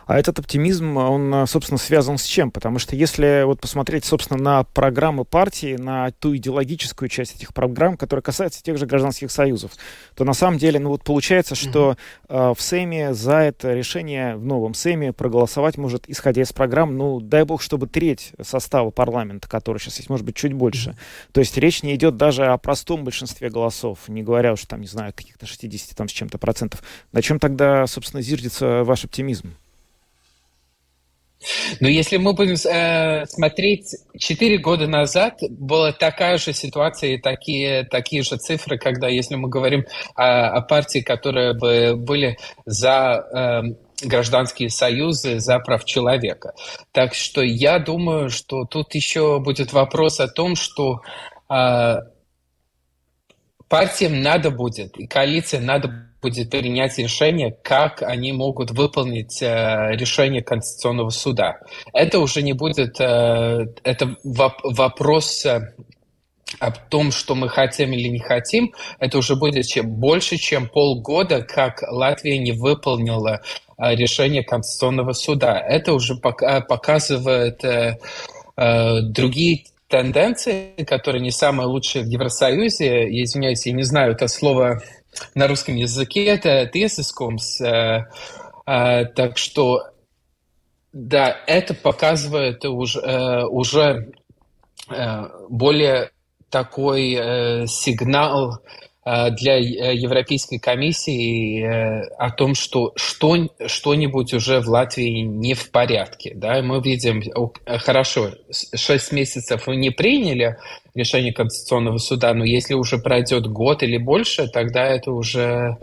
А 0.06 0.20
этот 0.20 0.40
оптимизм, 0.40 0.98
он, 0.98 1.34
а, 1.34 1.46
собственно, 1.48 1.78
связан 1.78 2.18
с 2.18 2.26
чем? 2.26 2.52
Потому 2.52 2.80
что 2.80 2.96
если 2.96 3.44
вот 3.46 3.60
посмотреть, 3.60 4.06
собственно, 4.06 4.42
на 4.42 4.64
программы 4.64 5.26
партии, 5.26 5.76
на 5.78 6.12
ту 6.12 6.36
идеологическую 6.36 7.10
часть 7.10 7.36
этих 7.36 7.54
программ, 7.54 7.98
которая 7.98 8.22
касается 8.22 8.62
тех 8.64 8.78
же 8.78 8.86
гражданских 8.86 9.32
союзов, 9.32 9.72
то 10.16 10.24
на 10.24 10.34
самом 10.34 10.58
деле, 10.58 10.80
ну 10.80 10.90
вот 10.90 11.04
получается, 11.04 11.56
что 11.56 11.98
э, 12.28 12.54
в 12.56 12.62
Сейме 12.62 13.14
за 13.14 13.38
это 13.38 13.74
решение, 13.74 14.36
в 14.36 14.46
новом 14.46 14.74
Сейме 14.74 15.14
проголосовать 15.14 15.78
может, 15.78 16.04
исходя 16.08 16.42
из 16.42 16.54
программ, 16.54 16.98
ну, 16.98 17.20
дай 17.20 17.44
бог, 17.44 17.62
чтобы 17.62 17.88
треть 17.88 18.34
состава 18.42 18.92
парламента, 18.92 19.48
который 19.48 19.80
сейчас 19.80 19.98
есть, 19.98 20.10
может 20.10 20.26
быть, 20.26 20.36
чуть 20.36 20.54
больше. 20.54 20.96
То 21.32 21.40
есть 21.40 21.58
речь 21.58 21.84
не 21.84 21.96
идет 21.96 22.18
даже 22.18 22.46
о 22.48 22.58
простом 22.58 23.04
большинстве 23.04 23.50
голосов, 23.50 24.08
не 24.08 24.24
говоря 24.24 24.54
уж 24.54 24.66
там, 24.66 24.82
не 24.82 24.88
знаю, 24.88 25.14
каких-то 25.16 25.46
60 25.46 25.96
там 25.96 26.08
с 26.08 26.12
чем-то 26.12 26.38
процентов. 26.38 26.84
На 27.12 27.22
чем 27.22 27.40
тогда, 27.40 27.88
собственно, 27.88 28.22
зиждется 28.22 28.84
ваш 28.84 29.06
оптимизм? 29.06 29.39
Но 31.80 31.88
если 31.88 32.18
мы 32.18 32.34
будем 32.34 32.56
э, 32.56 33.26
смотреть, 33.26 33.96
4 34.18 34.58
года 34.58 34.88
назад 34.88 35.40
была 35.50 35.94
такая 35.94 36.38
же 36.38 36.54
ситуация 36.54 37.12
и 37.12 37.18
такие, 37.18 37.86
такие 37.86 38.24
же 38.24 38.38
цифры, 38.38 38.78
когда, 38.78 39.08
если 39.08 39.36
мы 39.36 39.48
говорим 39.48 39.86
о, 40.16 40.50
о 40.50 40.62
партии, 40.62 41.00
которые 41.00 41.54
бы 41.54 41.96
были 41.96 42.38
за 42.66 43.26
э, 44.04 44.06
гражданские 44.06 44.70
союзы, 44.70 45.40
за 45.40 45.60
прав 45.60 45.86
человека. 45.86 46.54
Так 46.92 47.14
что 47.14 47.42
я 47.42 47.80
думаю, 47.80 48.30
что 48.30 48.66
тут 48.66 48.94
еще 48.96 49.40
будет 49.40 49.72
вопрос 49.72 50.20
о 50.20 50.28
том, 50.28 50.56
что 50.56 51.02
э, 51.50 52.00
партиям 53.70 54.22
надо 54.22 54.52
будет, 54.52 54.98
и 54.98 55.08
коалиции 55.08 55.58
надо 55.58 56.09
будет 56.22 56.50
принять 56.50 56.98
решение, 56.98 57.56
как 57.64 58.02
они 58.02 58.32
могут 58.32 58.72
выполнить 58.72 59.42
э, 59.42 59.92
решение 59.92 60.42
Конституционного 60.42 61.10
суда. 61.10 61.60
Это 61.94 62.20
уже 62.20 62.42
не 62.42 62.54
будет, 62.54 63.00
э, 63.00 63.68
это 63.84 64.16
воп 64.24 64.60
вопрос 64.64 65.46
э, 65.46 65.74
о 66.60 66.72
том, 66.72 67.12
что 67.12 67.36
мы 67.36 67.48
хотим 67.48 67.94
или 67.94 68.08
не 68.08 68.20
хотим, 68.20 68.74
это 69.00 69.18
уже 69.18 69.36
будет 69.36 69.68
чем, 69.68 69.88
больше, 69.88 70.38
чем 70.38 70.68
полгода, 70.68 71.42
как 71.42 71.84
Латвия 71.90 72.38
не 72.40 72.52
выполнила 72.52 73.42
э, 73.78 73.96
решение 73.96 74.44
Конституционного 74.44 75.14
суда. 75.14 75.60
Это 75.60 75.94
уже 75.94 76.16
пока, 76.16 76.62
показывает 76.62 77.64
э, 77.64 77.98
э, 78.58 79.02
другие 79.02 79.66
тенденции, 79.88 80.84
которые 80.86 81.22
не 81.22 81.32
самые 81.32 81.68
лучшие 81.68 82.04
в 82.04 82.08
Евросоюзе. 82.08 83.06
Извиняюсь, 83.24 83.66
я 83.66 83.74
не 83.74 83.84
знаю 83.84 84.12
это 84.12 84.28
слово 84.28 84.82
на 85.36 85.48
русском 85.48 85.76
языке 85.76 86.26
это 86.26 86.70
tiesiskums. 86.74 87.64
Э, 87.64 88.06
э, 88.66 89.06
так 89.06 89.38
что, 89.38 89.84
да, 90.94 91.36
это 91.48 91.74
показывает 91.74 92.66
уже, 92.66 93.00
э, 93.00 93.44
уже 93.46 94.12
более 95.50 96.10
такой 96.50 97.68
сигнал 97.68 98.60
для 99.06 99.56
Европейской 99.56 100.58
комиссии 100.58 101.64
о 101.64 102.32
том, 102.32 102.54
что 102.54 102.92
что, 102.96 103.36
что-нибудь 103.66 104.34
уже 104.34 104.60
в 104.60 104.68
Латвии 104.68 105.22
не 105.22 105.54
в 105.54 105.72
порядке. 105.72 106.34
Да? 106.36 106.62
Мы 106.62 106.82
видим, 106.82 107.24
хорошо, 107.66 108.32
6 108.76 109.12
месяцев 109.12 109.68
вы 109.68 109.78
не 109.78 109.90
приняли 109.90 110.58
решение 110.96 111.34
Конституционного 111.34 111.98
суда, 111.98 112.34
но 112.34 112.44
если 112.44 112.74
уже 112.74 112.98
пройдет 112.98 113.48
год 113.48 113.84
или 113.84 113.98
больше, 113.98 114.48
тогда 114.48 114.86
это 114.86 115.12
уже 115.12 115.78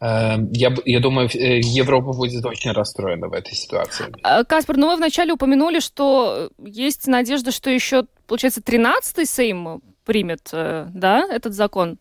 э, 0.00 0.36
я, 0.52 0.74
я 0.84 1.00
думаю, 1.00 1.28
э, 1.34 1.60
Европа 1.60 2.12
будет 2.12 2.44
очень 2.44 2.72
расстроена 2.72 3.28
в 3.28 3.32
этой 3.32 3.54
ситуации. 3.54 4.06
А, 4.22 4.44
Каспар, 4.44 4.76
ну 4.76 4.88
вы 4.90 4.96
вначале 4.96 5.32
упомянули, 5.32 5.80
что 5.80 6.50
есть 6.58 7.06
надежда, 7.06 7.52
что 7.52 7.70
еще, 7.70 8.04
получается, 8.26 8.60
13-й 8.60 9.26
Сейм 9.26 9.82
примет, 10.04 10.48
э, 10.52 10.86
да, 10.92 11.26
этот 11.30 11.54
закон? 11.54 11.98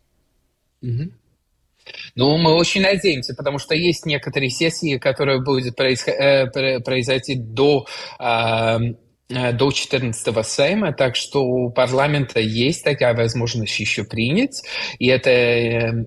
Ну, 2.16 2.38
мы 2.38 2.54
очень 2.54 2.82
надеемся, 2.82 3.34
потому 3.34 3.60
что 3.60 3.74
есть 3.74 4.06
некоторые 4.06 4.50
сессии, 4.50 4.98
которые 4.98 5.42
будут 5.42 5.76
произойти 5.76 7.36
до 7.36 7.86
Э, 9.30 9.52
до 9.52 9.72
14 9.72 10.46
сейма, 10.46 10.94
так 10.94 11.18
что 11.18 11.44
у 11.44 11.70
парламента 11.70 12.40
есть 12.40 12.84
такая 12.84 13.14
возможность 13.14 13.78
еще 13.78 14.06
принять. 14.06 14.64
И 15.00 15.08
это 15.08 15.30
э, 15.30 16.06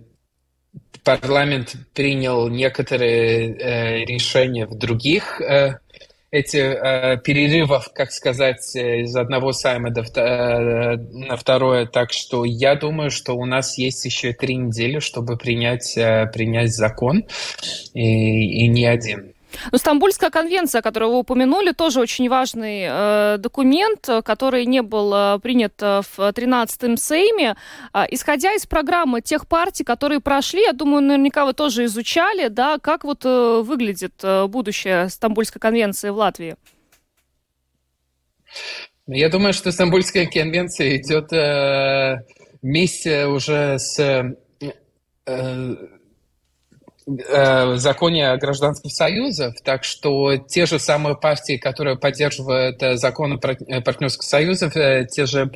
парламент 1.05 1.77
принял 1.93 2.49
некоторые 2.49 3.55
э, 3.55 4.05
решения 4.07 4.67
в 4.67 4.75
других 4.75 5.41
э, 5.43 5.81
эти 6.31 6.59
э, 6.59 7.19
перерывов, 7.19 7.91
как 7.93 8.13
сказать, 8.13 8.77
из 8.77 9.17
одного 9.17 9.53
сайма 9.53 9.91
до, 9.91 10.03
э, 10.03 10.97
на 10.97 11.37
второе. 11.37 11.87
Так 11.87 12.13
что 12.13 12.45
я 12.45 12.77
думаю, 12.77 13.11
что 13.11 13.35
у 13.35 13.45
нас 13.47 13.79
есть 13.79 14.05
еще 14.05 14.33
три 14.33 14.57
недели, 14.57 15.01
чтобы 15.01 15.37
принять, 15.37 15.97
э, 15.97 16.27
принять 16.33 16.73
закон, 16.73 17.25
и, 17.95 18.65
и 18.65 18.69
не 18.69 18.87
один. 18.87 19.35
Но 19.73 19.79
Стамбульская 19.79 20.31
конвенция, 20.31 20.83
которую 20.83 21.13
вы 21.13 21.19
упомянули, 21.19 21.73
тоже 21.73 22.01
очень 22.01 22.29
важный 22.29 22.87
э, 22.89 23.37
документ, 23.39 24.09
который 24.25 24.67
не 24.67 24.83
был 24.83 25.13
э, 25.15 25.39
принят 25.41 25.75
э, 25.81 26.03
в 26.03 26.19
13-м 26.19 26.97
Сейме. 26.97 27.57
Э, 27.93 28.05
исходя 28.11 28.55
из 28.55 28.67
программы 28.67 29.21
тех 29.21 29.47
партий, 29.47 29.85
которые 29.85 30.21
прошли, 30.21 30.63
я 30.63 30.73
думаю, 30.73 31.03
наверняка 31.03 31.45
вы 31.45 31.53
тоже 31.53 31.85
изучали, 31.85 32.49
да, 32.49 32.79
как 32.79 33.05
вот 33.05 33.25
э, 33.25 33.61
выглядит 33.63 34.15
э, 34.23 34.47
будущее 34.47 35.09
Стамбульской 35.09 35.61
конвенции 35.61 36.11
в 36.11 36.17
Латвии. 36.17 36.57
Я 39.07 39.29
думаю, 39.29 39.53
что 39.53 39.73
Стамбульская 39.73 40.27
конвенция 40.27 40.97
идет 40.97 41.33
э, 41.33 42.19
вместе 42.63 43.27
уже 43.27 43.79
с 43.79 43.99
э, 43.99 45.77
э, 47.19 47.77
законе 47.77 48.31
о 48.31 48.37
гражданских 48.37 48.93
союзах, 48.93 49.55
так 49.63 49.85
что 49.85 50.37
те 50.37 50.67
же 50.67 50.79
самые 50.79 51.17
партии, 51.17 51.57
которые 51.57 51.97
поддерживают 51.97 52.83
э, 52.83 52.97
законы 52.97 53.39
э, 53.43 53.81
партнерских 53.81 54.23
союзов, 54.23 54.75
те 54.75 55.27
же 55.27 55.51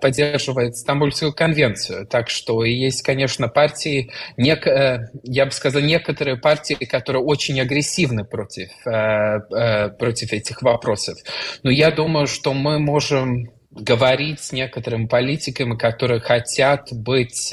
поддерживают 0.00 0.76
Стамбульскую 0.76 1.32
конвенцию. 1.32 2.06
Так 2.06 2.30
что 2.30 2.64
есть, 2.64 3.02
конечно, 3.02 3.48
партии, 3.48 4.10
я 4.36 5.46
бы 5.46 5.50
сказал, 5.50 5.82
некоторые 5.82 6.36
партии, 6.36 6.74
которые 6.84 7.22
очень 7.22 7.60
агрессивны 7.60 8.24
против, 8.24 8.70
против 8.84 10.32
этих 10.32 10.62
вопросов. 10.62 11.18
Но 11.62 11.70
я 11.70 11.90
думаю, 11.90 12.26
что 12.26 12.54
мы 12.54 12.78
можем 12.78 13.50
говорить 13.70 14.40
с 14.40 14.52
некоторыми 14.52 15.06
политиками, 15.06 15.76
которые 15.76 16.20
хотят 16.20 16.88
быть 16.92 17.52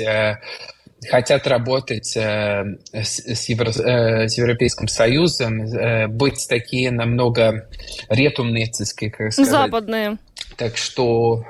хотят 1.10 1.48
работать 1.48 2.16
э, 2.18 2.78
с, 2.92 3.20
с, 3.20 3.50
Евро, 3.50 3.70
э, 3.70 4.28
с 4.28 4.38
Европейским 4.38 4.88
Союзом, 4.88 5.62
э, 5.62 6.08
быть 6.08 6.48
такие 6.50 6.92
намного 6.92 7.70
ретумнецкие, 8.10 9.12
как 9.12 9.34
сказать. 9.34 9.52
Западные. 9.52 10.18
Так 10.56 10.78
что 10.78 11.44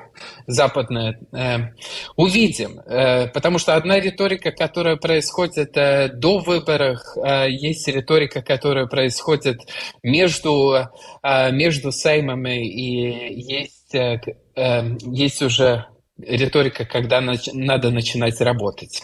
западные 0.46 1.18
э, 1.32 1.72
увидим, 2.16 2.80
э, 2.80 3.28
потому 3.28 3.58
что 3.58 3.74
одна 3.74 3.98
риторика, 4.00 4.50
которая 4.50 4.96
происходит 4.96 5.76
э, 5.76 6.08
до 6.08 6.38
выборов, 6.38 7.00
э, 7.16 7.50
есть 7.50 7.88
риторика, 7.88 8.42
которая 8.42 8.86
происходит 8.86 9.60
между 10.02 10.88
э, 11.22 11.52
между 11.52 11.90
Сеймами 11.90 12.66
и 12.66 13.34
есть 13.40 13.94
э, 13.94 14.20
э, 14.56 14.96
есть 15.10 15.42
уже 15.42 15.86
риторика, 16.18 16.84
когда 16.84 17.20
нач- 17.20 17.50
надо 17.52 17.90
начинать 17.90 18.40
работать. 18.40 19.02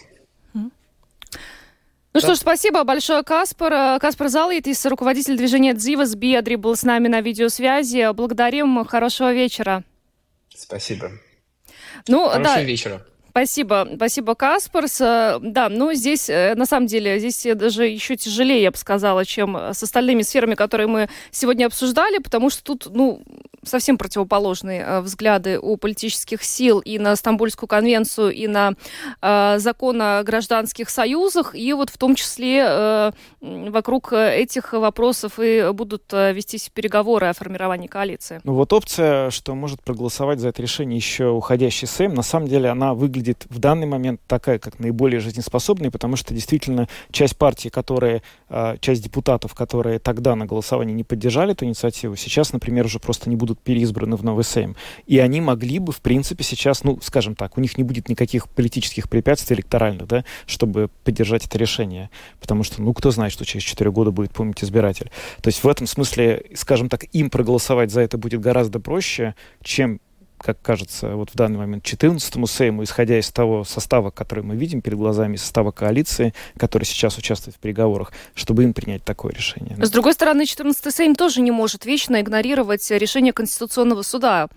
Ну 2.15 2.21
да. 2.21 2.27
что 2.29 2.37
ж, 2.37 2.39
спасибо 2.39 2.85
большое, 2.85 3.25
Каспар. 3.25 3.99
Каспар 3.99 4.29
Залайтис, 4.29 4.87
руководитель 4.87 5.37
движения 5.37 5.75
«Дзивас 5.75 6.15
Биадри» 6.15 6.55
был 6.55 6.77
с 6.77 6.85
нами 6.85 7.09
на 7.09 7.21
видеосвязи. 7.21 8.13
Благодарим. 8.13 8.85
Хорошего 8.85 9.33
вечера. 9.33 9.83
Спасибо. 10.55 11.11
Ну, 12.07 12.29
Хорошего 12.29 12.55
да. 12.55 12.63
вечера. 12.63 13.07
Спасибо, 13.35 13.89
спасибо, 13.97 14.37
Каспарс. 14.37 14.99
Да, 15.01 15.69
ну 15.69 15.93
здесь, 15.93 16.29
на 16.29 16.67
самом 16.67 16.87
деле, 16.87 17.19
здесь 17.19 17.45
даже 17.57 17.85
еще 17.85 18.15
тяжелее, 18.15 18.63
я 18.63 18.71
бы 18.71 18.77
сказала, 18.77 19.25
чем 19.25 19.57
с 19.57 19.83
остальными 19.83 20.23
сферами, 20.23 20.55
которые 20.55 20.87
мы 20.87 21.09
сегодня 21.33 21.67
обсуждали, 21.67 22.19
потому 22.19 22.49
что 22.49 22.63
тут, 22.63 22.87
ну, 22.95 23.25
совсем 23.65 23.99
противоположные 23.99 25.01
взгляды 25.01 25.59
у 25.59 25.77
политических 25.77 26.45
сил 26.45 26.79
и 26.79 26.99
на 26.99 27.17
Стамбульскую 27.17 27.69
конвенцию, 27.69 28.31
и 28.31 28.47
на 28.47 28.75
э, 29.21 29.57
закон 29.59 30.01
о 30.01 30.23
гражданских 30.23 30.89
союзах, 30.89 31.57
и 31.57 31.73
вот 31.73 31.91
в 31.91 31.99
том 31.99 32.15
числе 32.15 32.65
э, 32.65 33.13
вокруг 33.41 34.13
этих 34.13 34.75
вопросов 34.75 35.41
и 35.41 35.73
будут 35.73 36.13
вестись 36.13 36.71
переговоры 36.73 37.27
о 37.29 37.33
формировании 37.33 37.89
коалиции. 37.89 38.41
Ну 38.45 38.55
вот 38.55 38.73
опция, 38.73 39.31
что 39.31 39.55
может 39.55 39.83
проголосовать 39.83 40.39
за 40.39 40.49
это 40.51 40.63
решение 40.63 40.97
еще 40.97 41.31
уходящий 41.31 41.89
Сэм, 41.89 42.15
на 42.15 42.23
самом 42.23 42.47
деле 42.47 42.69
она 42.69 42.95
выглядит 42.95 43.24
в 43.49 43.59
данный 43.59 43.87
момент 43.87 44.21
такая, 44.27 44.59
как 44.59 44.79
наиболее 44.79 45.21
жизнеспособная, 45.21 45.91
потому 45.91 46.17
что 46.17 46.35
действительно 46.35 46.89
часть 47.11 47.37
партии, 47.37 47.69
которые, 47.69 48.23
а, 48.49 48.77
часть 48.79 49.03
депутатов, 49.03 49.55
которые 49.55 49.99
тогда 49.99 50.37
на 50.37 50.47
голосовании 50.47 50.95
не 50.95 51.05
поддержали 51.05 51.53
эту 51.53 51.65
инициативу, 51.65 52.17
сейчас, 52.17 52.53
например, 52.53 52.87
уже 52.87 52.99
просто 52.99 53.31
не 53.31 53.37
будут 53.37 53.61
переизбраны 53.61 54.17
в 54.17 54.25
новый 54.25 54.45
Сейм. 54.45 54.77
И 55.07 55.19
они 55.19 55.41
могли 55.41 55.79
бы, 55.79 55.93
в 55.93 56.01
принципе, 56.01 56.45
сейчас, 56.45 56.85
ну, 56.85 56.99
скажем 57.03 57.35
так, 57.35 57.57
у 57.57 57.61
них 57.61 57.79
не 57.79 57.85
будет 57.85 58.09
никаких 58.09 58.49
политических 58.49 59.09
препятствий 59.09 59.57
электоральных, 59.57 60.07
да, 60.07 60.25
чтобы 60.47 60.91
поддержать 61.05 61.47
это 61.47 61.59
решение. 61.59 62.11
Потому 62.41 62.63
что, 62.63 62.83
ну, 62.83 62.93
кто 62.93 63.11
знает, 63.11 63.33
что 63.33 63.45
через 63.45 63.65
4 63.65 63.91
года 63.91 64.11
будет 64.11 64.33
помнить 64.33 64.63
избиратель. 64.63 65.11
То 65.41 65.49
есть 65.49 65.65
в 65.65 65.69
этом 65.69 65.87
смысле, 65.87 66.45
скажем 66.55 66.89
так, 66.89 67.05
им 67.13 67.31
проголосовать 67.31 67.91
за 67.91 68.01
это 68.01 68.19
будет 68.19 68.41
гораздо 68.41 68.81
проще, 68.81 69.35
чем 69.63 70.01
как 70.45 70.61
кажется, 70.61 71.17
вот 71.17 71.31
в 71.31 71.35
данный 71.35 71.57
момент 71.57 71.85
14-му 71.85 72.47
Сейму, 72.47 72.85
исходя 72.85 73.19
из 73.19 73.31
того 73.31 73.65
состава, 73.65 74.11
который 74.11 74.45
мы 74.45 74.57
видим 74.57 74.83
перед 74.83 74.99
глазами, 74.99 75.37
состава 75.37 75.71
коалиции, 75.71 76.35
который 76.59 76.85
сейчас 76.85 77.17
участвует 77.17 77.57
в 77.57 77.59
переговорах, 77.61 78.13
чтобы 78.35 78.65
им 78.65 78.75
принять 78.75 79.03
такое 79.05 79.33
решение. 79.33 79.75
С 79.83 79.91
другой 79.91 80.13
стороны, 80.13 80.43
14-й 80.43 80.93
Сейм 80.93 81.15
тоже 81.15 81.41
не 81.41 81.51
может 81.51 81.87
вечно 81.87 82.21
игнорировать 82.21 82.91
решение 82.91 83.33
Конституционного 83.33 84.03
суда. 84.03 84.49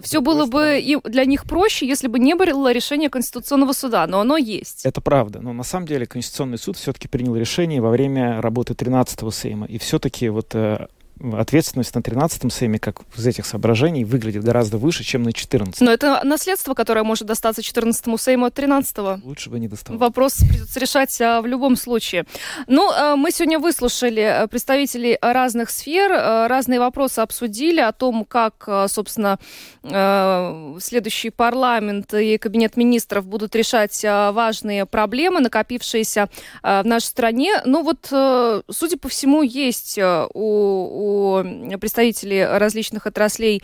Все 0.00 0.20
было 0.20 0.46
бы 0.46 0.78
и 0.78 0.98
для 1.04 1.24
них 1.24 1.44
проще, 1.44 1.86
если 1.86 2.08
бы 2.08 2.18
не 2.18 2.34
было 2.34 2.72
решения 2.72 3.08
Конституционного 3.08 3.72
суда, 3.72 4.06
но 4.06 4.20
оно 4.20 4.36
есть. 4.36 4.84
Это 4.84 5.00
правда. 5.00 5.40
Но 5.40 5.52
на 5.52 5.64
самом 5.64 5.86
деле 5.86 6.06
Конституционный 6.06 6.58
суд 6.58 6.76
все-таки 6.76 7.08
принял 7.08 7.36
решение 7.36 7.80
во 7.80 7.90
время 7.90 8.40
работы 8.40 8.74
13-го 8.74 9.30
Сейма. 9.30 9.66
И 9.66 9.78
все-таки 9.78 10.28
вот 10.28 10.54
э, 10.54 10.88
ответственность 11.32 11.94
на 11.94 12.00
13-м 12.00 12.50
Сейме, 12.50 12.78
как 12.78 13.02
из 13.16 13.26
этих 13.26 13.46
соображений, 13.46 14.04
выглядит 14.04 14.44
гораздо 14.44 14.78
выше, 14.78 15.04
чем 15.04 15.22
на 15.22 15.30
14-м. 15.30 15.74
Но 15.80 15.92
это 15.92 16.20
наследство, 16.24 16.74
которое 16.74 17.04
может 17.04 17.26
достаться 17.26 17.62
14-му 17.62 18.18
Сейму 18.18 18.46
от 18.46 18.58
13-го. 18.58 19.20
Лучше 19.26 19.50
бы 19.50 19.58
не 19.58 19.68
доставалось. 19.68 20.00
Вопрос 20.00 20.34
придется 20.36 20.78
решать 20.80 21.20
а, 21.20 21.40
в 21.40 21.46
любом 21.46 21.76
случае. 21.76 22.24
Ну, 22.66 22.90
а, 22.90 23.16
мы 23.16 23.30
сегодня 23.30 23.58
выслушали 23.58 24.20
а, 24.20 24.46
представителей 24.46 25.18
разных 25.20 25.70
сфер, 25.70 26.12
а, 26.12 26.48
разные 26.48 26.80
вопросы 26.80 27.20
обсудили 27.20 27.80
о 27.80 27.92
том, 27.92 28.24
как, 28.24 28.64
а, 28.66 28.88
собственно, 28.88 29.38
а, 29.82 30.76
следующий 30.80 31.30
парламент 31.30 32.12
и 32.14 32.38
кабинет 32.38 32.76
министров 32.76 33.26
будут 33.26 33.56
решать 33.56 34.04
а, 34.04 34.32
важные 34.32 34.86
проблемы, 34.86 35.40
накопившиеся 35.40 36.28
а, 36.62 36.82
в 36.82 36.86
нашей 36.86 37.06
стране. 37.06 37.62
Ну 37.64 37.82
вот, 37.82 38.08
а, 38.12 38.62
судя 38.70 38.98
по 38.98 39.08
всему, 39.08 39.42
есть 39.42 39.98
а, 39.98 40.26
у, 40.34 41.05
у 41.06 41.78
представителей 41.78 42.44
различных 42.44 43.06
отраслей 43.06 43.62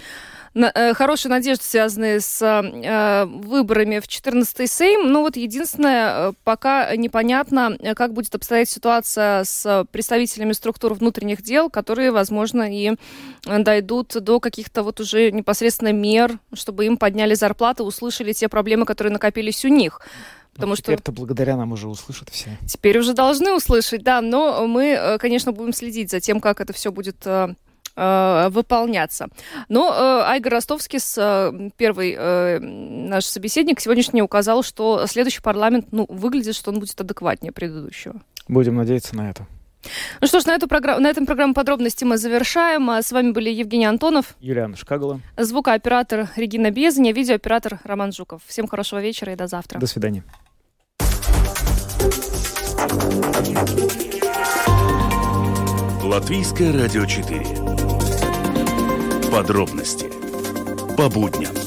э, 0.55 0.95
хорошие 0.95 1.31
надежды, 1.31 1.65
связанные 1.65 2.21
с 2.21 2.43
э, 2.43 3.25
выборами 3.27 3.99
в 3.99 4.05
14-й 4.05 4.67
Сейм. 4.67 5.11
Но 5.11 5.23
вот 5.23 5.37
единственное, 5.37 6.31
э, 6.31 6.33
пока 6.45 6.95
непонятно, 6.97 7.77
как 7.97 8.13
будет 8.13 8.35
обстоять 8.35 8.69
ситуация 8.69 9.45
с 9.45 9.87
представителями 9.91 10.53
структур 10.53 10.95
внутренних 10.95 11.43
дел, 11.43 11.71
которые, 11.71 12.11
возможно, 12.11 12.69
и 12.71 12.93
дойдут 13.45 14.15
до 14.21 14.41
каких-то 14.41 14.83
вот 14.83 15.01
уже 15.01 15.31
непосредственно 15.33 15.93
мер, 15.93 16.39
чтобы 16.53 16.87
им 16.87 16.97
подняли 16.97 17.35
зарплаты, 17.35 17.83
услышали 17.83 18.33
те 18.33 18.49
проблемы, 18.49 18.87
которые 18.87 19.13
накопились 19.13 19.65
у 19.65 19.69
них. 19.69 20.01
Потому 20.55 20.75
что 20.77 20.85
теперь-то 20.85 21.13
благодаря 21.13 21.57
нам 21.57 21.73
уже 21.73 21.89
услышат 21.89 22.29
все. 22.29 22.59
Теперь 22.67 22.99
уже 22.99 23.15
должны 23.15 23.55
услышать, 23.55 24.03
да. 24.03 24.21
Но 24.21 24.67
мы, 24.67 24.91
э, 24.91 25.19
конечно, 25.19 25.53
будем 25.53 25.73
следить 25.73 26.11
за 26.11 26.21
тем, 26.21 26.41
как 26.41 26.61
это 26.61 26.73
все 26.73 26.93
будет 26.93 27.27
э, 27.27 27.55
э, 27.97 28.49
выполняться. 28.51 29.29
Но 29.69 29.91
Айгор 30.27 30.53
Ростовский, 30.53 30.99
первый 31.77 32.59
наш 32.61 33.25
собеседник, 33.25 33.81
сегодняшний 33.81 34.23
указал, 34.23 34.63
что 34.63 35.07
следующий 35.07 35.41
парламент, 35.41 35.87
ну, 35.91 36.07
выглядит, 36.09 36.55
что 36.55 36.71
он 36.71 36.81
будет 36.81 37.01
адекватнее 37.01 37.53
предыдущего. 37.53 38.21
Будем 38.49 38.77
надеяться 38.77 39.17
на 39.17 39.31
это. 39.31 39.47
Ну 40.21 40.27
что 40.27 40.41
ж, 40.41 40.47
на, 40.47 40.55
эту 40.55 40.69
программу, 40.69 41.01
на 41.01 41.09
этом 41.09 41.27
программу 41.27 41.55
подробности 41.55 42.05
мы 42.05 42.19
завершаем. 42.19 42.91
А 42.91 43.03
с 43.03 43.13
вами 43.13 43.33
были 43.33 43.51
Евгений 43.51 43.87
Антонов, 43.87 44.37
Юлиана 44.41 44.77
Шкагала, 44.77 45.21
звукооператор 45.37 46.29
Регина 46.37 46.71
Безаня, 46.71 47.13
видеооператор 47.13 47.81
Роман 47.85 48.13
Жуков. 48.13 48.43
Всем 48.47 48.69
хорошего 48.69 49.01
вечера 49.01 49.33
и 49.33 49.37
до 49.37 49.47
завтра. 49.47 49.79
До 49.79 49.87
свидания. 49.87 50.25
Латвийское 56.03 56.73
радио 56.73 57.07
4. 57.07 57.41
Подробности 59.31 60.11
по 60.97 61.09
будням. 61.09 61.62